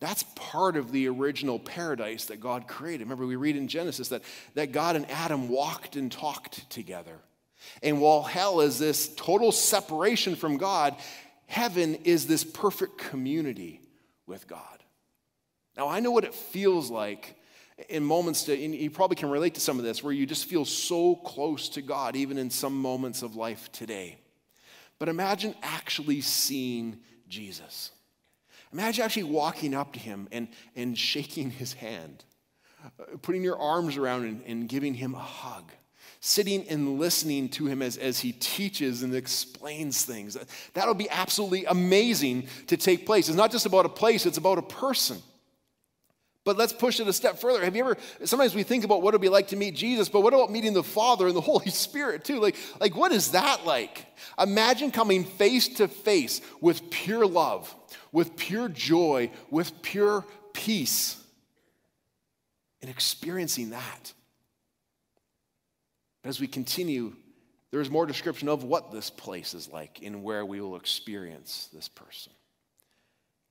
That's 0.00 0.22
part 0.34 0.76
of 0.76 0.92
the 0.92 1.08
original 1.08 1.58
paradise 1.58 2.24
that 2.26 2.40
God 2.40 2.66
created. 2.66 3.04
Remember, 3.04 3.26
we 3.26 3.36
read 3.36 3.56
in 3.56 3.68
Genesis 3.68 4.08
that, 4.08 4.22
that 4.54 4.72
God 4.72 4.96
and 4.96 5.08
Adam 5.10 5.48
walked 5.48 5.94
and 5.94 6.10
talked 6.10 6.68
together. 6.70 7.18
And 7.82 8.00
while 8.00 8.22
hell 8.22 8.62
is 8.62 8.78
this 8.78 9.14
total 9.14 9.52
separation 9.52 10.36
from 10.36 10.56
God, 10.56 10.96
heaven 11.46 11.96
is 12.04 12.26
this 12.26 12.42
perfect 12.42 12.96
community 12.96 13.82
with 14.26 14.48
God. 14.48 14.62
Now, 15.76 15.88
I 15.88 16.00
know 16.00 16.10
what 16.10 16.24
it 16.24 16.34
feels 16.34 16.90
like 16.90 17.36
in 17.88 18.04
moments 18.04 18.44
to, 18.44 18.64
and 18.64 18.74
you 18.74 18.90
probably 18.90 19.16
can 19.16 19.30
relate 19.30 19.54
to 19.54 19.60
some 19.60 19.78
of 19.78 19.84
this, 19.84 20.02
where 20.02 20.12
you 20.12 20.26
just 20.26 20.44
feel 20.44 20.64
so 20.64 21.16
close 21.16 21.68
to 21.70 21.82
God, 21.82 22.16
even 22.16 22.38
in 22.38 22.50
some 22.50 22.76
moments 22.76 23.22
of 23.22 23.36
life 23.36 23.70
today. 23.72 24.18
But 24.98 25.08
imagine 25.08 25.54
actually 25.62 26.20
seeing 26.20 26.98
Jesus. 27.28 27.90
Imagine 28.72 29.04
actually 29.04 29.24
walking 29.24 29.74
up 29.74 29.94
to 29.94 29.98
him 29.98 30.28
and, 30.30 30.48
and 30.76 30.96
shaking 30.96 31.50
his 31.50 31.72
hand, 31.72 32.24
uh, 32.84 33.16
putting 33.22 33.42
your 33.42 33.58
arms 33.58 33.96
around 33.96 34.24
him 34.24 34.42
and 34.46 34.68
giving 34.68 34.94
him 34.94 35.14
a 35.14 35.18
hug, 35.18 35.72
sitting 36.20 36.68
and 36.68 36.98
listening 36.98 37.48
to 37.48 37.66
him 37.66 37.82
as, 37.82 37.96
as 37.96 38.20
he 38.20 38.32
teaches 38.32 39.02
and 39.02 39.14
explains 39.14 40.04
things. 40.04 40.36
That'll 40.74 40.94
be 40.94 41.08
absolutely 41.08 41.64
amazing 41.64 42.48
to 42.66 42.76
take 42.76 43.06
place. 43.06 43.28
It's 43.28 43.36
not 43.36 43.50
just 43.50 43.66
about 43.66 43.86
a 43.86 43.88
place, 43.88 44.26
it's 44.26 44.38
about 44.38 44.58
a 44.58 44.62
person. 44.62 45.22
But 46.44 46.56
let's 46.56 46.72
push 46.72 47.00
it 47.00 47.08
a 47.08 47.12
step 47.12 47.38
further. 47.38 47.62
Have 47.62 47.76
you 47.76 47.84
ever, 47.84 47.96
sometimes 48.24 48.54
we 48.54 48.62
think 48.62 48.84
about 48.84 49.02
what 49.02 49.12
it 49.12 49.16
would 49.16 49.22
be 49.22 49.28
like 49.28 49.48
to 49.48 49.56
meet 49.56 49.74
Jesus, 49.74 50.08
but 50.08 50.22
what 50.22 50.32
about 50.32 50.50
meeting 50.50 50.72
the 50.72 50.82
Father 50.82 51.26
and 51.26 51.36
the 51.36 51.40
Holy 51.42 51.70
Spirit 51.70 52.24
too? 52.24 52.40
Like, 52.40 52.56
like 52.80 52.96
what 52.96 53.12
is 53.12 53.32
that 53.32 53.66
like? 53.66 54.06
Imagine 54.38 54.90
coming 54.90 55.24
face 55.24 55.68
to 55.76 55.88
face 55.88 56.40
with 56.60 56.90
pure 56.90 57.26
love, 57.26 57.74
with 58.10 58.36
pure 58.36 58.68
joy, 58.68 59.30
with 59.50 59.82
pure 59.82 60.24
peace, 60.54 61.22
and 62.80 62.90
experiencing 62.90 63.70
that. 63.70 64.12
But 66.22 66.30
As 66.30 66.40
we 66.40 66.46
continue, 66.46 67.14
there's 67.70 67.90
more 67.90 68.06
description 68.06 68.48
of 68.48 68.64
what 68.64 68.92
this 68.92 69.10
place 69.10 69.52
is 69.52 69.68
like 69.68 70.00
and 70.02 70.22
where 70.22 70.44
we 70.44 70.60
will 70.60 70.76
experience 70.76 71.68
this 71.72 71.88
person. 71.88 72.32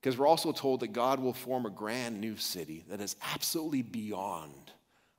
Because 0.02 0.18
we're 0.18 0.28
also 0.28 0.52
told 0.52 0.80
that 0.80 0.94
God 0.94 1.20
will 1.20 1.34
form 1.34 1.66
a 1.66 1.70
grand 1.70 2.22
new 2.22 2.38
city 2.38 2.84
that 2.90 3.02
is 3.02 3.16
absolutely 3.34 3.82
beyond 3.82 4.72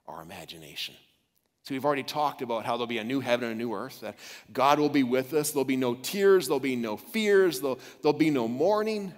our 0.06 0.22
imagination. 0.22 0.94
So 1.62 1.74
we've 1.74 1.84
already 1.84 2.02
talked 2.02 2.40
about 2.40 2.64
how 2.64 2.72
there'll 2.72 2.86
be 2.86 2.98
a 2.98 3.04
new 3.04 3.20
heaven 3.20 3.50
and 3.50 3.60
a 3.60 3.64
new 3.64 3.74
earth, 3.74 4.00
that 4.00 4.16
God 4.52 4.78
will 4.78 4.88
be 4.88 5.02
with 5.02 5.34
us. 5.34 5.50
There'll 5.50 5.64
be 5.64 5.76
no 5.76 5.94
tears, 5.94 6.46
there'll 6.46 6.60
be 6.60 6.76
no 6.76 6.96
fears, 6.96 7.60
there'll, 7.60 7.78
there'll 8.02 8.18
be 8.18 8.30
no 8.30 8.48
mourning. 8.48 9.12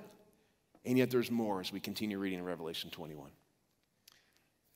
And 0.84 0.98
yet 0.98 1.10
there's 1.10 1.30
more 1.30 1.60
as 1.60 1.72
we 1.72 1.78
continue 1.78 2.18
reading 2.18 2.40
in 2.40 2.44
Revelation 2.44 2.90
21. 2.90 3.28
It 3.28 3.32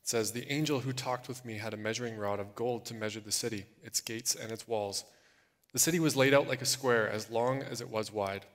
says, 0.05 0.31
The 0.31 0.51
angel 0.53 0.81
who 0.81 0.92
talked 0.92 1.27
with 1.27 1.44
me 1.44 1.55
had 1.55 1.75
a 1.75 1.77
measuring 1.77 2.16
rod 2.16 2.38
of 2.38 2.55
gold 2.55 2.85
to 2.87 2.94
measure 2.94 3.18
the 3.18 3.33
city, 3.33 3.66
its 3.83 4.01
gates, 4.01 4.37
and 4.37 4.53
its 4.53 4.68
walls. 4.68 5.05
The 5.72 5.81
city 5.81 5.99
was 5.99 6.14
laid 6.14 6.33
out 6.33 6.49
like 6.49 6.62
a 6.62 6.66
square, 6.66 7.11
as 7.11 7.29
long 7.29 7.62
as 7.62 7.81
it 7.81 7.90
was 7.90 8.12
wide. 8.12 8.46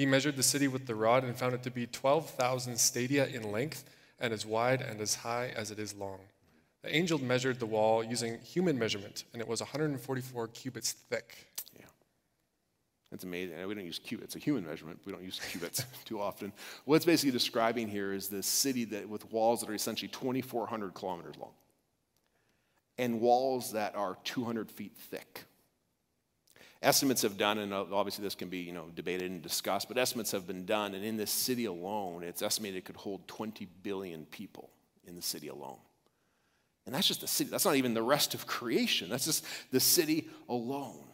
He 0.00 0.06
measured 0.06 0.36
the 0.36 0.42
city 0.42 0.66
with 0.66 0.86
the 0.86 0.94
rod 0.94 1.24
and 1.24 1.36
found 1.36 1.52
it 1.52 1.62
to 1.64 1.70
be 1.70 1.86
12,000 1.86 2.78
stadia 2.80 3.26
in 3.26 3.52
length 3.52 3.84
and 4.18 4.32
as 4.32 4.46
wide 4.46 4.80
and 4.80 4.98
as 4.98 5.16
high 5.16 5.52
as 5.54 5.70
it 5.70 5.78
is 5.78 5.94
long. 5.94 6.20
The 6.80 6.96
angel 6.96 7.18
measured 7.18 7.60
the 7.60 7.66
wall 7.66 8.02
using 8.02 8.38
human 8.38 8.78
measurement, 8.78 9.24
and 9.34 9.42
it 9.42 9.46
was 9.46 9.60
144 9.60 10.48
cubits 10.48 10.92
thick. 10.92 11.52
Yeah. 11.78 11.84
That's 13.10 13.24
amazing. 13.24 13.58
We 13.68 13.74
don't 13.74 13.84
use 13.84 13.98
cubits, 13.98 14.34
it's 14.34 14.42
a 14.42 14.46
human 14.46 14.66
measurement. 14.66 15.00
We 15.04 15.12
don't 15.12 15.22
use 15.22 15.38
cubits 15.38 15.84
too 16.06 16.18
often. 16.18 16.54
What 16.86 16.96
it's 16.96 17.04
basically 17.04 17.32
describing 17.32 17.86
here 17.86 18.14
is 18.14 18.28
this 18.28 18.46
city 18.46 18.86
that 18.86 19.06
with 19.06 19.30
walls 19.30 19.60
that 19.60 19.68
are 19.68 19.74
essentially 19.74 20.08
2,400 20.08 20.94
kilometers 20.94 21.36
long 21.36 21.52
and 22.96 23.20
walls 23.20 23.72
that 23.72 23.94
are 23.96 24.16
200 24.24 24.70
feet 24.70 24.96
thick. 24.96 25.44
Estimates 26.82 27.20
have 27.22 27.36
done, 27.36 27.58
and 27.58 27.74
obviously 27.74 28.22
this 28.22 28.34
can 28.34 28.48
be 28.48 28.58
you 28.58 28.72
know, 28.72 28.86
debated 28.94 29.30
and 29.30 29.42
discussed, 29.42 29.86
but 29.86 29.98
estimates 29.98 30.32
have 30.32 30.46
been 30.46 30.64
done, 30.64 30.94
and 30.94 31.04
in 31.04 31.18
this 31.18 31.30
city 31.30 31.66
alone, 31.66 32.22
it's 32.22 32.40
estimated 32.40 32.78
it 32.78 32.84
could 32.86 32.96
hold 32.96 33.28
20 33.28 33.66
billion 33.82 34.24
people 34.26 34.70
in 35.06 35.14
the 35.14 35.20
city 35.22 35.48
alone. 35.48 35.76
And 36.86 36.94
that's 36.94 37.06
just 37.06 37.20
the 37.20 37.26
city. 37.26 37.50
That's 37.50 37.66
not 37.66 37.76
even 37.76 37.92
the 37.92 38.02
rest 38.02 38.32
of 38.32 38.46
creation. 38.46 39.10
That's 39.10 39.26
just 39.26 39.44
the 39.70 39.80
city 39.80 40.28
alone. 40.48 41.04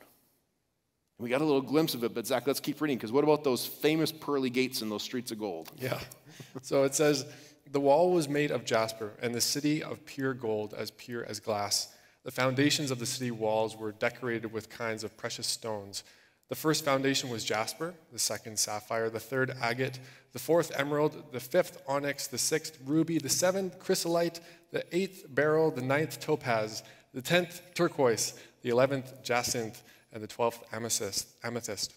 And 1.18 1.24
we 1.24 1.30
got 1.30 1.40
a 1.40 1.44
little 1.44 1.62
glimpse 1.62 1.94
of 1.94 2.04
it, 2.04 2.14
but 2.14 2.26
Zach, 2.26 2.46
let's 2.46 2.60
keep 2.60 2.80
reading, 2.80 2.96
because 2.98 3.10
what 3.10 3.24
about 3.24 3.42
those 3.42 3.66
famous 3.66 4.12
pearly 4.12 4.50
gates 4.50 4.82
and 4.82 4.90
those 4.90 5.02
streets 5.02 5.32
of 5.32 5.38
gold? 5.38 5.72
Yeah. 5.78 5.98
so 6.62 6.84
it 6.84 6.94
says, 6.94 7.26
The 7.72 7.80
wall 7.80 8.12
was 8.12 8.28
made 8.28 8.52
of 8.52 8.64
jasper, 8.64 9.14
and 9.20 9.34
the 9.34 9.40
city 9.40 9.82
of 9.82 10.04
pure 10.06 10.34
gold, 10.34 10.74
as 10.74 10.92
pure 10.92 11.24
as 11.24 11.40
glass. 11.40 11.92
The 12.26 12.32
foundations 12.32 12.90
of 12.90 12.98
the 12.98 13.06
city 13.06 13.30
walls 13.30 13.76
were 13.76 13.92
decorated 13.92 14.52
with 14.52 14.68
kinds 14.68 15.04
of 15.04 15.16
precious 15.16 15.46
stones. 15.46 16.02
The 16.48 16.56
first 16.56 16.84
foundation 16.84 17.30
was 17.30 17.44
jasper, 17.44 17.94
the 18.12 18.18
second 18.18 18.58
sapphire, 18.58 19.08
the 19.08 19.20
third 19.20 19.54
agate, 19.62 20.00
the 20.32 20.40
fourth 20.40 20.72
emerald, 20.76 21.30
the 21.30 21.38
fifth 21.38 21.80
onyx, 21.86 22.26
the 22.26 22.36
sixth 22.36 22.78
ruby, 22.84 23.18
the 23.18 23.28
seventh 23.28 23.78
chrysolite, 23.78 24.40
the 24.72 24.84
eighth 24.90 25.26
beryl, 25.28 25.70
the 25.70 25.82
ninth 25.82 26.18
topaz, 26.18 26.82
the 27.14 27.22
tenth 27.22 27.62
turquoise, 27.74 28.34
the 28.62 28.70
eleventh 28.70 29.22
jacinth, 29.22 29.84
and 30.12 30.20
the 30.20 30.26
twelfth 30.26 30.64
amethyst. 30.72 31.94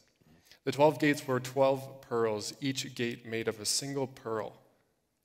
The 0.63 0.71
twelve 0.71 0.99
gates 0.99 1.27
were 1.27 1.39
twelve 1.39 2.01
pearls, 2.01 2.53
each 2.61 2.93
gate 2.93 3.25
made 3.25 3.47
of 3.47 3.59
a 3.59 3.65
single 3.65 4.05
pearl. 4.05 4.53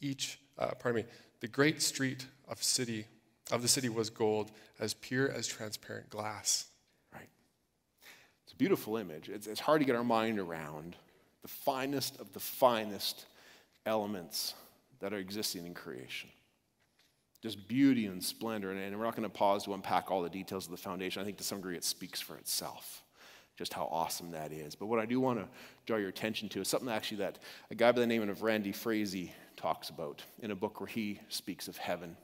Each, 0.01 0.39
uh, 0.59 0.69
pardon 0.79 1.03
me, 1.03 1.09
the 1.41 1.49
great 1.49 1.83
street 1.83 2.27
of 2.49 2.63
city 2.63 3.05
of 3.51 3.63
the 3.63 3.69
city 3.69 3.89
was 3.89 4.11
gold, 4.11 4.51
as 4.81 4.95
pure 4.95 5.31
as 5.31 5.47
transparent 5.47 6.11
glass. 6.11 6.67
Right. 7.13 7.29
It's 8.45 8.53
a 8.53 8.57
beautiful 8.57 8.97
image. 8.97 9.29
It's, 9.29 9.47
it's 9.47 9.61
hard 9.61 9.81
to 9.81 9.85
get 9.85 9.97
our 9.97 10.05
mind 10.05 10.39
around 10.39 10.97
the 11.43 11.49
finest 11.49 12.19
of 12.21 12.33
the 12.33 12.41
finest 12.41 13.27
elements 13.85 14.55
that 15.01 15.13
are 15.13 15.19
existing 15.19 15.67
in 15.67 15.75
creation. 15.75 16.31
Just 17.43 17.69
beauty 17.69 18.07
and 18.07 18.25
splendor. 18.25 18.71
And, 18.71 18.81
and 18.81 18.99
we're 18.99 19.05
not 19.05 19.15
going 19.15 19.29
to 19.29 19.35
pause 19.35 19.65
to 19.65 19.75
unpack 19.75 20.11
all 20.11 20.23
the 20.23 20.31
details 20.31 20.65
of 20.65 20.71
the 20.71 20.79
foundation. 20.79 21.21
I 21.21 21.27
think 21.27 21.37
to 21.37 21.45
some 21.45 21.59
degree 21.59 21.77
it 21.77 21.85
speaks 21.85 22.21
for 22.21 22.37
itself. 22.39 23.03
just 23.57 23.73
how 23.73 23.89
awesome 23.91 24.33
that 24.33 24.53
is. 24.53 24.75
But 24.75 24.87
what 24.87 24.99
I 24.99 25.07
do 25.07 25.21
want 25.21 25.39
to 25.39 25.49
draw 25.87 25.97
your 25.97 26.09
attention 26.09 26.49
to 26.51 26.61
is 26.61 26.69
something 26.69 26.89
actually 26.89 27.19
that 27.19 27.39
a 27.71 27.75
guy 27.75 27.93
by 27.93 28.01
the 28.01 28.07
name 28.07 28.29
of 28.29 28.43
Randy 28.43 28.73
Frazee 28.73 29.33
talks 29.57 29.91
about 29.91 30.23
in 30.41 30.51
a 30.51 30.57
book 30.57 30.81
where 30.81 30.89
he 30.89 31.21
speaks 31.29 31.69
of 31.69 31.77
heaven. 31.77 32.17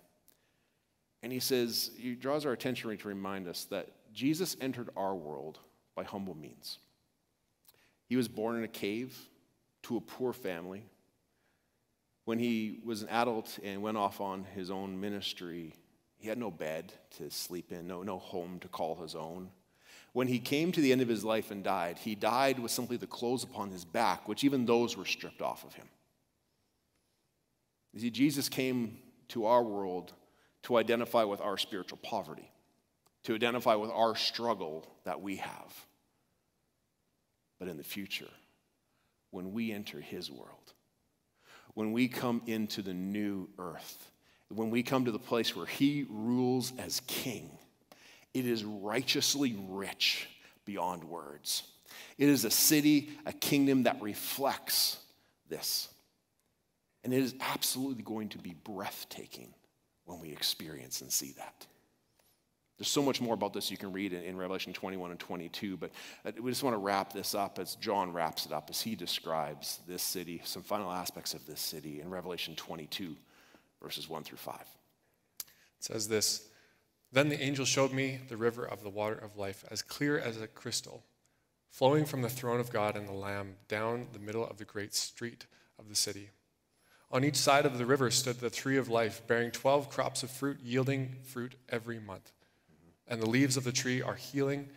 And 1.23 1.33
he 1.33 1.41
says, 1.41 1.91
he 1.99 2.15
draws 2.15 2.47
our 2.47 2.53
attention 2.53 2.97
to 2.97 3.09
remind 3.09 3.47
us 3.47 3.65
that 3.67 3.89
Jesus 4.13 4.57
entered 4.61 4.91
our 4.97 5.15
world 5.15 5.59
by 5.95 6.05
humble 6.05 6.35
means. 6.35 6.79
He 8.07 8.17
was 8.17 8.29
born 8.29 8.57
in 8.57 8.65
a 8.65 8.69
cave 8.69 9.17
to 9.83 9.97
a 9.97 10.01
poor 10.01 10.33
family. 10.33 10.85
When 12.25 12.39
he 12.39 12.81
was 12.85 13.03
an 13.03 13.09
adult 13.09 13.59
and 13.63 13.83
went 13.83 13.97
off 13.97 14.21
on 14.21 14.45
his 14.55 14.71
own 14.71 15.01
ministry, 15.01 15.75
he 16.17 16.29
had 16.29 16.39
no 16.39 16.51
bed 16.51 16.93
to 17.19 17.31
sleep 17.31 17.73
in, 17.73 17.87
no, 17.87 18.03
no 18.03 18.19
home 18.19 18.59
to 18.61 18.69
call 18.69 18.97
his 18.97 19.15
own. 19.15 19.51
When 20.13 20.27
he 20.27 20.39
came 20.39 20.73
to 20.73 20.81
the 20.81 20.93
end 20.93 21.03
of 21.03 21.09
his 21.09 21.25
life 21.25 21.51
and 21.51 21.63
died, 21.63 21.99
he 21.99 22.15
died 22.15 22.59
with 22.59 22.73
simply 22.73 22.97
the 22.97 23.07
clothes 23.07 23.45
upon 23.45 23.71
his 23.71 23.85
back, 23.85 24.29
which 24.29 24.43
even 24.43 24.67
those 24.67 24.97
were 24.97 25.05
stripped 25.05 25.41
off 25.41 25.65
of 25.65 25.75
him. 25.75 25.87
You 27.93 28.01
see, 28.01 28.11
Jesus 28.11 28.49
came 28.49 28.99
to 29.29 29.47
our 29.47 29.63
world 29.63 30.13
to 30.65 30.77
identify 30.77 31.25
with 31.25 31.41
our 31.41 31.57
spiritual 31.57 31.99
poverty, 32.03 32.51
to 33.25 33.35
identify 33.35 33.75
with 33.75 33.91
our 33.91 34.17
struggle 34.17 34.87
that 35.05 35.21
we 35.21 35.37
have. 35.37 35.87
But 37.59 37.69
in 37.69 37.77
the 37.77 37.85
future, 37.85 38.31
when 39.31 39.53
we 39.53 39.73
enter 39.73 40.01
his 40.01 40.31
world, 40.31 40.73
when 41.75 41.93
we 41.93 42.09
come 42.09 42.43
into 42.47 42.83
the 42.83 42.95
new 42.95 43.49
earth, 43.59 44.11
when 44.49 44.71
we 44.71 44.83
come 44.83 45.05
to 45.05 45.13
the 45.13 45.19
place 45.19 45.55
where 45.55 45.67
he 45.67 46.07
rules 46.09 46.73
as 46.79 47.01
king, 47.07 47.51
it 48.35 48.47
is 48.47 48.65
righteously 48.65 49.57
rich 49.69 50.29
beyond 50.65 51.05
words. 51.05 51.63
It 52.19 52.29
is 52.29 52.45
a 52.45 52.51
city, 52.51 53.11
a 53.27 53.33
kingdom 53.33 53.85
that 53.85 54.01
reflects 54.01 54.99
this. 55.49 55.89
And 57.03 57.15
it 57.15 57.23
is 57.23 57.35
absolutely 57.41 58.03
going 58.03 58.29
to 58.31 58.39
be 58.39 58.55
breathtaking 58.65 59.55
when 60.11 60.21
we 60.21 60.33
experience 60.33 61.01
and 61.01 61.13
see 61.13 61.33
that. 61.37 61.67
There's 62.79 62.89
so 62.89 63.03
much 63.03 63.21
more 63.21 63.35
about 63.35 63.53
this 63.53 63.71
you 63.71 63.77
can 63.77 63.93
read 63.93 64.15
in, 64.15 64.23
in, 64.23 64.39
Revelation 64.39 64.73
21 64.73 65.11
and 65.11 65.21
22, 65.21 65.77
but 65.77 65.91
uh, 66.25 66.33
we 66.41 66.51
just 66.51 66.63
want 66.63 66.73
to 66.73 66.79
wrap 66.79 67.13
this 67.13 67.35
up 67.35 67.59
as 67.59 67.75
John 67.75 68.11
wraps 68.13 68.47
it 68.47 68.53
up, 68.53 68.71
as 68.71 68.81
he 68.81 68.95
describes 68.95 69.81
this 69.87 70.03
city, 70.03 70.41
some 70.45 70.63
final 70.63 70.91
aspects 70.91 71.35
of 71.35 71.45
this 71.47 71.61
city 71.61 72.01
in 72.01 72.09
Revelation 72.09 72.57
22, 72.57 73.15
verses 73.83 74.09
1 74.09 74.25
through 74.25 74.39
5. 74.39 74.55
It 74.61 75.45
says 75.81 76.09
this 76.09 76.49
Then 77.13 77.29
the 77.29 77.41
angel 77.41 77.67
showed 77.67 77.93
me 77.93 78.19
the 78.29 78.39
river 78.39 78.65
of 78.65 78.83
the 78.83 78.89
water 78.89 79.17
of 79.17 79.37
life, 79.37 79.63
as 79.71 79.83
clear 79.83 80.19
as 80.19 80.41
a 80.41 80.47
crystal, 80.47 81.05
flowing 81.69 82.07
from 82.07 82.23
the 82.23 82.31
throne 82.31 82.61
of 82.61 82.73
God 82.73 82.97
and 82.97 83.07
the 83.07 83.13
Lamb 83.13 83.57
down 83.69 84.07
the 84.15 84.19
middle 84.19 84.47
of 84.47 84.57
the 84.57 84.65
great 84.65 84.95
street 84.95 85.45
of 85.79 85.91
the 85.91 85.95
city. 85.95 86.31
On 87.13 87.25
each 87.25 87.37
side 87.37 87.67
of 87.67 87.77
the 87.77 87.87
river 87.87 88.11
stood 88.11 88.39
the 88.39 88.51
tree 88.51 88.77
of 88.77 88.89
life, 88.89 89.23
bearing 89.27 89.51
12 89.51 89.91
crops 89.91 90.23
of 90.23 90.31
fruit, 90.31 90.59
yielding 90.63 91.17
fruit 91.25 91.57
every 91.69 91.99
month. 91.99 92.33
And 93.09 93.21
the 93.21 93.29
leaves 93.29 93.57
of 93.57 93.65
the 93.65 93.73
tree 93.73 94.01
are 94.01 94.15
healing 94.15 94.69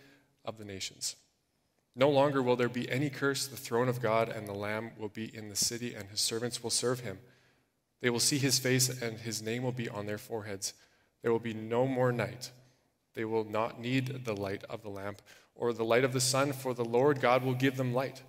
of 0.44 0.58
the 0.58 0.66
nations. 0.66 1.16
No 1.96 2.10
longer 2.10 2.42
will 2.42 2.56
there 2.56 2.70
be 2.70 2.90
any 2.90 3.12
curse. 3.12 3.46
The 3.46 3.56
throne 3.56 3.88
of 3.88 4.02
God 4.02 4.30
and 4.30 4.48
the 4.48 4.54
Lamb 4.54 4.92
will 4.98 5.10
be 5.10 5.26
in 5.36 5.50
the 5.50 5.56
city, 5.56 5.94
and 5.94 6.10
his 6.10 6.22
servants 6.22 6.64
will 6.64 6.72
serve 6.72 7.02
him. 7.02 7.20
They 8.02 8.10
will 8.10 8.20
see 8.20 8.40
his 8.40 8.58
face, 8.58 8.90
and 8.90 9.20
his 9.20 9.44
name 9.44 9.62
will 9.62 9.72
be 9.72 9.88
on 9.88 10.08
their 10.08 10.18
foreheads. 10.18 10.74
There 11.22 11.32
will 11.32 11.40
be 11.40 11.54
no 11.54 11.86
more 11.86 12.12
night. 12.12 12.52
They 13.14 13.26
will 13.26 13.44
not 13.46 13.80
need 13.80 14.26
the 14.26 14.36
light 14.36 14.64
of 14.70 14.82
the 14.82 14.90
lamp 14.90 15.22
or 15.56 15.72
the 15.72 15.86
light 15.86 16.04
of 16.04 16.14
the 16.14 16.20
sun, 16.20 16.52
for 16.52 16.74
the 16.74 16.84
Lord 16.84 17.22
God 17.22 17.44
will 17.44 17.54
give 17.54 17.78
them 17.78 17.94
light, 17.94 18.24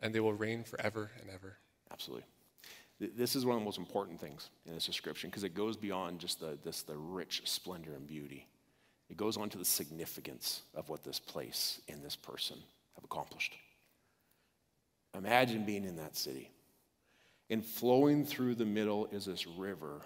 and 0.00 0.14
they 0.14 0.20
will 0.20 0.32
reign 0.32 0.64
forever 0.64 1.10
and 1.20 1.28
ever. 1.28 1.58
Absolutely. 1.92 2.24
This 3.00 3.36
is 3.36 3.46
one 3.46 3.54
of 3.54 3.60
the 3.60 3.64
most 3.64 3.78
important 3.78 4.20
things 4.20 4.50
in 4.66 4.74
this 4.74 4.86
description 4.86 5.30
because 5.30 5.44
it 5.44 5.54
goes 5.54 5.76
beyond 5.76 6.18
just 6.18 6.40
the, 6.40 6.58
this, 6.64 6.82
the 6.82 6.96
rich 6.96 7.42
splendor 7.44 7.94
and 7.94 8.06
beauty. 8.06 8.46
It 9.08 9.16
goes 9.16 9.36
on 9.36 9.48
to 9.50 9.58
the 9.58 9.64
significance 9.64 10.62
of 10.74 10.88
what 10.88 11.04
this 11.04 11.20
place 11.20 11.80
and 11.88 12.02
this 12.02 12.16
person 12.16 12.58
have 12.96 13.04
accomplished. 13.04 13.54
Imagine 15.16 15.64
being 15.64 15.84
in 15.84 15.96
that 15.96 16.16
city. 16.16 16.50
And 17.50 17.64
flowing 17.64 18.26
through 18.26 18.56
the 18.56 18.66
middle 18.66 19.06
is 19.06 19.24
this 19.24 19.46
river 19.46 20.00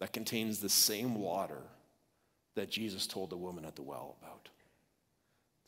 that 0.00 0.12
contains 0.12 0.58
the 0.58 0.68
same 0.68 1.14
water 1.14 1.62
that 2.54 2.70
Jesus 2.70 3.06
told 3.06 3.30
the 3.30 3.36
woman 3.36 3.64
at 3.64 3.76
the 3.76 3.82
well 3.82 4.16
about. 4.20 4.48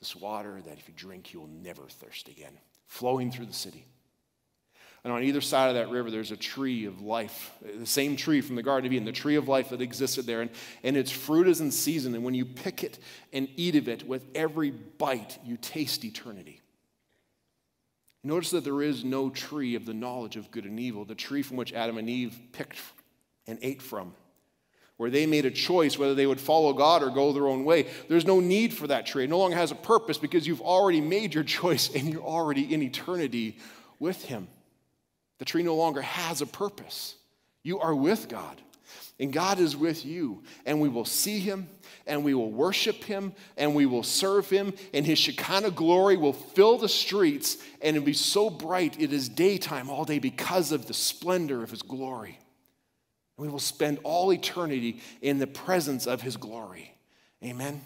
This 0.01 0.17
water 0.17 0.61
that 0.65 0.79
if 0.79 0.89
you 0.89 0.95
drink, 0.97 1.33
you 1.33 1.41
will 1.41 1.49
never 1.49 1.83
thirst 1.83 2.29
again, 2.29 2.59
flowing 2.87 3.31
through 3.31 3.47
the 3.47 3.53
city. 3.53 3.85
And 5.05 5.13
on 5.13 5.23
either 5.23 5.41
side 5.41 5.69
of 5.69 5.75
that 5.77 5.91
river, 5.91 6.11
there's 6.11 6.33
a 6.33 6.37
tree 6.37 6.85
of 6.85 7.01
life, 7.01 7.53
the 7.79 7.87
same 7.87 8.17
tree 8.17 8.41
from 8.41 8.57
the 8.57 8.63
Garden 8.63 8.87
of 8.87 8.93
Eden, 8.93 9.05
the 9.05 9.13
tree 9.13 9.37
of 9.37 9.49
life 9.49 9.71
that 9.71 9.81
existed 9.81 10.27
there. 10.27 10.41
And, 10.41 10.51
and 10.83 10.97
its 10.97 11.11
fruit 11.11 11.49
is 11.49 11.61
in 11.61 11.71
season. 11.71 12.15
And 12.15 12.25
when 12.25 12.35
you 12.35 12.45
pick 12.45 12.83
it 12.83 12.99
and 13.33 13.49
eat 13.57 13.77
of 13.77 13.89
it, 13.89 14.07
with 14.07 14.25
every 14.35 14.71
bite, 14.71 15.39
you 15.45 15.57
taste 15.57 16.05
eternity. 16.05 16.61
Notice 18.25 18.51
that 18.51 18.65
there 18.65 18.83
is 18.83 19.05
no 19.05 19.31
tree 19.31 19.75
of 19.77 19.87
the 19.87 19.95
knowledge 19.95 20.37
of 20.37 20.51
good 20.51 20.65
and 20.65 20.81
evil, 20.81 21.05
the 21.05 21.15
tree 21.15 21.43
from 21.43 21.57
which 21.57 21.73
Adam 21.73 21.99
and 21.99 22.11
Eve 22.11 22.37
picked 22.53 22.79
and 23.47 23.59
ate 23.63 23.81
from, 23.81 24.13
where 24.97 25.11
they 25.11 25.25
made 25.25 25.47
a 25.47 25.51
choice 25.51 25.97
whether 25.97 26.15
they 26.15 26.27
would 26.27 26.41
follow 26.41 26.73
God 26.73 27.03
or 27.03 27.11
go 27.11 27.33
their 27.33 27.47
own 27.47 27.65
way. 27.65 27.87
There's 28.09 28.27
no 28.27 28.41
need 28.41 28.75
for 28.75 28.89
that 28.89 29.07
tree. 29.07 29.25
It 29.25 29.31
no 29.31 29.39
longer 29.39 29.57
has 29.57 29.71
a 29.71 29.77
purpose 29.77 30.19
because 30.19 30.47
you've 30.47 30.61
already 30.61 31.01
made 31.01 31.33
your 31.35 31.45
choice 31.59 31.89
and 31.95 32.09
you're 32.13 32.23
already 32.23 32.75
in 32.75 32.83
eternity 32.83 33.59
with 34.01 34.25
Him. 34.25 34.49
The 35.39 35.45
tree 35.45 35.63
no 35.63 35.75
longer 35.75 36.03
has 36.03 36.41
a 36.41 36.47
purpose. 36.47 37.15
You 37.63 37.81
are 37.81 37.95
with 37.95 38.29
God, 38.29 38.61
and 39.21 39.33
God 39.33 39.59
is 39.59 39.77
with 39.77 40.05
you, 40.05 40.43
and 40.67 40.81
we 40.81 40.89
will 40.89 41.05
see 41.05 41.39
Him, 41.39 41.69
and 42.07 42.25
we 42.25 42.35
will 42.35 42.51
worship 42.51 43.05
Him, 43.05 43.33
and 43.57 43.75
we 43.75 43.87
will 43.87 44.03
serve 44.03 44.49
Him, 44.49 44.73
and 44.93 45.07
His 45.07 45.19
Shekinah 45.19 45.73
glory 45.73 46.17
will 46.17 46.33
fill 46.33 46.79
the 46.79 46.89
streets, 46.89 47.59
and 47.83 47.97
it'll 47.97 48.07
be 48.07 48.13
so 48.13 48.51
bright 48.51 49.01
it 49.01 49.13
is 49.13 49.29
daytime 49.29 49.91
all 49.91 50.05
day 50.05 50.19
because 50.19 50.73
of 50.73 50.87
the 50.87 50.95
splendor 50.95 51.63
of 51.63 51.71
His 51.71 51.83
glory. 51.83 52.39
And 53.37 53.47
we 53.47 53.53
will 53.53 53.59
spend 53.61 53.99
all 54.03 54.33
eternity 54.33 55.01
in 55.23 55.39
the 55.39 55.47
presence 55.47 56.07
of 56.07 56.23
His 56.23 56.37
glory. 56.37 56.95
Amen. 57.45 57.85